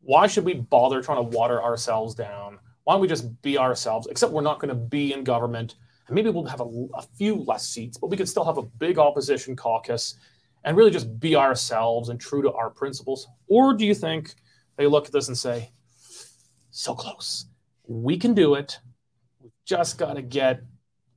why 0.00 0.26
should 0.26 0.44
we 0.44 0.54
bother 0.54 1.02
trying 1.02 1.18
to 1.18 1.36
water 1.36 1.62
ourselves 1.62 2.14
down? 2.14 2.58
Why 2.84 2.94
don't 2.94 3.00
we 3.00 3.08
just 3.08 3.42
be 3.42 3.58
ourselves? 3.58 4.06
Except 4.06 4.32
we're 4.32 4.40
not 4.40 4.60
going 4.60 4.68
to 4.68 4.74
be 4.74 5.12
in 5.12 5.24
government. 5.24 5.74
And 6.06 6.14
maybe 6.14 6.30
we'll 6.30 6.44
have 6.44 6.60
a, 6.60 6.86
a 6.94 7.02
few 7.02 7.34
less 7.34 7.68
seats, 7.68 7.98
but 7.98 8.08
we 8.08 8.16
could 8.16 8.28
still 8.28 8.44
have 8.44 8.58
a 8.58 8.62
big 8.62 8.98
opposition 8.98 9.56
caucus 9.56 10.14
and 10.64 10.76
really 10.76 10.90
just 10.90 11.18
be 11.20 11.36
ourselves 11.36 12.08
and 12.08 12.20
true 12.20 12.42
to 12.42 12.52
our 12.52 12.70
principles? 12.70 13.28
Or 13.48 13.74
do 13.74 13.84
you 13.84 13.94
think 13.94 14.34
they 14.76 14.86
look 14.86 15.06
at 15.06 15.12
this 15.12 15.28
and 15.28 15.36
say, 15.36 15.70
so 16.70 16.94
close. 16.94 17.46
We 17.86 18.18
can 18.18 18.34
do 18.34 18.54
it. 18.54 18.78
We've 19.40 19.52
just 19.64 19.98
got 19.98 20.14
to 20.14 20.22
get 20.22 20.62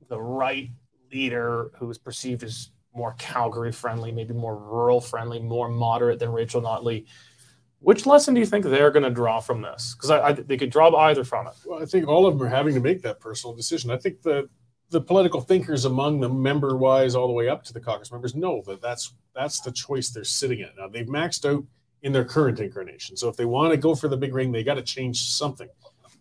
the 0.08 0.20
right 0.20 0.70
leader 1.12 1.70
who 1.78 1.90
is 1.90 1.98
perceived 1.98 2.42
as 2.42 2.70
more 2.94 3.14
Calgary 3.18 3.72
friendly, 3.72 4.10
maybe 4.12 4.34
more 4.34 4.56
rural 4.56 5.00
friendly, 5.00 5.40
more 5.40 5.68
moderate 5.68 6.18
than 6.18 6.32
Rachel 6.32 6.62
Notley. 6.62 7.06
Which 7.80 8.04
lesson 8.04 8.34
do 8.34 8.40
you 8.40 8.46
think 8.46 8.64
they're 8.64 8.90
going 8.90 9.04
to 9.04 9.10
draw 9.10 9.40
from 9.40 9.62
this? 9.62 9.94
Because 9.94 10.44
they 10.46 10.56
could 10.56 10.70
draw 10.70 10.94
either 10.94 11.24
from 11.24 11.46
it. 11.46 11.54
Well, 11.64 11.82
I 11.82 11.86
think 11.86 12.08
all 12.08 12.26
of 12.26 12.38
them 12.38 12.46
are 12.46 12.50
having 12.50 12.74
to 12.74 12.80
make 12.80 13.02
that 13.02 13.20
personal 13.20 13.54
decision. 13.54 13.90
I 13.90 13.96
think 13.96 14.22
the 14.22 14.48
the 14.90 15.00
political 15.00 15.40
thinkers 15.40 15.84
among 15.84 16.18
them, 16.18 16.42
member 16.42 16.76
wise, 16.76 17.14
all 17.14 17.28
the 17.28 17.32
way 17.32 17.48
up 17.48 17.62
to 17.62 17.72
the 17.72 17.80
caucus 17.80 18.10
members, 18.10 18.34
know 18.34 18.60
that 18.66 18.82
that's 18.82 19.14
that's 19.34 19.60
the 19.60 19.70
choice 19.70 20.10
they're 20.10 20.24
sitting 20.24 20.60
at 20.62 20.76
now. 20.76 20.88
They've 20.88 21.06
maxed 21.06 21.48
out 21.48 21.64
in 22.02 22.12
their 22.12 22.24
current 22.24 22.60
incarnation. 22.60 23.16
So 23.16 23.28
if 23.28 23.36
they 23.36 23.44
want 23.44 23.72
to 23.72 23.76
go 23.76 23.94
for 23.94 24.08
the 24.08 24.16
big 24.16 24.34
ring, 24.34 24.52
they 24.52 24.64
got 24.64 24.74
to 24.74 24.82
change 24.82 25.20
something. 25.22 25.68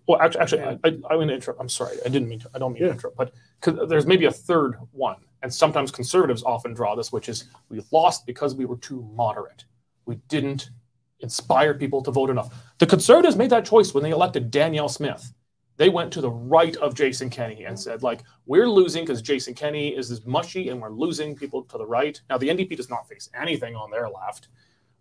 Well, 0.08 0.20
actually, 0.20 0.42
actually, 0.42 0.62
I, 0.62 0.80
I, 0.84 0.88
am 0.88 1.02
going 1.02 1.28
to 1.28 1.36
interrupt. 1.36 1.62
I'm 1.62 1.70
sorry, 1.70 1.98
I 2.06 2.10
didn't 2.10 2.30
mean 2.30 2.40
to. 2.40 2.50
I 2.56 2.58
don't 2.58 2.74
mean 2.74 2.82
yeah. 2.82 2.88
to 2.90 2.94
interrupt, 2.94 3.16
but 3.16 3.34
cause 3.62 3.76
there's 3.88 4.08
maybe 4.08 4.26
a 4.26 4.32
third 4.32 4.78
one, 4.92 5.18
and 5.44 5.54
sometimes 5.54 5.92
conservatives 5.92 6.42
often 6.44 6.74
draw 6.74 6.96
this, 6.96 7.12
which 7.12 7.30
is 7.30 7.46
we 7.70 7.82
lost 7.92 8.26
because 8.26 8.56
we 8.56 8.66
were 8.66 8.78
too 8.78 9.08
moderate. 9.14 9.66
We 10.06 10.16
didn't 10.28 10.72
inspire 11.20 11.76
people 11.76 12.02
to 12.02 12.12
vote 12.12 12.32
enough. 12.32 12.52
The 12.80 12.88
conservatives 12.88 13.36
made 13.36 13.52
that 13.52 13.66
choice 13.66 13.94
when 13.94 14.04
they 14.04 14.10
elected 14.10 14.50
Danielle 14.50 14.90
Smith. 14.90 15.32
They 15.78 15.90
went 15.90 16.12
to 16.14 16.22
the 16.22 16.32
right 16.32 16.76
of 16.78 16.96
Jason 16.96 17.30
Kenney 17.30 17.66
and 17.66 17.80
said, 17.80 18.04
like, 18.04 18.22
we're 18.46 18.68
losing 18.68 19.06
because 19.06 19.22
Jason 19.22 19.54
Kenney 19.54 19.96
is 19.96 20.10
this 20.10 20.26
mushy, 20.26 20.70
and 20.70 20.82
we're 20.82 20.90
losing 20.90 21.36
people 21.36 21.64
to 21.64 21.78
the 21.78 21.86
right. 21.86 22.20
Now, 22.30 22.38
the 22.38 22.50
NDP 22.50 22.76
does 22.76 22.90
not 22.90 23.08
face 23.08 23.30
anything 23.40 23.76
on 23.76 23.92
their 23.92 24.10
left 24.10 24.48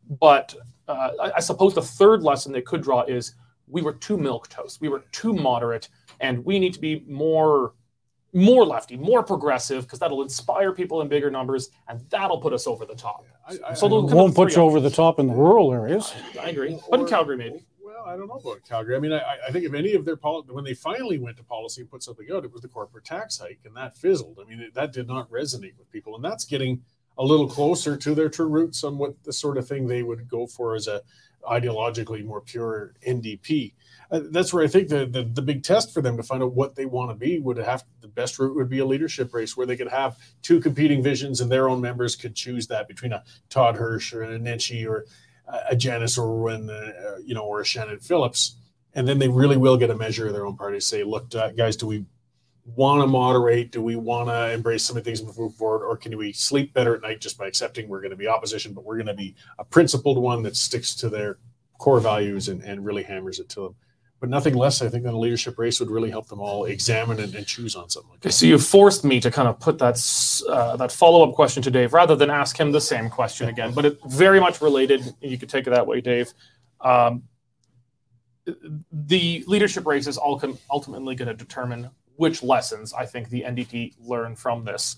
but 0.09 0.55
uh, 0.87 1.11
I, 1.21 1.33
I, 1.37 1.41
suppose 1.41 1.75
the 1.75 1.83
third 1.83 2.23
lesson 2.23 2.53
they 2.53 2.63
could 2.63 2.83
draw 2.83 3.03
is 3.03 3.35
we 3.67 3.83
were 3.83 3.93
too 3.93 4.17
milk 4.17 4.49
toast. 4.49 4.81
We 4.81 4.89
were 4.89 5.05
too 5.13 5.35
moderate, 5.35 5.89
and 6.21 6.45
we 6.45 6.59
need 6.59 6.75
to 6.75 6.81
be 6.81 7.05
more 7.07 7.75
more 8.35 8.67
lefty, 8.67 8.97
more 8.97 9.23
progressive, 9.23 9.85
because 9.85 9.99
that'll 9.99 10.23
inspire 10.23 10.73
people 10.73 11.01
in 11.01 11.09
bigger 11.09 11.31
numbers, 11.31 11.71
and 11.89 12.01
that'll 12.11 12.41
put 12.41 12.53
us 12.53 12.67
over 12.67 12.85
the 12.85 12.95
top. 12.95 13.25
Yeah, 13.51 13.59
I, 13.67 13.71
I, 13.71 13.75
so 13.75 13.87
it 13.87 14.15
won't 14.15 14.35
put 14.35 14.55
you 14.55 14.63
over 14.63 14.81
the 14.81 14.91
top 14.91 15.19
in 15.19 15.27
the 15.27 15.35
rural 15.35 15.73
areas. 15.73 16.13
I, 16.41 16.51
agree, 16.51 16.75
or, 16.75 16.81
but 16.91 17.01
in 17.01 17.07
Calgary 17.07 17.37
maybe. 17.37 17.65
Well, 17.83 18.05
I 18.05 18.17
don't 18.17 18.29
know 18.29 18.35
about 18.35 18.63
Calgary. 18.69 18.97
I 18.97 18.99
mean, 18.99 19.13
I, 19.13 19.23
I 19.49 19.51
think 19.51 19.65
if 19.65 19.73
any 19.73 19.95
of 19.95 20.05
their 20.05 20.17
policy, 20.17 20.53
when 20.53 20.65
they 20.65 20.75
finally 20.75 21.19
went 21.19 21.39
to 21.39 21.43
policy 21.43 21.81
and 21.81 21.91
put 21.91 22.03
something 22.03 22.27
out, 22.33 22.45
it 22.45 22.53
was 22.53 22.61
the 22.61 22.69
corporate 22.69 23.05
tax 23.05 23.39
hike, 23.39 23.61
and 23.65 23.75
that 23.77 23.97
fizzled. 23.97 24.39
I 24.43 24.49
mean, 24.49 24.61
it, 24.61 24.75
that 24.75 24.93
did 24.93 25.09
not 25.09 25.31
resonate 25.31 25.79
with 25.79 25.91
people, 25.91 26.15
and 26.15 26.25
that's 26.25 26.45
getting 26.45 26.83
a 27.19 27.25
little 27.25 27.49
closer 27.49 27.97
to 27.97 28.15
their 28.15 28.29
true 28.29 28.49
roots 28.49 28.85
on 28.85 28.97
what 28.97 29.23
the 29.25 29.33
sort 29.33 29.59
of 29.59 29.67
thing 29.67 29.87
they 29.87 30.03
would 30.03 30.29
go 30.29 30.47
for 30.47 30.75
as 30.75 30.87
a 30.87 31.03
ideologically 31.45 32.25
more 32.25 32.41
pure 32.41 32.95
NDP. 33.07 33.73
Uh, 34.11 34.21
that's 34.31 34.53
where 34.53 34.65
I 34.65 34.69
think 34.69 34.89
the, 34.89 35.07
the, 35.07 35.23
the 35.23 35.43
big 35.43 35.63
test 35.63 35.93
for 35.93 36.01
them 36.01 36.17
to 36.17 36.23
find 36.23 36.43
out 36.43 36.53
what 36.53 36.75
they 36.75 36.87
want 36.87 37.11
to 37.11 37.15
be 37.15 37.39
would 37.39 37.59
have 37.59 37.85
the 38.01 38.09
best 38.09 38.39
route 38.39 38.55
would 38.55 38.69
be 38.69 38.79
a 38.79 38.87
leadership 38.87 39.35
race 39.35 39.57
where 39.57 39.67
they 39.67 39.77
could 39.77 39.89
have 39.89 40.17
two 40.43 40.61
competing 40.61 41.03
visions 41.03 41.41
and 41.41 41.51
their 41.51 41.69
own 41.69 41.81
members 41.81 42.17
could 42.17 42.35
choose 42.35 42.67
that 42.69 42.89
between 42.89 43.13
a 43.13 43.23
Todd 43.51 43.77
Hirsch 43.77 44.13
or 44.13 44.23
a 44.23 44.39
Nenshi 44.39 44.89
or 44.89 45.05
a 45.69 45.75
Janis 45.75 46.19
Irwin, 46.19 46.69
uh, 46.69 47.17
you 47.25 47.35
know, 47.35 47.43
or 47.43 47.61
a 47.61 47.65
Shannon 47.65 48.01
Phillips. 48.01 48.57
And 48.95 49.07
then 49.09 49.19
they 49.19 49.29
really 49.29 49.57
will 49.57 49.77
get 49.77 49.91
a 49.91 49.95
measure 49.95 50.27
of 50.27 50.33
their 50.33 50.47
own 50.47 50.57
party. 50.57 50.81
Say, 50.81 51.05
look, 51.05 51.31
guys, 51.57 51.77
do 51.77 51.87
we 51.87 52.05
want 52.75 53.01
to 53.03 53.07
moderate? 53.07 53.73
Do 53.73 53.83
we 53.83 53.97
want 53.97 54.29
to 54.29 54.53
embrace 54.53 54.85
some 54.85 54.97
of 54.97 55.05
the 55.05 55.09
things 55.09 55.21
and 55.21 55.37
move 55.37 55.55
forward, 55.55 55.85
or 55.85 55.97
can 55.97 56.17
we 56.17 56.33
sleep 56.33 56.73
better 56.75 56.95
at 56.95 57.03
night 57.03 57.21
just 57.21 57.39
by 57.39 57.47
accepting 57.47 57.89
we're 57.89 58.01
going 58.01 58.11
to 58.11 58.17
be 58.17 58.29
opposition, 58.29 58.73
but 58.73 58.85
we're 58.85 58.97
going 58.97 59.07
to 59.07 59.15
be 59.15 59.35
a 59.59 59.65
principled 59.65 60.19
one 60.19 60.43
that 60.43 60.57
sticks 60.57 60.95
to 60.97 61.09
their 61.09 61.39
core 61.79 62.01
values 62.01 62.49
and, 62.49 62.63
and 62.63 62.85
really 62.85 63.03
hammers 63.03 63.39
it 63.39 63.49
to 63.51 63.61
them? 63.61 63.75
But 64.21 64.31
nothing 64.31 64.55
less, 64.55 64.83
I 64.83 64.89
think, 64.89 65.05
than 65.05 65.15
a 65.15 65.19
leadership 65.19 65.59
race 65.59 65.79
would 65.79 65.91
really 65.91 66.11
help 66.11 66.27
them 66.27 66.41
all 66.41 66.65
examine 66.65 67.21
and, 67.21 67.35
and 67.37 67.47
choose 67.47 67.77
on 67.77 67.89
something 67.89 68.11
like 68.11 68.21
that. 68.21 68.33
So 68.33 68.47
you 68.47 68.59
forced 68.59 69.05
me 69.05 69.21
to 69.21 69.31
kind 69.31 69.47
of 69.47 69.61
put 69.61 69.79
that 69.79 69.97
uh, 70.49 70.77
that 70.77 70.91
follow 70.91 71.29
up 71.29 71.35
question 71.37 71.63
to 71.63 71.71
Dave 71.71 71.93
rather 71.93 72.17
than 72.17 72.29
ask 72.29 72.59
him 72.59 72.73
the 72.73 72.81
same 72.81 73.09
question 73.09 73.49
again, 73.49 73.73
but 73.73 73.85
it 73.85 73.99
very 74.09 74.41
much 74.41 74.61
related. 74.61 75.15
You 75.21 75.39
could 75.39 75.49
take 75.49 75.69
it 75.69 75.71
that 75.71 75.87
way, 75.87 76.01
Dave. 76.01 76.35
Um, 76.81 77.23
the 78.93 79.45
leadership 79.47 79.87
race 79.87 80.07
is 80.07 80.17
all 80.17 80.43
ultimately 80.71 81.15
going 81.15 81.29
to 81.29 81.35
determine 81.35 81.91
which 82.19 82.43
lessons 82.43 82.93
I 82.93 83.07
think 83.07 83.31
the 83.31 83.43
NDP 83.43 83.95
learned 84.01 84.39
from 84.39 84.65
this. 84.65 84.97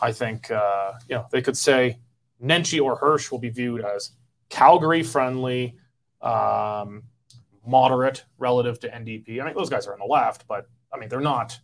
I 0.00 0.10
think 0.10 0.50
uh, 0.50 0.94
you 1.08 1.14
know 1.14 1.26
they 1.30 1.42
could 1.42 1.56
say 1.56 1.98
Nenshi 2.42 2.82
or 2.82 2.96
Hirsch 2.96 3.30
will 3.30 3.38
be 3.38 3.50
viewed 3.50 3.82
as 3.82 4.10
Calgary 4.48 5.02
friendly, 5.02 5.76
um, 6.20 7.04
moderate 7.66 8.24
relative 8.38 8.80
to 8.80 8.88
NDP. 8.88 9.40
I 9.40 9.44
mean, 9.44 9.54
those 9.54 9.70
guys 9.70 9.86
are 9.86 9.92
on 9.92 9.98
the 9.98 10.06
left, 10.06 10.48
but 10.48 10.66
I 10.92 10.98
mean 10.98 11.08
they're 11.08 11.20
not 11.20 11.58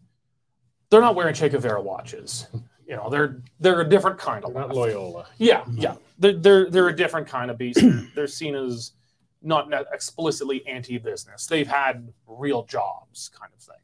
they're 0.90 1.00
not 1.00 1.14
wearing 1.14 1.34
Che 1.34 1.48
Guevara 1.48 1.82
watches. 1.82 2.46
You 2.90 2.96
know, 2.96 3.08
they're 3.08 3.40
they're 3.60 3.82
a 3.82 3.88
different 3.88 4.18
kind 4.18 4.44
of 4.44 4.52
not 4.52 4.74
Loyola. 4.74 5.24
Yeah, 5.38 5.64
yeah, 5.76 5.94
they're, 6.18 6.32
they're 6.32 6.70
they're 6.70 6.88
a 6.88 6.96
different 6.96 7.28
kind 7.28 7.48
of 7.48 7.56
beast. 7.56 7.80
they're 8.16 8.26
seen 8.26 8.56
as 8.56 8.94
not 9.42 9.72
explicitly 9.92 10.66
anti-business. 10.66 11.46
They've 11.46 11.68
had 11.68 12.12
real 12.26 12.64
jobs, 12.64 13.30
kind 13.38 13.52
of 13.56 13.62
thing. 13.62 13.76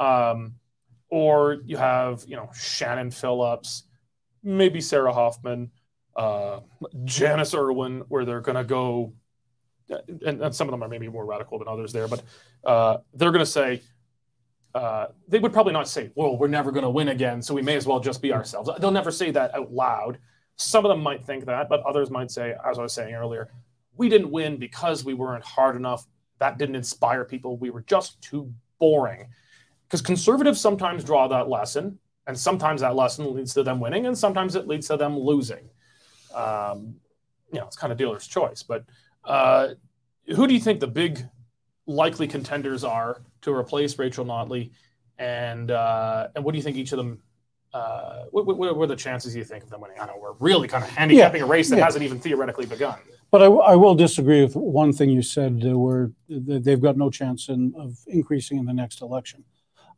Um, 0.00 0.54
or 1.10 1.58
you 1.64 1.76
have, 1.76 2.24
you 2.26 2.36
know, 2.36 2.50
Shannon 2.54 3.10
Phillips, 3.10 3.84
maybe 4.42 4.80
Sarah 4.80 5.12
Hoffman, 5.12 5.70
uh, 6.16 6.60
Janis 7.04 7.54
Irwin, 7.54 8.04
where 8.08 8.24
they're 8.24 8.40
going 8.40 8.56
to 8.56 8.64
go, 8.64 9.12
and, 9.88 10.42
and, 10.42 10.54
some 10.54 10.68
of 10.68 10.72
them 10.72 10.82
are 10.82 10.88
maybe 10.88 11.08
more 11.08 11.26
radical 11.26 11.58
than 11.58 11.68
others 11.68 11.92
there, 11.92 12.08
but 12.08 12.22
uh, 12.64 12.98
they're 13.14 13.32
going 13.32 13.44
to 13.44 13.50
say, 13.50 13.82
uh, 14.74 15.06
they 15.28 15.40
would 15.40 15.52
probably 15.52 15.72
not 15.72 15.88
say, 15.88 16.10
well, 16.14 16.36
we're 16.36 16.48
never 16.48 16.70
going 16.70 16.84
to 16.84 16.90
win 16.90 17.08
again, 17.08 17.42
so 17.42 17.54
we 17.54 17.62
may 17.62 17.76
as 17.76 17.86
well 17.86 17.98
just 17.98 18.22
be 18.22 18.32
ourselves. 18.32 18.70
They'll 18.78 18.92
never 18.92 19.10
say 19.10 19.32
that 19.32 19.54
out 19.54 19.72
loud. 19.72 20.18
Some 20.56 20.84
of 20.84 20.90
them 20.90 21.02
might 21.02 21.24
think 21.24 21.46
that, 21.46 21.68
but 21.68 21.80
others 21.82 22.10
might 22.10 22.30
say, 22.30 22.54
as 22.64 22.78
I 22.78 22.82
was 22.82 22.92
saying 22.92 23.14
earlier, 23.14 23.50
we 23.96 24.08
didn't 24.08 24.30
win 24.30 24.58
because 24.58 25.04
we 25.04 25.14
weren't 25.14 25.44
hard 25.44 25.74
enough. 25.74 26.06
That 26.38 26.56
didn't 26.56 26.76
inspire 26.76 27.24
people. 27.24 27.56
We 27.56 27.70
were 27.70 27.82
just 27.82 28.20
too 28.22 28.52
boring 28.78 29.26
because 29.90 30.02
conservatives 30.02 30.60
sometimes 30.60 31.02
draw 31.02 31.26
that 31.26 31.48
lesson 31.48 31.98
and 32.30 32.38
sometimes 32.38 32.80
that 32.82 32.94
lesson 32.94 33.34
leads 33.34 33.52
to 33.54 33.64
them 33.64 33.80
winning, 33.80 34.06
and 34.06 34.16
sometimes 34.16 34.54
it 34.54 34.68
leads 34.68 34.86
to 34.86 34.96
them 34.96 35.18
losing. 35.18 35.68
Um, 36.32 36.94
you 37.52 37.58
know, 37.58 37.66
it's 37.66 37.76
kind 37.76 37.92
of 37.92 37.98
dealer's 37.98 38.28
choice. 38.28 38.62
But 38.62 38.84
uh, 39.24 39.70
who 40.28 40.46
do 40.46 40.54
you 40.54 40.60
think 40.60 40.78
the 40.78 40.86
big 40.86 41.26
likely 41.86 42.28
contenders 42.28 42.84
are 42.84 43.22
to 43.42 43.52
replace 43.52 43.98
Rachel 43.98 44.24
Notley, 44.24 44.70
and 45.18 45.72
uh, 45.72 46.28
and 46.36 46.44
what 46.44 46.52
do 46.52 46.58
you 46.58 46.62
think 46.62 46.76
each 46.76 46.92
of 46.92 46.98
them? 46.98 47.20
Uh, 47.72 48.24
what, 48.30 48.46
what, 48.46 48.58
what, 48.58 48.76
are 48.76 48.86
the 48.86 48.96
chances 48.96 49.34
you 49.34 49.44
think 49.44 49.64
of 49.64 49.70
them 49.70 49.80
winning? 49.80 49.98
I 50.00 50.06
know 50.06 50.18
we're 50.20 50.32
really 50.40 50.66
kind 50.68 50.82
of 50.84 50.90
handicapping 50.90 51.40
yeah, 51.40 51.46
a 51.46 51.48
race 51.48 51.68
that 51.70 51.78
yeah. 51.78 51.84
hasn't 51.84 52.04
even 52.04 52.18
theoretically 52.18 52.66
begun. 52.66 52.98
But 53.30 53.42
I, 53.42 53.46
I, 53.46 53.76
will 53.76 53.94
disagree 53.94 54.42
with 54.42 54.56
one 54.56 54.92
thing 54.92 55.08
you 55.08 55.22
said, 55.22 55.62
uh, 55.64 55.78
where 55.78 56.10
they've 56.28 56.80
got 56.80 56.96
no 56.96 57.10
chance 57.10 57.48
in, 57.48 57.72
of 57.78 57.96
increasing 58.08 58.58
in 58.58 58.66
the 58.66 58.72
next 58.72 59.02
election. 59.02 59.44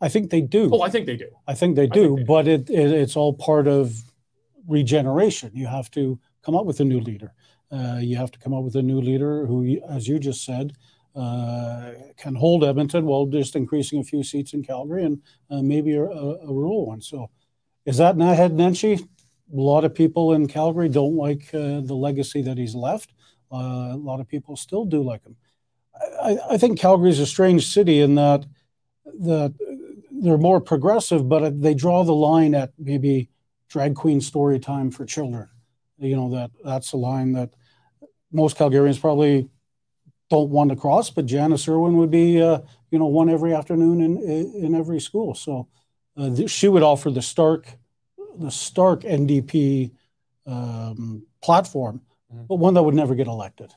I 0.02 0.08
think 0.08 0.30
they 0.30 0.40
do. 0.40 0.68
Oh, 0.72 0.82
I 0.82 0.90
think 0.90 1.06
they 1.06 1.16
do. 1.16 1.28
I 1.46 1.54
think 1.54 1.76
they 1.76 1.86
do, 1.86 2.16
think 2.16 2.18
they 2.18 2.24
but 2.24 2.42
do. 2.42 2.50
It, 2.50 2.70
it, 2.70 2.92
it's 2.92 3.16
all 3.16 3.32
part 3.32 3.68
of 3.68 3.94
regeneration. 4.66 5.52
You 5.54 5.68
have 5.68 5.90
to 5.92 6.18
come 6.44 6.56
up 6.56 6.66
with 6.66 6.80
a 6.80 6.84
new 6.84 7.00
leader. 7.00 7.32
Uh, 7.70 7.98
you 8.00 8.16
have 8.16 8.32
to 8.32 8.38
come 8.38 8.52
up 8.52 8.64
with 8.64 8.74
a 8.74 8.82
new 8.82 9.00
leader 9.00 9.46
who, 9.46 9.80
as 9.88 10.08
you 10.08 10.18
just 10.18 10.44
said, 10.44 10.72
uh, 11.14 11.92
can 12.16 12.34
hold 12.34 12.64
Edmonton 12.64 13.06
while 13.06 13.26
just 13.26 13.54
increasing 13.54 14.00
a 14.00 14.04
few 14.04 14.24
seats 14.24 14.54
in 14.54 14.62
Calgary 14.62 15.04
and 15.04 15.22
uh, 15.50 15.62
maybe 15.62 15.94
a, 15.94 16.02
a, 16.02 16.52
rural 16.52 16.86
one. 16.86 17.00
So, 17.00 17.30
is 17.86 17.98
that 17.98 18.16
Naheed 18.16 18.52
Nenshi? 18.52 19.00
A 19.00 19.06
lot 19.50 19.84
of 19.84 19.94
people 19.94 20.32
in 20.32 20.48
Calgary 20.48 20.88
don't 20.88 21.16
like 21.16 21.48
uh, 21.54 21.80
the 21.80 21.94
legacy 21.94 22.42
that 22.42 22.58
he's 22.58 22.74
left. 22.74 23.12
Uh, 23.52 23.92
a 23.92 23.96
lot 23.96 24.20
of 24.20 24.26
people 24.26 24.56
still 24.56 24.84
do 24.84 25.02
like 25.02 25.22
him. 25.24 25.36
I, 26.22 26.38
I 26.52 26.58
think 26.58 26.78
Calgary 26.78 27.10
is 27.10 27.20
a 27.20 27.26
strange 27.26 27.66
city 27.68 28.00
in 28.00 28.14
that 28.16 28.46
that 29.04 29.54
they're 30.22 30.38
more 30.38 30.60
progressive, 30.60 31.28
but 31.28 31.60
they 31.60 31.74
draw 31.74 32.04
the 32.04 32.14
line 32.14 32.54
at 32.54 32.72
maybe 32.78 33.28
drag 33.68 33.94
queen 33.96 34.20
story 34.20 34.58
time 34.58 34.90
for 34.90 35.04
children. 35.04 35.48
You 35.98 36.16
know 36.16 36.30
that 36.30 36.50
that's 36.64 36.92
a 36.92 36.96
line 36.96 37.32
that 37.32 37.50
most 38.32 38.56
Calgarians 38.56 39.00
probably 39.00 39.48
don't 40.30 40.50
want 40.50 40.70
to 40.70 40.76
cross, 40.76 41.10
but 41.10 41.26
Janis 41.26 41.68
Irwin 41.68 41.96
would 41.96 42.10
be, 42.10 42.40
uh, 42.40 42.60
you 42.90 42.98
know, 42.98 43.06
one 43.06 43.28
every 43.28 43.52
afternoon 43.52 44.00
in 44.00 44.54
in 44.54 44.74
every 44.74 45.00
school. 45.00 45.34
So 45.34 45.68
uh, 46.16 46.46
she 46.46 46.68
would 46.68 46.82
offer 46.82 47.10
the 47.10 47.22
stark, 47.22 47.66
the 48.38 48.50
stark 48.50 49.02
NDP 49.02 49.90
um, 50.46 51.26
platform, 51.42 52.00
mm-hmm. 52.32 52.44
but 52.48 52.56
one 52.56 52.74
that 52.74 52.82
would 52.82 52.94
never 52.94 53.14
get 53.14 53.26
elected. 53.26 53.72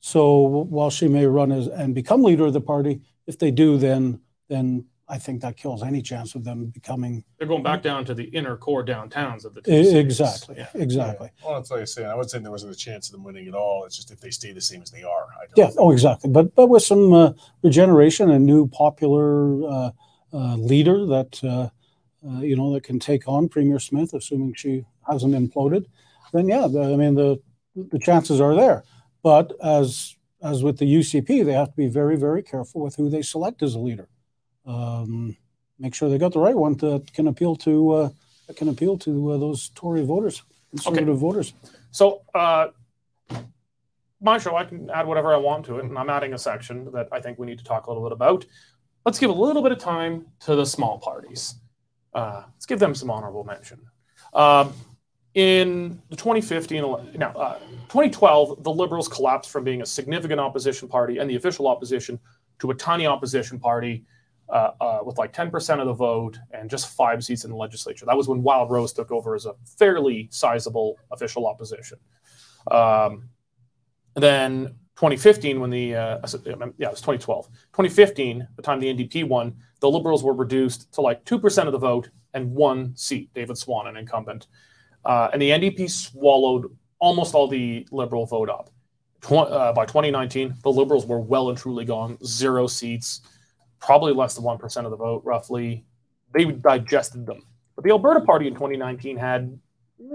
So 0.00 0.42
while 0.68 0.90
she 0.90 1.08
may 1.08 1.26
run 1.26 1.52
as 1.52 1.66
and 1.68 1.94
become 1.94 2.22
leader 2.22 2.46
of 2.46 2.52
the 2.52 2.60
party, 2.60 3.00
if 3.26 3.38
they 3.38 3.50
do, 3.50 3.78
then 3.78 4.20
then 4.48 4.86
I 5.06 5.18
think 5.18 5.42
that 5.42 5.56
kills 5.56 5.82
any 5.82 6.00
chance 6.00 6.34
of 6.34 6.44
them 6.44 6.66
becoming. 6.66 7.24
They're 7.38 7.46
going 7.46 7.62
back 7.62 7.82
down 7.82 8.06
to 8.06 8.14
the 8.14 8.24
inner 8.24 8.56
core 8.56 8.84
downtowns 8.84 9.44
of 9.44 9.52
the 9.54 9.60
two 9.60 9.70
Exactly, 9.70 10.56
yeah. 10.58 10.68
exactly. 10.74 11.30
Yeah. 11.38 11.46
Well, 11.46 11.58
that's 11.58 11.70
like 11.70 11.80
I 11.82 11.84
say. 11.84 12.06
I 12.06 12.14
would 12.14 12.30
say 12.30 12.38
there 12.38 12.50
wasn't 12.50 12.72
a 12.72 12.76
chance 12.76 13.08
of 13.08 13.12
them 13.12 13.22
winning 13.22 13.46
at 13.46 13.54
all. 13.54 13.84
It's 13.84 13.96
just 13.96 14.10
if 14.10 14.20
they 14.20 14.30
stay 14.30 14.52
the 14.52 14.62
same 14.62 14.80
as 14.80 14.90
they 14.90 15.02
are. 15.02 15.26
yeah. 15.56 15.70
Oh, 15.76 15.90
exactly. 15.90 16.30
But 16.30 16.54
but 16.54 16.68
with 16.68 16.82
some 16.82 17.12
uh, 17.12 17.32
regeneration, 17.62 18.30
a 18.30 18.38
new 18.38 18.66
popular 18.68 19.68
uh, 19.68 19.90
uh, 20.32 20.56
leader 20.56 21.04
that 21.04 21.44
uh, 21.44 21.68
uh, 22.26 22.40
you 22.40 22.56
know 22.56 22.72
that 22.72 22.84
can 22.84 22.98
take 22.98 23.28
on 23.28 23.50
Premier 23.50 23.78
Smith, 23.78 24.14
assuming 24.14 24.54
she 24.54 24.86
hasn't 25.06 25.34
imploded, 25.34 25.84
then 26.32 26.48
yeah, 26.48 26.66
the, 26.66 26.82
I 26.82 26.96
mean 26.96 27.14
the 27.14 27.42
the 27.76 27.98
chances 27.98 28.40
are 28.40 28.54
there. 28.54 28.84
But 29.22 29.52
as 29.62 30.16
as 30.42 30.62
with 30.62 30.78
the 30.78 30.86
UCP, 30.86 31.44
they 31.44 31.52
have 31.52 31.68
to 31.72 31.76
be 31.76 31.88
very 31.88 32.16
very 32.16 32.42
careful 32.42 32.80
with 32.80 32.96
who 32.96 33.10
they 33.10 33.20
select 33.20 33.62
as 33.62 33.74
a 33.74 33.78
leader 33.78 34.08
um, 34.66 35.36
make 35.78 35.94
sure 35.94 36.08
they 36.08 36.18
got 36.18 36.32
the 36.32 36.40
right 36.40 36.56
one 36.56 36.74
that 36.74 37.12
can 37.12 37.28
appeal 37.28 37.56
to 37.56 37.90
uh, 37.92 38.08
that 38.46 38.56
can 38.56 38.68
appeal 38.68 38.98
to 38.98 39.32
uh, 39.32 39.38
those 39.38 39.70
Tory 39.74 40.04
voters, 40.04 40.42
conservative 40.70 41.08
okay. 41.08 41.20
voters. 41.20 41.54
So, 41.90 42.22
uh, 42.34 42.68
my 44.20 44.38
show, 44.38 44.56
I 44.56 44.64
can 44.64 44.90
add 44.90 45.06
whatever 45.06 45.34
I 45.34 45.36
want 45.36 45.66
to 45.66 45.78
it, 45.78 45.84
and 45.84 45.98
I'm 45.98 46.10
adding 46.10 46.34
a 46.34 46.38
section 46.38 46.90
that 46.92 47.08
I 47.12 47.20
think 47.20 47.38
we 47.38 47.46
need 47.46 47.58
to 47.58 47.64
talk 47.64 47.86
a 47.86 47.90
little 47.90 48.02
bit 48.02 48.12
about. 48.12 48.44
Let's 49.04 49.18
give 49.18 49.30
a 49.30 49.34
little 49.34 49.62
bit 49.62 49.72
of 49.72 49.78
time 49.78 50.26
to 50.40 50.56
the 50.56 50.64
small 50.64 50.98
parties. 50.98 51.56
Uh, 52.14 52.44
let's 52.54 52.64
give 52.64 52.78
them 52.78 52.94
some 52.94 53.10
honorable 53.10 53.44
mention. 53.44 53.80
Um, 54.32 54.72
in 55.34 56.00
the 56.10 56.16
2015, 56.16 57.16
now 57.16 57.32
uh, 57.32 57.58
2012, 57.88 58.62
the 58.62 58.70
Liberals 58.70 59.08
collapsed 59.08 59.50
from 59.50 59.64
being 59.64 59.82
a 59.82 59.86
significant 59.86 60.40
opposition 60.40 60.88
party 60.88 61.18
and 61.18 61.28
the 61.28 61.36
official 61.36 61.66
opposition 61.66 62.18
to 62.60 62.70
a 62.70 62.74
tiny 62.74 63.06
opposition 63.06 63.58
party 63.58 64.04
uh, 64.48 64.70
uh, 64.80 64.98
with 65.04 65.18
like 65.18 65.32
10% 65.32 65.80
of 65.80 65.86
the 65.86 65.92
vote 65.92 66.38
and 66.52 66.68
just 66.68 66.94
five 66.94 67.24
seats 67.24 67.44
in 67.44 67.50
the 67.50 67.56
legislature. 67.56 68.04
That 68.06 68.16
was 68.16 68.28
when 68.28 68.42
Wild 68.42 68.70
Rose 68.70 68.92
took 68.92 69.10
over 69.10 69.34
as 69.34 69.46
a 69.46 69.54
fairly 69.78 70.28
sizable 70.30 70.98
official 71.10 71.46
opposition. 71.46 71.98
Um, 72.70 73.28
then 74.14 74.74
2015, 74.96 75.60
when 75.60 75.70
the, 75.70 75.94
uh, 75.94 76.18
yeah, 76.44 76.52
it 76.52 76.90
was 76.90 77.00
2012. 77.00 77.46
2015, 77.46 78.46
the 78.56 78.62
time 78.62 78.80
the 78.80 78.94
NDP 78.94 79.26
won, 79.26 79.56
the 79.80 79.90
Liberals 79.90 80.22
were 80.22 80.34
reduced 80.34 80.92
to 80.94 81.00
like 81.00 81.24
2% 81.24 81.66
of 81.66 81.72
the 81.72 81.78
vote 81.78 82.10
and 82.34 82.52
one 82.52 82.94
seat, 82.96 83.32
David 83.34 83.56
Swann, 83.56 83.86
an 83.86 83.96
incumbent. 83.96 84.46
Uh, 85.04 85.30
and 85.32 85.40
the 85.40 85.50
NDP 85.50 85.90
swallowed 85.90 86.66
almost 86.98 87.34
all 87.34 87.48
the 87.48 87.86
Liberal 87.90 88.26
vote 88.26 88.48
up. 88.48 88.70
Tw- 89.20 89.32
uh, 89.32 89.72
by 89.72 89.84
2019, 89.84 90.54
the 90.62 90.70
Liberals 90.70 91.06
were 91.06 91.20
well 91.20 91.48
and 91.48 91.58
truly 91.58 91.84
gone, 91.84 92.18
zero 92.24 92.66
seats 92.66 93.22
probably 93.84 94.14
less 94.14 94.34
than 94.34 94.44
1% 94.44 94.84
of 94.84 94.90
the 94.90 94.96
vote, 94.96 95.22
roughly. 95.24 95.84
They 96.32 96.44
digested 96.46 97.26
them. 97.26 97.42
But 97.76 97.84
the 97.84 97.90
Alberta 97.90 98.20
Party 98.20 98.46
in 98.46 98.54
2019 98.54 99.16
had 99.16 99.58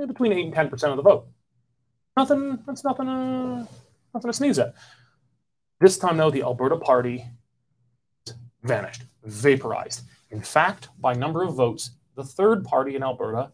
between 0.08 0.34
8 0.34 0.46
and 0.46 0.72
10% 0.72 0.84
of 0.90 0.98
the 0.98 1.04
vote. 1.04 1.28
Nothing, 2.18 2.60
that's 2.66 2.84
nothing, 2.84 3.08
uh, 3.08 3.66
nothing 4.14 4.30
to 4.30 4.34
sneeze 4.34 4.60
at. 4.60 4.74
This 5.80 5.98
time, 5.98 6.18
though, 6.18 6.32
the 6.32 6.42
Alberta 6.42 6.78
Party 6.78 7.26
vanished, 8.64 9.04
vaporized. 9.24 10.02
In 10.32 10.42
fact, 10.42 10.90
by 11.00 11.14
number 11.14 11.44
of 11.44 11.56
votes, 11.56 11.92
the 12.16 12.24
third 12.24 12.66
party 12.66 12.96
in 12.96 13.04
Alberta 13.04 13.52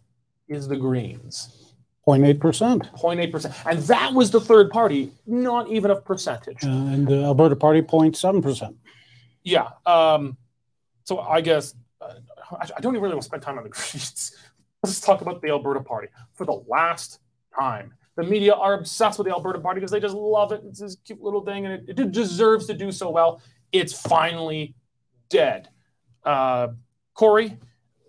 is 0.48 0.68
the 0.68 0.78
Greens. 0.78 1.74
0.8%. 2.08 2.40
0.8%. 2.40 3.56
And 3.66 3.80
that 3.84 4.14
was 4.14 4.32
the 4.32 4.42
third 4.42 4.70
party, 4.70 5.12
not 5.26 5.70
even 5.70 5.92
a 5.92 5.96
percentage. 5.96 6.64
Uh, 6.64 6.70
and 6.70 7.08
the 7.08 7.24
Alberta 7.24 7.56
Party, 7.56 7.82
0.7%. 7.82 8.76
Yeah. 9.46 9.70
Um, 9.86 10.38
so 11.06 11.20
I 11.20 11.40
guess 11.40 11.76
uh, 12.02 12.16
I, 12.52 12.82
don't 12.82 12.94
even 12.94 13.04
really 13.04 13.14
want 13.16 13.22
to 13.22 13.28
spend 13.28 13.44
time 13.44 13.58
on 13.58 13.64
the 13.64 13.70
Greens. 13.70 14.36
Let's 14.84 15.00
talk 15.00 15.22
about 15.22 15.42
the 15.42 15.50
Alberta 15.50 15.82
Party 15.82 16.10
for 16.34 16.46
the 16.46 16.64
last 16.68 17.20
time. 17.58 17.94
The 18.18 18.24
media 18.24 18.54
are 18.54 18.74
obsessed 18.74 19.18
with 19.18 19.28
the 19.28 19.34
Alberta 19.34 19.60
Party 19.60 19.80
because 19.80 19.92
they 19.92 20.00
just 20.00 20.16
love 20.16 20.52
it. 20.52 20.62
It's 20.66 20.80
this 20.80 20.98
cute 21.06 21.22
little 21.22 21.44
thing, 21.44 21.66
and 21.66 21.90
it, 21.90 22.00
it 22.00 22.12
deserves 22.12 22.66
to 22.68 22.74
do 22.74 22.92
so 22.92 23.10
well. 23.10 23.42
It's 23.72 23.94
finally 23.94 24.76
dead. 25.30 25.70
Uh, 26.24 26.70
Cory, 27.14 27.58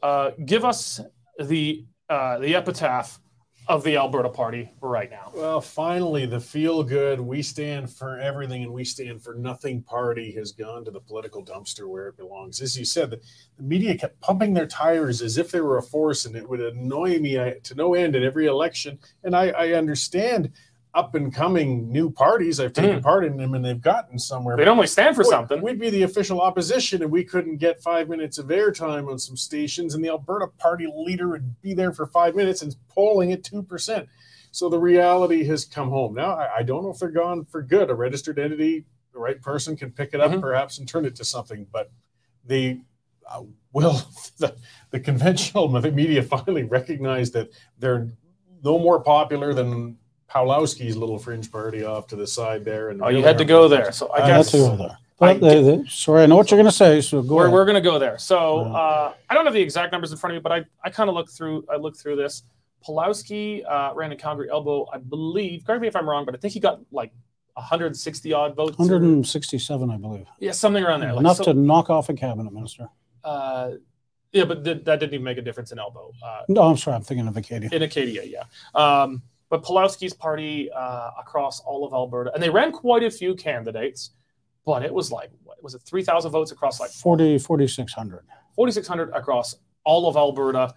uh, 0.02 0.30
give 0.44 0.64
us 0.64 1.00
the 1.38 1.84
uh, 2.08 2.38
the 2.38 2.54
epitaph 2.54 3.20
of 3.68 3.82
the 3.82 3.96
Alberta 3.96 4.28
Party 4.28 4.70
right 4.80 5.10
now. 5.10 5.32
Well, 5.34 5.60
finally, 5.60 6.24
the 6.24 6.38
feel 6.40 6.82
good, 6.84 7.20
we 7.20 7.42
stand 7.42 7.90
for 7.90 8.18
everything 8.18 8.62
and 8.62 8.72
we 8.72 8.84
stand 8.84 9.22
for 9.22 9.34
nothing 9.34 9.82
party 9.82 10.32
has 10.32 10.52
gone 10.52 10.84
to 10.84 10.90
the 10.90 11.00
political 11.00 11.44
dumpster 11.44 11.88
where 11.88 12.08
it 12.08 12.16
belongs. 12.16 12.60
As 12.60 12.78
you 12.78 12.84
said, 12.84 13.10
the, 13.10 13.20
the 13.56 13.62
media 13.62 13.96
kept 13.96 14.20
pumping 14.20 14.54
their 14.54 14.66
tires 14.68 15.20
as 15.20 15.36
if 15.36 15.50
they 15.50 15.60
were 15.60 15.78
a 15.78 15.82
force, 15.82 16.26
and 16.26 16.36
it 16.36 16.48
would 16.48 16.60
annoy 16.60 17.18
me 17.18 17.34
to 17.34 17.74
no 17.74 17.94
end 17.94 18.14
in 18.14 18.22
every 18.22 18.46
election. 18.46 18.98
And 19.24 19.34
I, 19.34 19.48
I 19.48 19.72
understand 19.72 20.52
up 20.96 21.14
and 21.14 21.32
coming 21.32 21.92
new 21.92 22.10
parties. 22.10 22.58
I've 22.58 22.72
taken 22.72 23.00
mm. 23.00 23.02
part 23.02 23.24
in 23.24 23.36
them 23.36 23.54
and 23.54 23.64
they've 23.64 23.80
gotten 23.80 24.18
somewhere. 24.18 24.56
They'd 24.56 24.66
only 24.66 24.86
stand 24.86 25.14
for 25.14 25.24
something. 25.24 25.60
We'd 25.60 25.78
be 25.78 25.90
the 25.90 26.02
official 26.04 26.40
opposition 26.40 27.02
and 27.02 27.12
we 27.12 27.22
couldn't 27.22 27.58
get 27.58 27.82
five 27.82 28.08
minutes 28.08 28.38
of 28.38 28.46
airtime 28.46 29.10
on 29.10 29.18
some 29.18 29.36
stations, 29.36 29.94
and 29.94 30.02
the 30.02 30.08
Alberta 30.08 30.46
Party 30.58 30.86
leader 30.92 31.28
would 31.28 31.60
be 31.60 31.74
there 31.74 31.92
for 31.92 32.06
five 32.06 32.34
minutes 32.34 32.62
and 32.62 32.74
polling 32.88 33.30
at 33.32 33.42
2%. 33.42 34.06
So 34.50 34.70
the 34.70 34.78
reality 34.78 35.44
has 35.44 35.66
come 35.66 35.90
home. 35.90 36.14
Now, 36.14 36.34
I, 36.34 36.58
I 36.58 36.62
don't 36.62 36.82
know 36.82 36.90
if 36.90 36.98
they're 36.98 37.10
gone 37.10 37.44
for 37.44 37.60
good. 37.60 37.90
A 37.90 37.94
registered 37.94 38.38
entity, 38.38 38.86
the 39.12 39.18
right 39.18 39.40
person 39.40 39.76
can 39.76 39.90
pick 39.90 40.14
it 40.14 40.20
up 40.20 40.30
mm-hmm. 40.30 40.40
perhaps 40.40 40.78
and 40.78 40.88
turn 40.88 41.04
it 41.04 41.14
to 41.16 41.24
something, 41.24 41.66
but 41.70 41.90
the 42.44 42.80
uh, 43.30 43.42
will 43.72 44.00
the, 44.38 44.56
the 44.90 45.00
conventional 45.00 45.68
media 45.92 46.22
finally 46.22 46.62
recognize 46.62 47.32
that 47.32 47.50
they're 47.78 48.08
no 48.64 48.78
more 48.78 49.00
popular 49.02 49.52
than 49.52 49.98
Pawlowski's 50.30 50.96
little 50.96 51.18
fringe 51.18 51.50
party 51.50 51.84
off 51.84 52.06
to 52.08 52.16
the 52.16 52.26
side 52.26 52.64
there. 52.64 52.90
And 52.90 53.02
oh, 53.02 53.08
you 53.08 53.22
had 53.22 53.38
to 53.38 53.44
go 53.44 53.68
there. 53.68 53.92
So 53.92 54.08
I, 54.08 54.24
I 54.24 54.26
guess. 54.26 54.50
Had 54.50 54.58
to 54.58 54.66
go 54.66 54.76
there. 54.76 54.98
But 55.18 55.42
I, 55.42 55.60
they, 55.62 55.84
sorry, 55.88 56.24
I 56.24 56.26
know 56.26 56.36
what 56.36 56.50
you're 56.50 56.58
going 56.58 56.70
to 56.70 56.76
say. 56.76 57.00
So 57.00 57.22
go 57.22 57.36
we're, 57.36 57.50
we're 57.50 57.64
going 57.64 57.76
to 57.76 57.80
go 57.80 57.98
there. 57.98 58.18
So 58.18 58.58
uh, 58.58 59.14
I 59.30 59.34
don't 59.34 59.46
have 59.46 59.54
the 59.54 59.62
exact 59.62 59.90
numbers 59.92 60.12
in 60.12 60.18
front 60.18 60.36
of 60.36 60.40
me, 60.40 60.42
but 60.42 60.52
I, 60.52 60.64
I 60.84 60.90
kind 60.90 61.08
of 61.08 61.14
looked 61.14 61.30
through. 61.30 61.64
I 61.72 61.76
looked 61.76 61.98
through 61.98 62.16
this. 62.16 62.42
Pawlowski 62.86 63.62
uh, 63.66 63.92
ran 63.94 64.12
a 64.12 64.16
Calgary 64.16 64.50
elbow, 64.50 64.86
I 64.92 64.98
believe. 64.98 65.64
Correct 65.64 65.80
me 65.80 65.88
if 65.88 65.96
I'm 65.96 66.08
wrong, 66.08 66.26
but 66.26 66.34
I 66.34 66.38
think 66.38 66.52
he 66.52 66.60
got 66.60 66.80
like 66.92 67.12
160 67.54 68.32
odd 68.34 68.54
votes. 68.54 68.78
167, 68.78 69.90
or, 69.90 69.94
I 69.94 69.96
believe. 69.96 70.26
Yeah, 70.38 70.52
something 70.52 70.84
around 70.84 71.00
there. 71.00 71.10
Enough 71.10 71.38
like, 71.38 71.46
so, 71.46 71.52
to 71.52 71.54
knock 71.54 71.88
off 71.88 72.10
a 72.10 72.14
cabinet 72.14 72.52
minister. 72.52 72.88
Uh, 73.24 73.72
Yeah, 74.32 74.44
but 74.44 74.64
th- 74.64 74.84
that 74.84 75.00
didn't 75.00 75.14
even 75.14 75.24
make 75.24 75.38
a 75.38 75.42
difference 75.42 75.72
in 75.72 75.78
Elbow. 75.78 76.12
Uh, 76.22 76.42
No, 76.48 76.62
I'm 76.62 76.76
sorry, 76.76 76.96
I'm 76.96 77.02
thinking 77.02 77.26
of 77.26 77.36
Acadia. 77.36 77.70
in 77.72 77.82
Acadia, 77.82 78.22
yeah. 78.24 78.44
Um, 78.74 79.22
but 79.48 79.62
Pawlowski's 79.62 80.12
party 80.14 80.70
uh, 80.72 81.10
across 81.18 81.60
all 81.60 81.86
of 81.86 81.92
Alberta, 81.92 82.32
and 82.34 82.42
they 82.42 82.50
ran 82.50 82.72
quite 82.72 83.02
a 83.02 83.10
few 83.10 83.34
candidates, 83.34 84.10
but 84.64 84.82
it 84.82 84.92
was 84.92 85.12
like, 85.12 85.30
what, 85.44 85.62
was 85.62 85.74
it 85.74 85.82
3,000 85.86 86.30
votes 86.30 86.50
across 86.50 86.80
like 86.80 86.90
40, 86.90 87.38
4,600. 87.38 88.24
4,600 88.56 89.10
across 89.14 89.54
all 89.84 90.08
of 90.08 90.16
Alberta? 90.16 90.74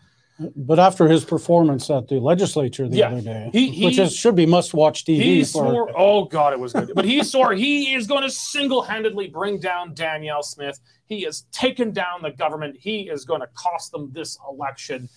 But 0.55 0.79
after 0.79 1.09
his 1.09 1.25
performance 1.25 1.89
at 1.89 2.07
the 2.07 2.15
legislature 2.19 2.87
the 2.87 2.97
Yeah. 2.97 3.07
other 3.09 3.21
day, 3.21 3.49
He- 3.51 3.71
he- 3.71 3.85
which 3.85 3.97
is, 3.99 4.15
should 4.15 4.35
be 4.35 4.45
must-watch 4.45 5.03
TV 5.03 5.21
He 5.21 5.39
for 5.41 5.47
swore, 5.47 5.91
oh 5.97 6.25
God, 6.25 6.53
it 6.53 6.59
was 6.59 6.71
good. 6.71 6.91
But 6.95 7.03
he 7.05 7.23
swore 7.23 7.53
he 7.53 7.93
is 7.93 8.07
going 8.07 8.23
to 8.23 8.29
single 8.29 8.81
handedly 8.83 9.27
bring 9.27 9.59
down 9.59 9.93
Danielle 9.95 10.43
Smith. 10.43 10.79
He 11.07 11.23
has 11.23 11.41
taken 11.51 11.91
down 11.91 12.21
the 12.21 12.31
government. 12.31 12.77
He 12.79 13.09
is 13.09 13.25
going 13.25 13.41
to 13.41 13.47
cost 13.47 13.91
them 13.91 14.11
this 14.13 14.37
election. 14.49 15.09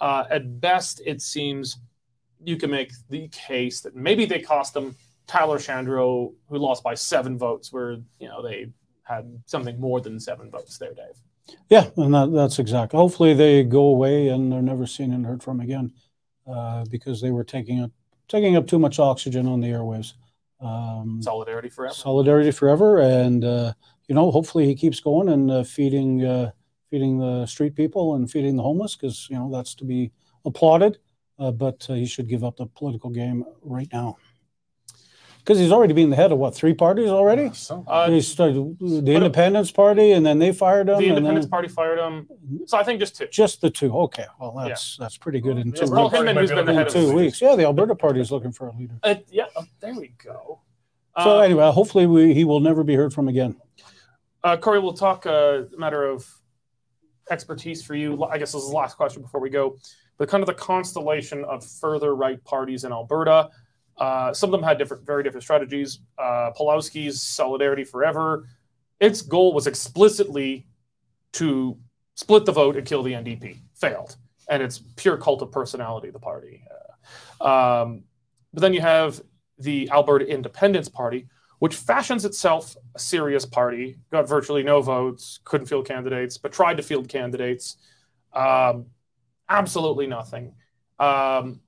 Uh, 0.00 0.24
at 0.30 0.60
best, 0.60 1.02
it 1.04 1.20
seems 1.20 1.78
you 2.44 2.56
can 2.56 2.70
make 2.70 2.92
the 3.08 3.28
case 3.28 3.80
that 3.80 3.94
maybe 3.94 4.24
they 4.24 4.40
cost 4.40 4.74
them 4.74 4.94
Tyler 5.26 5.58
Shandro, 5.58 6.32
who 6.48 6.58
lost 6.58 6.82
by 6.82 6.94
seven 6.94 7.38
votes, 7.38 7.72
where 7.72 7.92
you 8.18 8.28
know 8.28 8.42
they 8.42 8.66
had 9.04 9.40
something 9.46 9.78
more 9.80 10.00
than 10.00 10.20
seven 10.20 10.50
votes 10.50 10.78
there, 10.78 10.94
Dave. 10.94 11.56
Yeah, 11.68 11.88
and 11.96 12.14
that, 12.14 12.32
that's 12.32 12.58
exactly. 12.58 12.96
Hopefully, 12.96 13.34
they 13.34 13.64
go 13.64 13.82
away 13.82 14.28
and 14.28 14.52
they're 14.52 14.62
never 14.62 14.86
seen 14.86 15.12
and 15.12 15.26
heard 15.26 15.42
from 15.42 15.60
again, 15.60 15.92
uh, 16.46 16.84
because 16.90 17.20
they 17.20 17.30
were 17.30 17.44
taking 17.44 17.80
up 17.82 17.90
taking 18.28 18.56
up 18.56 18.66
too 18.66 18.78
much 18.78 18.98
oxygen 18.98 19.46
on 19.46 19.60
the 19.60 19.68
airwaves. 19.68 20.14
Um, 20.60 21.20
Solidarity 21.20 21.68
forever. 21.68 21.94
solidarity 21.94 22.50
forever, 22.50 23.00
and 23.00 23.44
uh, 23.44 23.72
you 24.08 24.14
know, 24.14 24.30
hopefully, 24.30 24.66
he 24.66 24.74
keeps 24.74 25.00
going 25.00 25.28
and 25.28 25.50
uh, 25.50 25.64
feeding 25.64 26.24
uh, 26.24 26.50
feeding 26.90 27.18
the 27.18 27.46
street 27.46 27.74
people 27.74 28.14
and 28.14 28.30
feeding 28.30 28.56
the 28.56 28.62
homeless, 28.62 28.94
because 28.94 29.28
you 29.30 29.36
know 29.36 29.50
that's 29.50 29.74
to 29.76 29.84
be 29.84 30.12
applauded. 30.44 30.98
Uh, 31.38 31.50
but 31.50 31.86
uh, 31.88 31.94
he 31.94 32.06
should 32.06 32.28
give 32.28 32.44
up 32.44 32.56
the 32.56 32.66
political 32.66 33.10
game 33.10 33.44
right 33.62 33.88
now, 33.92 34.16
because 35.38 35.58
he's 35.58 35.72
already 35.72 35.92
been 35.94 36.10
the 36.10 36.16
head 36.16 36.30
of 36.30 36.38
what 36.38 36.54
three 36.54 36.74
parties 36.74 37.08
already. 37.08 37.50
So, 37.54 37.84
Uh, 37.86 38.10
he 38.10 38.20
started 38.20 38.76
the 38.78 39.12
Independence 39.12 39.70
Party, 39.72 40.12
and 40.12 40.24
then 40.24 40.38
they 40.38 40.52
fired 40.52 40.88
him. 40.88 40.98
the 40.98 41.08
and 41.08 41.16
Independence 41.18 41.46
then- 41.46 41.50
Party 41.50 41.68
fired 41.68 41.98
him. 41.98 42.28
So 42.66 42.78
I 42.78 42.84
think 42.84 43.00
just 43.00 43.16
two. 43.16 43.26
just 43.28 43.60
the 43.60 43.70
two. 43.70 43.96
Okay, 43.98 44.26
well 44.38 44.52
that's 44.56 44.96
that's 44.98 45.16
pretty 45.16 45.40
good 45.40 45.58
in 45.58 45.72
two 45.72 45.86
Paul 45.86 46.04
weeks. 46.04 46.16
Hinman, 46.16 46.36
who's 46.36 46.50
been 46.50 46.66
the 46.66 46.74
head 46.74 46.86
of 46.86 46.92
two 46.92 47.06
the 47.08 47.14
weeks, 47.14 47.40
yeah, 47.40 47.56
the 47.56 47.64
Alberta 47.64 47.94
Party 47.96 48.20
is 48.20 48.30
looking 48.30 48.52
for 48.52 48.68
a 48.68 48.76
leader. 48.76 48.94
Uh, 49.02 49.14
yeah, 49.30 49.46
oh, 49.56 49.64
there 49.80 49.94
we 49.94 50.08
go. 50.22 50.60
So 51.22 51.38
Uh, 51.38 51.40
anyway, 51.40 51.70
hopefully 51.72 52.06
we, 52.06 52.32
he 52.34 52.44
will 52.44 52.60
never 52.60 52.84
be 52.84 52.94
heard 52.94 53.12
from 53.12 53.28
again. 53.28 53.56
Uh, 54.44 54.56
Cory, 54.56 54.78
we'll 54.80 54.94
talk 54.94 55.26
a 55.26 55.66
matter 55.76 56.04
of 56.04 56.26
expertise 57.30 57.82
for 57.84 57.94
you. 57.94 58.22
I 58.24 58.38
guess 58.38 58.52
this 58.52 58.62
is 58.62 58.70
the 58.70 58.76
last 58.76 58.96
question 58.96 59.20
before 59.22 59.40
we 59.40 59.50
go. 59.50 59.76
But 60.18 60.28
kind 60.28 60.42
of 60.42 60.46
the 60.46 60.54
constellation 60.54 61.44
of 61.44 61.64
further 61.64 62.14
right 62.14 62.42
parties 62.44 62.84
in 62.84 62.92
Alberta. 62.92 63.50
Uh, 63.98 64.32
some 64.32 64.48
of 64.48 64.52
them 64.52 64.62
had 64.62 64.78
different, 64.78 65.04
very 65.04 65.22
different 65.22 65.42
strategies. 65.42 66.00
Uh, 66.18 66.50
Pawlowski's 66.58 67.22
Solidarity 67.22 67.84
Forever. 67.84 68.48
Its 69.00 69.22
goal 69.22 69.52
was 69.52 69.66
explicitly 69.66 70.66
to 71.32 71.78
split 72.14 72.44
the 72.44 72.52
vote 72.52 72.76
and 72.76 72.86
kill 72.86 73.02
the 73.02 73.12
NDP. 73.12 73.58
Failed, 73.74 74.16
and 74.48 74.62
it's 74.62 74.82
pure 74.96 75.16
cult 75.16 75.42
of 75.42 75.50
personality. 75.50 76.10
The 76.10 76.18
party. 76.18 76.62
Uh, 77.40 77.82
um, 77.82 78.04
but 78.52 78.60
then 78.60 78.74
you 78.74 78.80
have 78.80 79.20
the 79.58 79.90
Alberta 79.90 80.26
Independence 80.26 80.88
Party, 80.88 81.26
which 81.58 81.74
fashions 81.74 82.24
itself 82.24 82.76
a 82.94 82.98
serious 82.98 83.46
party, 83.46 83.96
got 84.10 84.28
virtually 84.28 84.62
no 84.62 84.82
votes, 84.82 85.40
couldn't 85.44 85.66
field 85.66 85.86
candidates, 85.86 86.36
but 86.38 86.52
tried 86.52 86.76
to 86.76 86.82
field 86.82 87.08
candidates. 87.08 87.76
Um, 88.32 88.86
absolutely 89.52 90.06
nothing. 90.06 90.54
Um, 90.98 91.60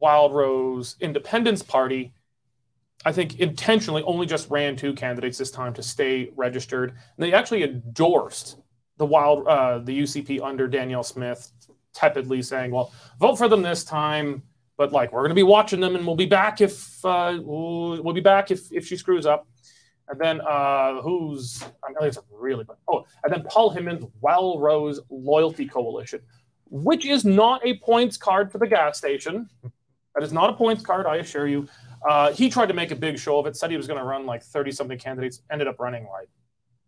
Wild 0.00 0.34
Rose 0.34 0.96
Independence 1.00 1.62
Party, 1.62 2.14
I 3.04 3.12
think 3.12 3.40
intentionally 3.40 4.02
only 4.04 4.26
just 4.26 4.48
ran 4.50 4.76
two 4.76 4.94
candidates 4.94 5.38
this 5.38 5.50
time 5.50 5.74
to 5.74 5.82
stay 5.82 6.30
registered. 6.36 6.90
And 6.90 6.98
they 7.18 7.32
actually 7.32 7.64
endorsed 7.64 8.58
the 8.96 9.06
Wild, 9.06 9.46
uh, 9.46 9.78
the 9.78 10.00
UCP 10.00 10.40
under 10.40 10.68
Danielle 10.68 11.02
Smith, 11.02 11.50
tepidly 11.94 12.42
saying, 12.42 12.70
"Well, 12.70 12.92
vote 13.20 13.36
for 13.36 13.48
them 13.48 13.62
this 13.62 13.84
time." 13.84 14.42
But 14.76 14.92
like 14.92 15.12
we're 15.12 15.22
going 15.22 15.30
to 15.30 15.34
be 15.34 15.42
watching 15.42 15.80
them, 15.80 15.96
and 15.96 16.06
we'll 16.06 16.16
be 16.16 16.26
back 16.26 16.60
if 16.60 17.04
uh, 17.04 17.38
we'll, 17.42 18.12
be 18.12 18.20
back 18.20 18.50
if 18.50 18.72
if 18.72 18.86
she 18.86 18.96
screws 18.96 19.26
up. 19.26 19.48
And 20.08 20.20
then 20.20 20.40
uh, 20.40 21.02
who's 21.02 21.62
I 21.84 21.88
mean, 21.88 22.08
it's 22.08 22.18
really 22.30 22.64
oh, 22.88 23.04
and 23.24 23.32
then 23.32 23.44
Paul 23.44 23.70
Hinman's 23.70 24.04
Wild 24.20 24.62
Rose 24.62 25.00
Loyalty 25.10 25.66
Coalition, 25.66 26.20
which 26.70 27.06
is 27.06 27.24
not 27.24 27.64
a 27.64 27.78
points 27.78 28.16
card 28.16 28.50
for 28.52 28.58
the 28.58 28.66
gas 28.66 28.98
station. 28.98 29.48
That 30.14 30.22
is 30.22 30.32
not 30.32 30.50
a 30.50 30.52
points 30.52 30.82
card, 30.82 31.06
I 31.06 31.16
assure 31.16 31.46
you. 31.46 31.68
Uh, 32.08 32.32
he 32.32 32.48
tried 32.48 32.66
to 32.66 32.74
make 32.74 32.90
a 32.90 32.96
big 32.96 33.18
show 33.18 33.38
of 33.38 33.46
it. 33.46 33.56
Said 33.56 33.70
he 33.70 33.76
was 33.76 33.86
going 33.86 33.98
to 33.98 34.04
run 34.04 34.26
like 34.26 34.42
thirty 34.42 34.72
something 34.72 34.98
candidates. 34.98 35.42
Ended 35.50 35.68
up 35.68 35.78
running 35.78 36.06
like 36.08 36.28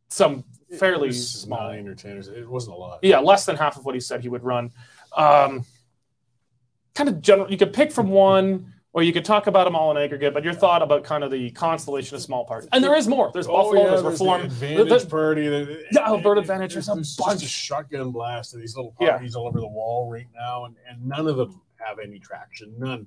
some 0.09 0.45
fairly 0.79 1.13
small. 1.13 1.71
ten. 1.97 2.17
It 2.19 2.49
wasn't 2.49 2.77
a 2.77 2.79
lot. 2.79 3.01
Yeah, 3.03 3.19
less 3.19 3.45
than 3.45 3.57
half 3.57 3.77
of 3.77 3.85
what 3.85 3.95
he 3.95 4.01
said 4.01 4.21
he 4.21 4.29
would 4.29 4.45
run. 4.45 4.71
Um, 5.17 5.65
kind 6.95 7.09
of 7.09 7.21
general. 7.21 7.51
You 7.51 7.57
could 7.57 7.73
pick 7.73 7.93
from 7.93 8.11
one, 8.11 8.73
or 8.93 9.03
you 9.03 9.13
could 9.13 9.25
talk 9.25 9.47
about 9.47 9.65
them 9.65 9.77
all 9.77 9.91
in 9.91 9.97
aggregate. 9.97 10.35
But 10.35 10.43
your 10.45 10.53
thought 10.55 10.83
about 10.83 11.05
kind 11.05 11.23
of 11.23 11.31
the 11.31 11.51
constellation 11.51 12.17
of 12.17 12.23
small 12.23 12.45
parties, 12.45 12.69
and 12.73 12.83
there 12.83 12.95
is 12.97 13.07
more. 13.09 13.31
There's 13.33 13.47
Buffalo. 13.47 13.73
there's 13.89 14.01
Oh, 14.01 14.03
there's 14.03 14.21
Reform. 14.21 14.41
The 14.43 14.47
Advantage 14.81 15.09
Party. 15.09 15.49
the- 15.49 15.85
Yeah, 15.93 16.07
Alberta 16.09 16.41
Advantage, 16.41 16.75
There's, 16.75 16.87
there's 16.87 17.19
a 17.19 17.23
bunch. 17.23 17.43
a 17.43 17.47
shotgun 17.47 18.11
blast 18.11 18.55
of 18.55 18.61
these 18.61 18.77
little 18.77 18.95
Yeah. 19.01 19.11
parties 19.13 19.35
all 19.37 19.47
over 19.47 19.61
the 19.61 19.69
wall 19.69 20.11
right 20.11 20.27
now, 20.35 20.65
and, 20.65 20.75
and 20.89 21.07
none 21.07 21.27
of 21.27 21.37
them 21.37 21.61
have 21.77 21.99
any 21.99 22.19
traction. 22.19 22.75
None. 22.79 23.07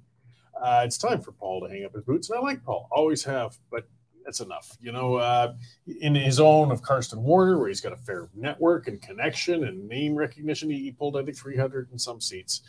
Uh, 0.59 0.83
it's 0.85 0.97
time 0.97 1.19
for 1.21 1.31
Paul 1.31 1.61
to 1.61 1.69
hang 1.69 1.83
up 1.83 1.93
his 1.93 2.03
boots, 2.03 2.29
and 2.29 2.37
I 2.37 2.41
like 2.41 2.63
Paul, 2.63 2.87
always 2.91 3.23
have, 3.23 3.57
but 3.71 3.87
that's 4.23 4.39
enough. 4.39 4.77
You 4.79 4.91
know, 4.93 5.15
uh, 5.15 5.55
in 5.99 6.15
his 6.15 6.39
own 6.39 6.71
of 6.71 6.81
Cardston 6.81 7.17
Warner, 7.17 7.57
where 7.57 7.67
he's 7.67 7.81
got 7.81 7.91
a 7.91 7.97
fair 7.97 8.29
network 8.35 8.87
and 8.87 9.01
connection 9.01 9.65
and 9.65 9.89
name 9.89 10.15
recognition, 10.15 10.69
he, 10.69 10.77
he 10.79 10.91
pulled 10.91 11.17
I 11.17 11.23
think 11.25 11.35
300 11.35 11.89
and 11.91 11.99
some 11.99 12.21
seats. 12.21 12.61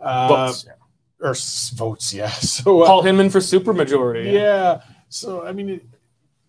Uh, 0.00 0.28
Votes, 0.28 0.64
yeah. 0.66 0.72
Or 1.20 1.34
votes, 1.74 2.12
yeah. 2.14 2.30
So 2.40 2.82
uh, 2.82 2.86
Paul 2.86 3.02
Hinman 3.02 3.30
for 3.30 3.38
supermajority. 3.40 4.32
yeah. 4.32 4.82
So 5.08 5.46
I 5.46 5.52
mean, 5.52 5.68
it, 5.70 5.82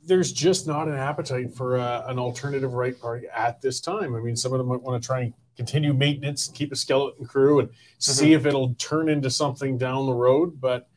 there's 0.04 0.32
just 0.32 0.68
not 0.68 0.88
an 0.88 0.96
appetite 0.96 1.54
for 1.54 1.78
uh, 1.78 2.04
an 2.08 2.18
alternative 2.20 2.74
right 2.74 3.00
party 3.00 3.28
at 3.34 3.62
this 3.62 3.80
time. 3.82 4.16
I 4.16 4.20
mean, 4.20 4.36
some 4.36 4.54
of 4.54 4.58
them 4.60 4.68
might 4.68 4.82
want 4.82 5.02
to 5.02 5.06
try 5.06 5.22
and 5.22 5.34
continue 5.58 5.94
maintenance, 5.94 6.48
keep 6.48 6.72
a 6.72 6.76
skeleton 6.76 7.26
crew, 7.26 7.60
and 7.60 7.70
see 7.98 8.34
if 8.34 8.46
it'll 8.46 8.74
turn 8.76 9.10
into 9.10 9.30
something 9.30 9.78
down 9.78 10.06
the 10.06 10.14
road. 10.14 10.60
But 10.62 10.88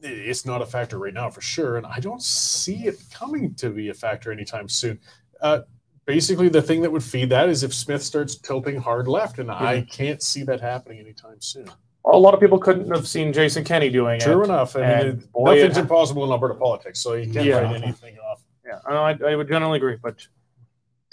it- 0.00 0.06
it's 0.28 0.46
not 0.46 0.62
a 0.62 0.66
factor 0.66 0.98
right 0.98 1.12
now 1.14 1.28
for 1.30 1.40
sure, 1.40 1.76
and 1.76 1.84
I 1.86 2.00
don't 2.00 2.22
see 2.22 2.86
it 2.86 2.96
coming 3.12 3.54
to 3.56 3.70
be 3.70 3.88
a 3.88 3.94
factor 3.94 4.30
anytime 4.32 4.68
soon. 4.68 5.00
Uh, 5.40 5.60
basically, 6.06 6.48
the 6.48 6.62
thing 6.62 6.82
that 6.82 6.92
would 6.92 7.02
feed 7.04 7.30
that 7.30 7.48
is 7.48 7.62
if 7.62 7.74
Smith 7.74 8.02
starts 8.02 8.36
tilting 8.36 8.80
hard 8.80 9.06
left, 9.08 9.38
and 9.38 9.50
I 9.50 9.82
can't 9.82 10.22
see 10.22 10.44
that 10.44 10.60
happening 10.60 10.98
anytime 11.00 11.40
soon. 11.40 11.68
A 12.06 12.16
lot 12.16 12.32
of 12.34 12.40
people 12.40 12.58
couldn't 12.58 12.90
have 12.94 13.06
seen 13.06 13.32
Jason 13.32 13.64
Kenney 13.64 13.90
doing 13.90 14.16
it. 14.16 14.20
True 14.24 14.42
enough. 14.44 14.76
I 14.76 14.80
and 14.80 15.08
it- 15.22 15.32
boy, 15.32 15.56
nothing's 15.56 15.76
it- 15.76 15.80
impossible 15.82 16.24
in 16.24 16.30
Alberta 16.30 16.54
politics, 16.54 17.00
so 17.00 17.14
you 17.14 17.30
can't 17.32 17.44
Yeah. 17.46 17.58
write 17.60 17.82
anything 17.82 18.16
off. 18.18 18.42
Yeah, 18.66 18.78
I, 18.86 19.16
I 19.26 19.34
would 19.36 19.48
generally 19.48 19.76
agree, 19.76 19.96
but 20.02 20.26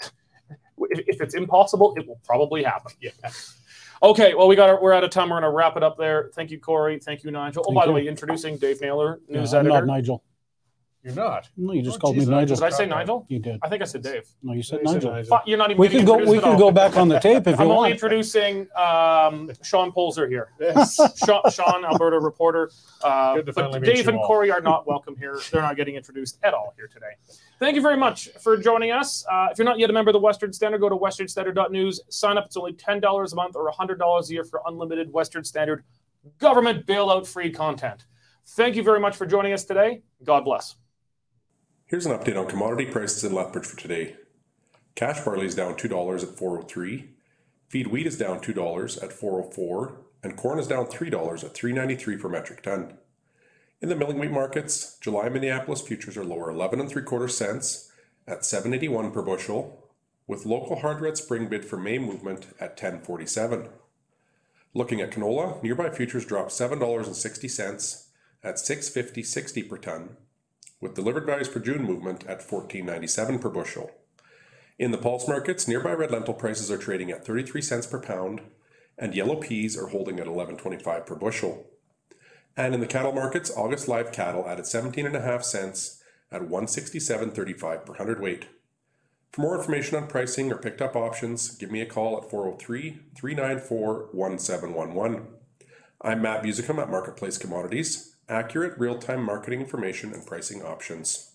if, 0.00 1.00
if 1.08 1.20
it's 1.20 1.34
impossible, 1.34 1.94
it 1.96 2.06
will 2.06 2.20
probably 2.24 2.62
happen. 2.62 2.92
Yeah. 3.00 3.10
Okay, 4.02 4.34
well, 4.34 4.46
we 4.46 4.56
got 4.56 4.68
our, 4.68 4.78
we're 4.80 4.92
out 4.92 5.04
of 5.04 5.10
time. 5.10 5.30
We're 5.30 5.40
going 5.40 5.50
to 5.50 5.56
wrap 5.56 5.74
it 5.78 5.82
up 5.82 5.96
there. 5.96 6.30
Thank 6.34 6.50
you, 6.50 6.60
Cory. 6.60 6.98
Thank 6.98 7.24
you, 7.24 7.30
Nigel. 7.30 7.62
Oh, 7.66 7.70
Thank 7.70 7.76
by 7.76 7.86
the 7.86 7.92
you. 7.92 7.94
way, 7.94 8.06
introducing 8.06 8.58
Dave 8.58 8.78
Naylor, 8.82 9.20
news 9.26 9.54
I'm 9.54 9.66
not 9.66 9.76
editor. 9.78 9.86
Nigel. 9.86 10.22
You're 11.06 11.14
not. 11.14 11.48
No, 11.56 11.72
you 11.72 11.82
just 11.82 11.98
Oh, 11.98 12.00
called 12.00 12.16
geez, 12.16 12.26
me 12.26 12.34
Nigel. 12.34 12.56
Did 12.56 12.64
I 12.64 12.70
say 12.70 12.84
Nigel? 12.84 13.26
You 13.28 13.38
did. 13.38 13.60
I 13.62 13.68
think 13.68 13.80
I 13.80 13.84
said 13.84 14.02
Dave. 14.02 14.26
No, 14.42 14.54
you 14.54 14.62
said 14.64 14.80
You 14.82 14.88
said 14.88 14.94
Nigel. 14.94 15.12
Nigel. 15.12 15.28
Fuck, 15.28 15.46
You're 15.46 15.56
not 15.56 15.70
even 15.70 15.80
We 15.80 15.88
can 15.88 16.04
go. 16.04 16.16
We 16.16 16.40
can 16.40 16.58
go 16.58 16.72
back 16.72 16.96
on 16.96 17.06
the 17.08 17.20
tape 17.20 17.46
if 17.46 17.46
you 17.46 17.52
want. 17.52 17.60
I'm 17.60 17.66
only 17.66 17.76
want. 17.76 17.92
introducing 17.92 18.66
um, 18.76 19.52
Sean 19.62 19.92
Polzer 19.92 20.28
here. 20.28 20.48
Yes. 20.60 20.96
Sean, 21.24 21.48
Sean, 21.52 21.84
Alberta 21.84 22.18
reporter. 22.18 22.72
Uh, 23.04 23.36
Good 23.36 23.46
to 23.46 23.52
but 23.52 23.60
finally 23.62 23.78
meet 23.80 23.86
Dave 23.94 24.04
you 24.06 24.10
and 24.10 24.18
all. 24.18 24.26
Cory 24.26 24.50
are 24.50 24.60
not 24.60 24.84
welcome 24.88 25.14
here. 25.16 25.38
They're 25.52 25.62
not 25.62 25.76
getting 25.76 25.94
introduced 25.94 26.40
at 26.42 26.54
all 26.54 26.74
here 26.76 26.88
today. 26.88 27.12
Thank 27.60 27.76
you 27.76 27.82
very 27.82 27.96
much 27.96 28.28
for 28.42 28.56
joining 28.56 28.90
us. 28.90 29.24
Uh, 29.30 29.46
if 29.52 29.58
you're 29.58 29.64
not 29.64 29.78
yet 29.78 29.90
a 29.90 29.92
member 29.92 30.08
of 30.10 30.14
the 30.14 30.18
Western 30.18 30.52
Standard, 30.52 30.80
go 30.80 30.88
to 30.88 30.96
westernstandard.news. 30.96 32.00
Sign 32.08 32.36
up. 32.36 32.46
It's 32.46 32.56
only 32.56 32.72
$10 32.72 33.32
a 33.32 33.36
month 33.36 33.54
or 33.54 33.70
$100 33.70 34.28
a 34.28 34.32
year 34.32 34.42
for 34.42 34.60
unlimited 34.66 35.12
Western 35.12 35.44
Standard 35.44 35.84
government 36.40 36.84
bailout 36.84 37.28
free 37.28 37.52
content. 37.52 38.06
Thank 38.48 38.74
you 38.74 38.82
very 38.82 38.98
much 38.98 39.14
for 39.16 39.24
joining 39.24 39.52
us 39.52 39.64
today. 39.64 40.02
God 40.24 40.44
bless. 40.44 40.74
Here's 41.88 42.04
an 42.04 42.18
update 42.18 42.36
on 42.36 42.48
commodity 42.48 42.86
prices 42.86 43.22
in 43.22 43.32
Lethbridge 43.32 43.64
for 43.64 43.76
today. 43.76 44.16
Cash 44.96 45.24
barley 45.24 45.46
is 45.46 45.54
down 45.54 45.74
$2 45.74 46.22
at 46.24 46.36
403. 46.36 47.10
Feed 47.68 47.86
wheat 47.86 48.08
is 48.08 48.18
down 48.18 48.40
$2 48.40 49.02
at 49.04 49.12
404 49.12 49.96
and 50.20 50.36
corn 50.36 50.58
is 50.58 50.66
down 50.66 50.86
$3 50.86 51.44
at 51.44 51.54
393 51.54 52.16
per 52.16 52.28
metric 52.28 52.62
ton. 52.62 52.94
In 53.80 53.88
the 53.88 53.94
milling 53.94 54.18
wheat 54.18 54.32
markets, 54.32 54.98
July 55.00 55.28
Minneapolis 55.28 55.80
futures 55.80 56.16
are 56.16 56.24
lower 56.24 56.50
11 56.50 56.80
and 56.80 56.90
3 56.90 57.04
quarter 57.04 57.28
cents 57.28 57.92
at 58.26 58.44
781 58.44 59.12
per 59.12 59.22
bushel. 59.22 59.88
with 60.26 60.44
local 60.44 60.80
hard 60.80 61.00
red 61.00 61.16
spring 61.16 61.46
bid 61.46 61.64
for 61.64 61.76
May 61.76 61.98
movement 61.98 62.46
at 62.58 62.70
1047. 62.70 63.68
Looking 64.74 65.00
at 65.00 65.12
canola, 65.12 65.62
nearby 65.62 65.90
futures 65.90 66.26
dropped 66.26 66.50
$7.60 66.50 68.06
at 68.42 68.56
650.60 68.56 69.68
per 69.68 69.78
ton, 69.78 70.16
with 70.86 70.94
delivered 70.94 71.26
values 71.26 71.48
for 71.48 71.58
June 71.58 71.82
movement 71.82 72.24
at 72.28 72.46
14.97 72.46 73.40
per 73.40 73.48
bushel. 73.48 73.90
In 74.78 74.92
the 74.92 74.98
pulse 74.98 75.26
markets, 75.26 75.66
nearby 75.66 75.92
red 75.92 76.12
lentil 76.12 76.34
prices 76.34 76.70
are 76.70 76.78
trading 76.78 77.10
at 77.10 77.26
33 77.26 77.60
cents 77.60 77.88
per 77.88 78.00
pound, 78.00 78.40
and 78.96 79.12
yellow 79.12 79.34
peas 79.34 79.76
are 79.76 79.88
holding 79.88 80.20
at 80.20 80.28
11.25 80.28 81.04
per 81.04 81.16
bushel. 81.16 81.66
And 82.56 82.72
in 82.72 82.80
the 82.80 82.86
cattle 82.86 83.12
markets, 83.12 83.50
August 83.56 83.88
live 83.88 84.12
cattle 84.12 84.48
added 84.48 84.64
17.5 84.64 85.42
cents 85.42 86.02
at 86.30 86.42
167.35 86.42 87.84
per 87.84 87.94
hundredweight. 87.94 88.46
For 89.32 89.40
more 89.40 89.58
information 89.58 89.96
on 89.96 90.06
pricing 90.06 90.52
or 90.52 90.56
picked 90.56 90.80
up 90.80 90.94
options, 90.94 91.56
give 91.56 91.72
me 91.72 91.80
a 91.80 91.86
call 91.86 92.16
at 92.16 92.30
403 92.30 93.00
394 93.16 94.08
1711. 94.12 95.26
I'm 96.00 96.22
Matt 96.22 96.44
Musicum 96.44 96.80
at 96.80 96.90
Marketplace 96.90 97.38
Commodities, 97.38 98.15
accurate 98.28 98.78
real 98.78 98.98
time 98.98 99.22
marketing 99.22 99.60
information 99.60 100.12
and 100.12 100.26
pricing 100.26 100.62
options. 100.62 101.32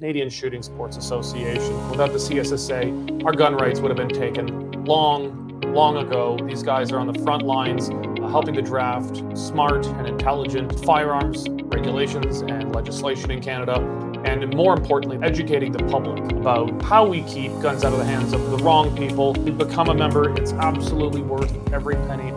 Canadian 0.00 0.28
Shooting 0.28 0.62
Sports 0.62 0.96
Association. 0.96 1.90
Without 1.90 2.12
the 2.12 2.18
CSSA, 2.18 3.24
our 3.24 3.32
gun 3.32 3.56
rights 3.56 3.80
would 3.80 3.88
have 3.88 3.96
been 3.96 4.08
taken 4.08 4.84
long, 4.84 5.60
long 5.72 5.96
ago. 5.96 6.38
These 6.46 6.62
guys 6.62 6.92
are 6.92 6.98
on 6.98 7.10
the 7.10 7.18
front 7.20 7.42
lines 7.42 7.88
uh, 7.88 8.28
helping 8.28 8.54
to 8.56 8.62
draft 8.62 9.22
smart 9.38 9.86
and 9.86 10.06
intelligent 10.06 10.84
firearms 10.84 11.48
regulations 11.64 12.42
and 12.42 12.74
legislation 12.74 13.30
in 13.30 13.40
Canada. 13.40 13.80
And 14.24 14.54
more 14.54 14.74
importantly, 14.74 15.18
educating 15.22 15.72
the 15.72 15.84
public 15.84 16.32
about 16.32 16.82
how 16.82 17.06
we 17.06 17.22
keep 17.22 17.52
guns 17.60 17.84
out 17.84 17.92
of 17.92 17.98
the 17.98 18.04
hands 18.04 18.32
of 18.32 18.50
the 18.50 18.58
wrong 18.58 18.94
people. 18.96 19.32
To 19.32 19.52
become 19.52 19.88
a 19.88 19.94
member, 19.94 20.36
it's 20.36 20.52
absolutely 20.52 21.22
worth 21.22 21.54
every 21.72 21.94
penny. 21.94 22.32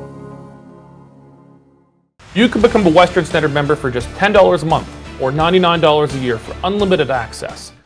You 2.39 2.47
can 2.47 2.61
become 2.61 2.87
a 2.87 2.89
Western 2.89 3.25
Standard 3.25 3.51
member 3.51 3.75
for 3.75 3.91
just 3.91 4.07
$10 4.11 4.63
a 4.63 4.65
month 4.65 4.87
or 5.21 5.29
$99 5.29 6.15
a 6.15 6.17
year 6.19 6.37
for 6.37 6.55
unlimited 6.63 7.11
access 7.11 7.73